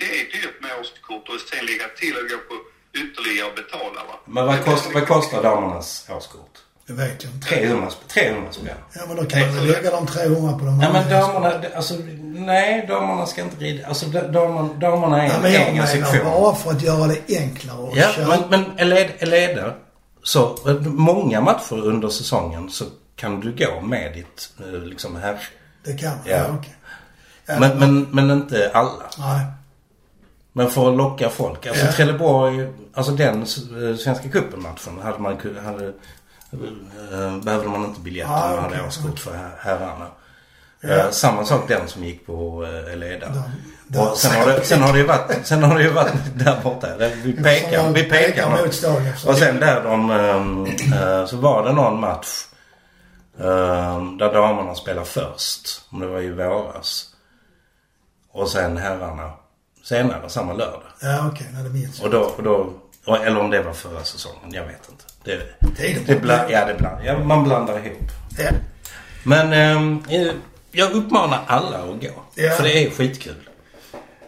det 0.00 0.08
är 0.20 0.24
dyrt 0.36 0.56
med 0.64 0.70
årskort 0.80 1.28
och 1.28 1.40
sen 1.50 1.66
lägga 1.66 1.88
till 2.00 2.14
och 2.20 2.26
gå 2.32 2.38
på 2.48 2.54
ytterligare 3.02 3.48
och 3.50 3.54
betala 3.62 4.00
va. 4.10 4.16
Men 4.26 4.46
vad 4.46 4.64
kostar, 4.64 4.90
vad 4.92 5.06
kostar 5.08 5.42
damernas 5.42 6.06
årskort? 6.16 6.56
Det 6.96 7.02
vet 7.02 7.24
jag 7.24 7.32
inte. 7.32 7.48
300, 7.48 7.88
sp- 7.88 8.08
300 8.08 8.52
spänn. 8.52 8.68
Ja, 8.94 9.00
men 9.08 9.16
då 9.16 9.24
kan 9.24 9.40
man 9.40 9.54
väl 9.56 9.66
lägga 9.66 9.90
de 9.90 10.06
300 10.06 10.52
på 10.58 10.64
de 10.64 10.78
Nej 10.78 10.88
men 10.92 11.02
andra. 11.02 11.20
damerna, 11.20 11.52
alltså 11.76 11.94
nej 12.22 12.86
damerna 12.88 13.26
ska 13.26 13.40
inte 13.42 13.56
rida. 13.64 13.86
Alltså 13.88 14.06
da- 14.06 14.28
damerna, 14.28 14.74
damerna 14.74 15.22
är 15.22 15.28
Ja, 15.28 15.34
en 15.34 15.42
men 15.42 15.52
jag 15.52 15.62
egen 15.62 15.74
menar 15.84 16.24
bara 16.24 16.54
för 16.54 16.70
att 16.70 16.82
göra 16.82 17.06
det 17.06 17.36
enklare 17.38 17.88
att 17.88 17.96
Ja, 17.96 18.08
köra. 18.08 18.26
men, 18.28 18.40
men 18.50 18.78
Eleda, 18.78 19.12
Eleda, 19.18 19.74
så 20.22 20.56
eh, 20.68 20.74
många 20.80 21.40
matcher 21.40 21.72
under 21.86 22.08
säsongen 22.08 22.70
så 22.70 22.84
kan 23.16 23.40
du 23.40 23.52
gå 23.66 23.80
med 23.80 24.12
ditt 24.14 24.50
eh, 24.60 24.72
liksom 24.82 25.16
här. 25.16 25.38
Det 25.84 25.92
kan 25.92 26.10
man. 26.10 26.18
Ja. 26.24 26.36
Ja, 26.36 26.44
okej. 26.58 26.74
Ja, 27.46 27.58
Men, 27.60 27.78
men, 27.78 28.02
men 28.10 28.30
inte 28.30 28.70
alla. 28.74 29.04
Nej. 29.18 29.46
Men 30.54 30.70
för 30.70 30.90
att 30.90 30.96
locka 30.96 31.28
folk. 31.30 31.66
Alltså 31.66 31.86
Ja. 31.86 31.92
Trelleborg, 31.92 32.68
alltså 32.94 33.12
den 33.12 33.40
eh, 33.42 33.96
Svenska 33.96 34.28
cupen-matchen 34.28 35.00
hade 35.02 35.18
man 35.18 35.38
hade, 35.64 35.92
behövde 37.44 37.68
man 37.68 37.84
inte 37.84 38.00
biljett 38.00 38.26
om 38.28 38.32
Ah, 38.34 38.48
man 38.50 38.58
hade 38.64 38.82
årskort 38.86 39.18
för 39.18 39.34
her- 39.36 39.56
herrarna. 39.60 40.06
Ja. 40.80 40.88
Eh, 40.88 41.10
samma 41.10 41.44
sak 41.44 41.68
den 41.68 41.88
som 41.88 42.04
gick 42.04 42.26
på 42.26 42.64
eh, 42.64 42.92
Eleda. 42.92 43.28
Och 43.98 44.16
sen 44.16 44.40
har, 44.40 44.46
det, 44.46 44.64
sen 44.64 44.82
har 44.82 44.92
det 44.92 44.98
ju 44.98 45.06
varit, 45.06 45.46
sen 45.46 45.62
har 45.62 45.76
det 45.78 45.82
ju 45.84 45.90
varit 45.90 46.12
där 46.34 46.60
borta. 46.62 46.88
Vi 47.24 47.32
pekar, 47.32 47.92
vi 47.92 48.02
pekar. 48.04 48.50
mot. 48.50 49.26
Och 49.26 49.36
sen 49.38 49.60
där 49.60 49.82
de, 49.84 50.10
ehm, 50.10 50.66
eh, 50.92 51.26
så 51.26 51.36
var 51.36 51.64
det 51.64 51.72
någon 51.72 52.00
match 52.00 52.28
ehm, 53.40 54.18
där 54.18 54.32
damerna 54.32 54.74
spelade 54.74 55.06
först. 55.06 55.82
Om 55.90 56.00
det 56.00 56.06
var 56.06 56.20
i 56.20 56.30
våras. 56.30 57.08
Och 58.32 58.48
sen 58.48 58.76
herrarna 58.76 59.32
senare 59.84 60.28
samma 60.28 60.52
lördag. 60.52 60.82
Ja, 61.02 61.28
okej. 61.32 61.46
Nej, 61.52 61.62
det 61.64 61.70
minns 61.70 61.98
jag. 61.98 62.06
Och 62.06 62.12
då, 62.12 62.20
och 62.20 62.42
då 62.42 62.72
eller 63.16 63.40
om 63.40 63.50
det 63.50 63.62
var 63.62 63.72
förra 63.72 64.04
säsongen. 64.04 64.52
Jag 64.52 64.64
vet 64.66 64.88
inte. 64.90 65.04
Det, 65.24 65.40
det 65.76 66.14
går. 66.14 66.20
bland, 66.20 66.50
ja, 66.50 66.64
det 66.66 66.74
bland, 66.74 67.04
ja, 67.04 67.18
man 67.18 67.44
blandar 67.44 67.86
ihop. 67.86 67.98
Ja. 68.38 68.50
Men 69.24 69.52
ehm, 69.52 70.02
eh, 70.08 70.32
jag 70.72 70.92
uppmanar 70.92 71.44
alla 71.46 71.78
att 71.78 72.00
gå. 72.00 72.22
Ja. 72.34 72.50
För 72.50 72.62
det 72.62 72.84
är 72.86 72.90
skitkul. 72.90 73.48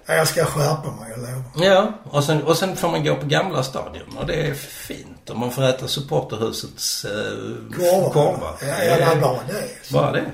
Ja, 0.06 0.14
Jag 0.14 0.28
ska 0.28 0.44
skärpa 0.44 0.90
mig, 1.00 1.10
jag 1.10 1.18
lovar. 1.18 1.42
Ja, 1.74 1.92
och 2.04 2.24
sen, 2.24 2.42
och 2.42 2.56
sen 2.56 2.76
får 2.76 2.88
man 2.90 3.04
gå 3.04 3.16
på 3.16 3.26
gamla 3.26 3.62
stadion 3.62 4.16
och 4.18 4.26
det 4.26 4.34
är 4.34 4.54
fint. 4.54 5.30
Och 5.30 5.36
man 5.38 5.50
får 5.50 5.62
äta 5.64 5.88
supporterhusets 5.88 7.04
eh, 7.04 7.10
Korvar. 7.76 8.10
korvar. 8.10 8.54
Ja, 8.60 8.84
ja, 8.84 9.14
det 9.14 9.20
bara 9.20 9.38
det. 9.48 9.92
Bara 9.92 10.12
det. 10.12 10.24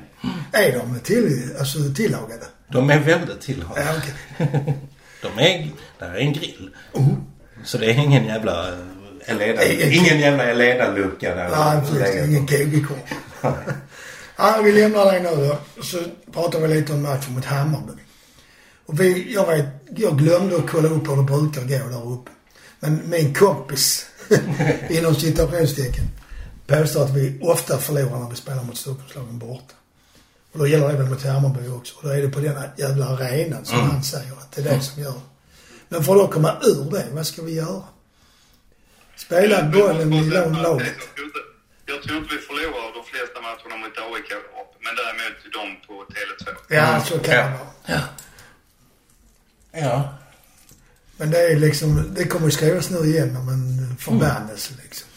Är 0.53 0.79
de 0.79 1.01
till, 1.01 1.57
alltså, 1.59 1.79
tillagade? 1.97 2.45
De 2.69 2.91
är 2.91 2.99
väldigt 2.99 3.41
tillhållna. 3.41 3.85
Ja, 3.85 3.91
okej. 3.99 4.55
De 5.23 5.43
är, 5.43 5.69
där 5.99 6.15
är 6.15 6.19
en 6.21 6.33
grill. 6.33 6.71
Så 7.65 7.79
det 7.79 7.87
är 7.87 7.95
ingen 7.95 8.25
jävla 8.25 8.67
Ingen- 9.29 10.21
jävla 10.21 10.45
Eleda-lucka 10.45 11.35
där. 11.35 11.49
Nej, 11.51 11.81
precis. 11.91 12.29
Ingen 12.29 12.47
kogikorv. 12.47 12.99
Ja, 14.39 14.61
vi 14.65 14.73
lämnar 14.73 15.13
det 15.13 15.21
nu 15.21 15.49
då. 15.49 15.83
Så 15.83 15.99
pratar 16.33 16.61
vi 16.61 16.69
lite 16.69 16.93
om 16.93 17.03
matchen 17.03 17.35
mot 17.35 17.45
Hammarby. 17.45 17.93
Och 18.87 19.01
vi, 19.01 19.35
jag 19.35 19.47
vet, 19.47 19.67
jag 19.97 20.19
glömde 20.19 20.57
att 20.57 20.71
kolla 20.71 20.89
upp 20.89 21.09
hur 21.09 21.17
det 21.17 21.23
brukar 21.23 21.61
gå 21.63 21.89
där 21.89 22.13
uppe. 22.13 22.31
Men 22.81 23.03
min 23.11 23.35
kompis, 23.35 24.07
inom 24.91 25.15
citationstecken, 25.15 26.05
påstår 26.67 27.05
att 27.05 27.11
vi 27.17 27.39
ofta 27.43 27.79
förlorar 27.79 28.19
när 28.21 28.31
vi 28.31 28.37
spelar 28.37 28.63
mot 28.65 28.77
Stockholmslagen 28.77 29.39
borta. 29.39 29.75
Och 30.53 30.59
då 30.59 30.67
gäller 30.67 30.89
det 30.89 30.95
väl 30.99 31.07
mot 31.07 31.23
Hammarby 31.25 31.69
också. 31.69 31.95
Och 31.97 32.03
då 32.03 32.09
är 32.09 32.23
det 32.23 32.29
på 32.29 32.41
denna 32.41 32.63
jävla 32.77 33.07
arenan 33.07 33.65
som 33.65 33.79
Mm. 33.79 33.91
han 33.91 34.03
säger 34.03 34.33
att 34.33 34.53
det 34.53 34.61
är 34.61 34.65
det 34.75 34.81
som 34.81 35.03
gör. 35.03 35.15
Men 35.89 36.05
för 36.05 36.13
att 36.13 36.19
då 36.19 36.29
komma 36.29 36.57
ur 36.63 36.91
det, 36.91 37.07
vad 37.13 37.27
ska 37.27 37.43
vi 37.43 37.55
göra? 37.55 37.83
Spela 39.25 39.63
bollen 39.63 40.13
i 40.13 40.31
laget. 40.31 40.95
Jag 41.87 42.03
tror 42.03 42.19
inte- 42.19 42.35
vi 42.35 42.41
förlorar 42.41 42.95
de 42.99 43.05
flesta 43.13 43.41
matcherna 43.41 43.77
mot 43.83 43.99
AIK 43.99 44.31
men 44.85 44.93
däremot 45.01 45.39
de 45.57 45.87
på 45.87 45.95
Tele2. 46.13 46.57
Ja, 46.69 47.01
så 47.05 47.19
kan 47.19 47.35
Ja. 47.35 47.43
det 47.43 47.51
vara. 47.51 47.69
Ja. 47.87 48.01
Ja. 49.81 50.15
Men 51.17 51.31
det 51.31 51.39
är 51.53 51.57
liksom, 51.57 52.15
det 52.15 52.25
kommer 52.25 52.47
ju 52.47 52.51
skrivas 52.53 52.91
nu 52.91 52.99
igen 52.99 53.37
om 53.37 53.49
en 53.49 53.97
förbannelse 53.97 54.75
liksom. 54.83 55.09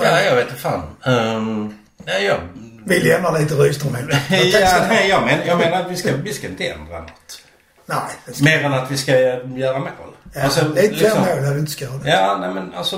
Ja, 0.00 0.20
jag 0.20 0.34
vet 0.36 0.48
inte 0.48 0.60
fan. 0.60 0.96
Um, 1.04 1.78
ja, 2.04 2.12
jag... 2.18 2.40
Vi 2.86 3.00
lämnar 3.00 3.38
lite 3.40 3.54
Rydström 3.54 3.94
helt 3.94 4.54
Ja, 4.54 4.86
nej, 4.88 5.08
jag, 5.08 5.24
men, 5.26 5.46
jag 5.46 5.58
menar 5.58 5.80
att 5.82 5.90
vi 5.90 5.96
ska, 5.96 6.16
vi 6.16 6.32
ska 6.34 6.46
inte 6.46 6.64
ändra 6.68 7.00
något. 7.00 7.42
Nej, 7.86 7.98
Mer 8.42 8.64
än 8.64 8.72
att 8.72 8.90
vi 8.90 8.96
ska 8.96 9.12
göra 9.18 9.78
mål. 9.78 9.90
Ja, 10.34 10.42
Alltså, 10.42 10.68
lite 10.68 10.80
fler 10.80 10.90
liksom- 10.90 11.20
mål 11.20 11.44
hade 11.44 11.58
inte 11.58 11.72
skadat. 11.72 12.02
Ja, 12.04 12.38
nej 12.40 12.54
men 12.54 12.74
alltså... 12.74 12.96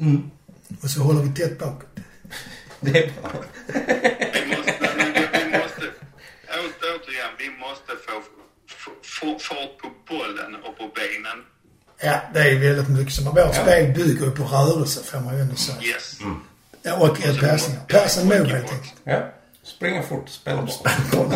Mm, 0.00 0.30
Och 0.82 0.90
så 0.90 1.00
håller 1.00 1.22
vi 1.22 1.34
tätt 1.34 1.58
bakåt. 1.58 1.86
det 2.80 2.90
är 3.04 3.12
bra. 3.22 3.30
Vi 3.66 4.46
måste, 4.46 4.72
vi, 4.80 4.86
återigen, 6.96 7.30
vi 7.38 7.50
måste 7.50 7.92
få, 9.02 9.38
fart 9.38 9.78
på 9.82 9.88
bollen 10.08 10.54
och 10.64 10.78
på 10.78 10.90
benen. 10.94 11.44
Ja, 12.02 12.20
det 12.34 12.40
är 12.40 12.58
väldigt 12.58 12.88
mycket 12.88 13.14
som. 13.14 13.24
Vårt 13.24 13.36
Ja. 13.38 13.52
spel 13.52 13.92
bygger 13.94 14.30
på 14.30 14.44
rörelse 14.44 15.02
får 15.04 15.20
man 15.20 15.34
ju 15.34 15.40
ändå 15.40 15.54
säga. 15.54 15.82
Yes. 15.82 16.18
Ja, 16.82 16.94
och 16.96 17.18
passningar. 17.40 17.80
Pass 17.88 18.18
and 18.18 18.28
move 18.28 18.48
helt 18.48 18.72
enkelt. 18.72 18.94
Ja. 19.04 19.30
Springa 19.62 20.02
fort, 20.02 20.28
spela 20.28 20.62
bra. 20.62 20.72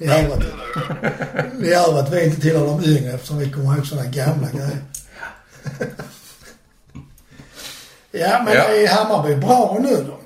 Det 0.00 0.06
att, 0.34 1.60
det 1.60 1.68
gör 1.68 1.98
att 1.98 2.12
vi 2.12 2.24
inte 2.24 2.40
tillhör 2.40 2.66
de 2.66 2.84
yngre 2.84 3.12
eftersom 3.12 3.38
vi 3.38 3.50
kommer 3.52 3.76
ihåg 3.76 3.86
sådana 3.86 4.10
gamla 4.10 4.48
grejer. 4.50 4.78
Ja, 8.10 8.42
men 8.44 8.54
Ja. 8.54 8.62
är 8.64 8.88
Hammarby 8.88 9.34
bra 9.36 9.78
nu 9.80 10.04
då? 10.08 10.20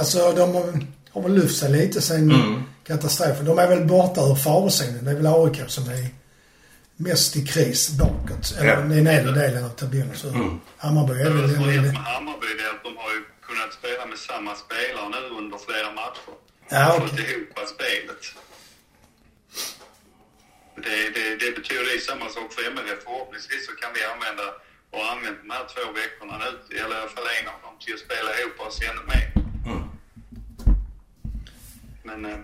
Alltså 0.00 0.32
de 0.32 0.54
har, 0.54 1.22
väl 1.22 1.34
lyft 1.34 1.58
sig 1.58 1.70
lite 1.72 2.00
sen 2.00 2.30
Mm. 2.30 2.62
katastrofen. 2.86 3.44
De 3.44 3.58
är 3.58 3.68
väl 3.68 3.84
borta 3.84 4.20
ur 4.20 4.34
farozonen. 4.34 5.04
Det 5.04 5.10
är 5.10 5.14
väl 5.14 5.26
AIK 5.26 5.58
som 5.70 5.84
är 5.88 6.06
mest 6.96 7.36
i 7.36 7.46
kris 7.46 7.90
bakåt. 7.90 8.54
Eller 8.58 8.66
Ja. 8.68 8.74
Mm. 8.74 8.88
den 8.90 9.04
nedre 9.04 9.32
delen 9.32 9.64
av 9.64 9.68
tabellen. 9.68 10.10
Så 10.14 10.28
Hammarby 10.78 11.12
är 11.12 11.24
Det 11.24 11.30
väl 11.30 11.54
som 11.54 11.62
har 11.64 11.66
med 11.72 11.96
Hammarby 11.96 12.46
det 12.58 12.64
är 12.68 12.70
att 12.76 12.84
de 12.84 12.92
har 13.02 13.10
ju 13.16 13.20
kunnat 13.48 13.72
spela 13.78 14.06
med 14.10 14.18
samma 14.18 14.52
spelare 14.64 15.08
nu 15.14 15.36
under 15.40 15.58
flera 15.66 15.90
matcher. 16.00 16.32
Ja, 16.70 17.00
Fått 17.00 17.12
okej. 17.12 17.24
ihop 17.30 17.68
spelet. 17.76 18.22
Det, 20.86 20.96
det, 21.16 21.24
det 21.42 21.50
betyder 21.58 21.84
det 21.88 21.94
är 22.00 22.08
samma 22.10 22.28
sak 22.36 22.48
för 22.54 22.62
MRF. 22.74 22.98
Förhoppningsvis 23.04 23.62
så 23.68 23.72
kan 23.80 23.90
vi 23.96 24.00
använda 24.12 24.46
och 24.90 24.98
har 25.02 25.08
använt 25.16 25.38
de 25.42 25.48
här 25.56 25.64
två 25.72 25.84
veckorna 26.00 26.34
nu, 26.44 26.50
eller 26.80 26.96
i 26.96 27.00
alla 27.00 27.12
fall 27.16 27.28
en 27.38 27.48
av 27.54 27.58
dem, 27.64 27.74
till 27.82 27.94
att 27.96 28.04
spela 28.08 28.30
ihop 28.38 28.56
oss 28.66 28.76
ännu 28.88 29.02
mer. 29.12 29.26
Mm. 29.70 29.84
Men 32.08 32.20
eh, 32.30 32.40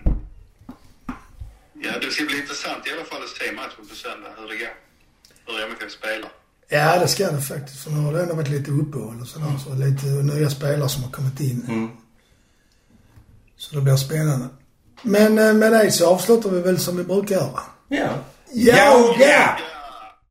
ja, 1.85 1.91
det 2.01 2.09
ska 2.11 2.21
bli 2.31 2.37
intressant 2.43 2.81
i 2.87 2.91
alla 2.93 3.07
fall 3.11 3.23
att 3.23 3.35
se 3.39 3.51
matchen 3.61 3.83
på 3.89 3.95
söndag, 4.03 4.31
hur 4.37 4.47
det 4.51 4.57
går. 4.63 4.75
Hur 5.45 5.57
MFF 5.67 5.91
spelar. 5.91 6.31
Ja, 6.67 6.99
det 6.99 7.07
ska 7.07 7.31
det 7.31 7.41
faktiskt. 7.41 7.83
För 7.83 7.91
nu 7.91 7.99
har 8.05 8.13
det 8.13 8.21
ändå 8.21 8.35
varit 8.35 8.49
lite 8.49 8.71
uppehåll 8.71 9.21
och 9.21 9.27
sådär. 9.27 9.53
Så 9.63 9.73
lite 9.73 10.05
nya 10.05 10.49
spelare 10.49 10.89
som 10.89 11.03
har 11.03 11.11
kommit 11.11 11.39
in. 11.39 11.65
Mm. 11.67 11.89
Så 13.57 13.75
det 13.75 13.81
blir 13.81 13.95
spännande. 13.95 14.47
Men 15.01 15.39
eh, 15.39 15.53
med 15.53 15.71
det 15.71 15.91
så 15.91 16.09
avslutar 16.09 16.49
vi 16.49 16.61
väl 16.61 16.79
som 16.79 16.97
vi 16.97 17.03
brukar 17.03 17.35
göra. 17.35 17.59
Ja. 17.89 18.23
Ja, 18.53 18.75
ja. 18.75 19.15
Ja, 19.17 19.57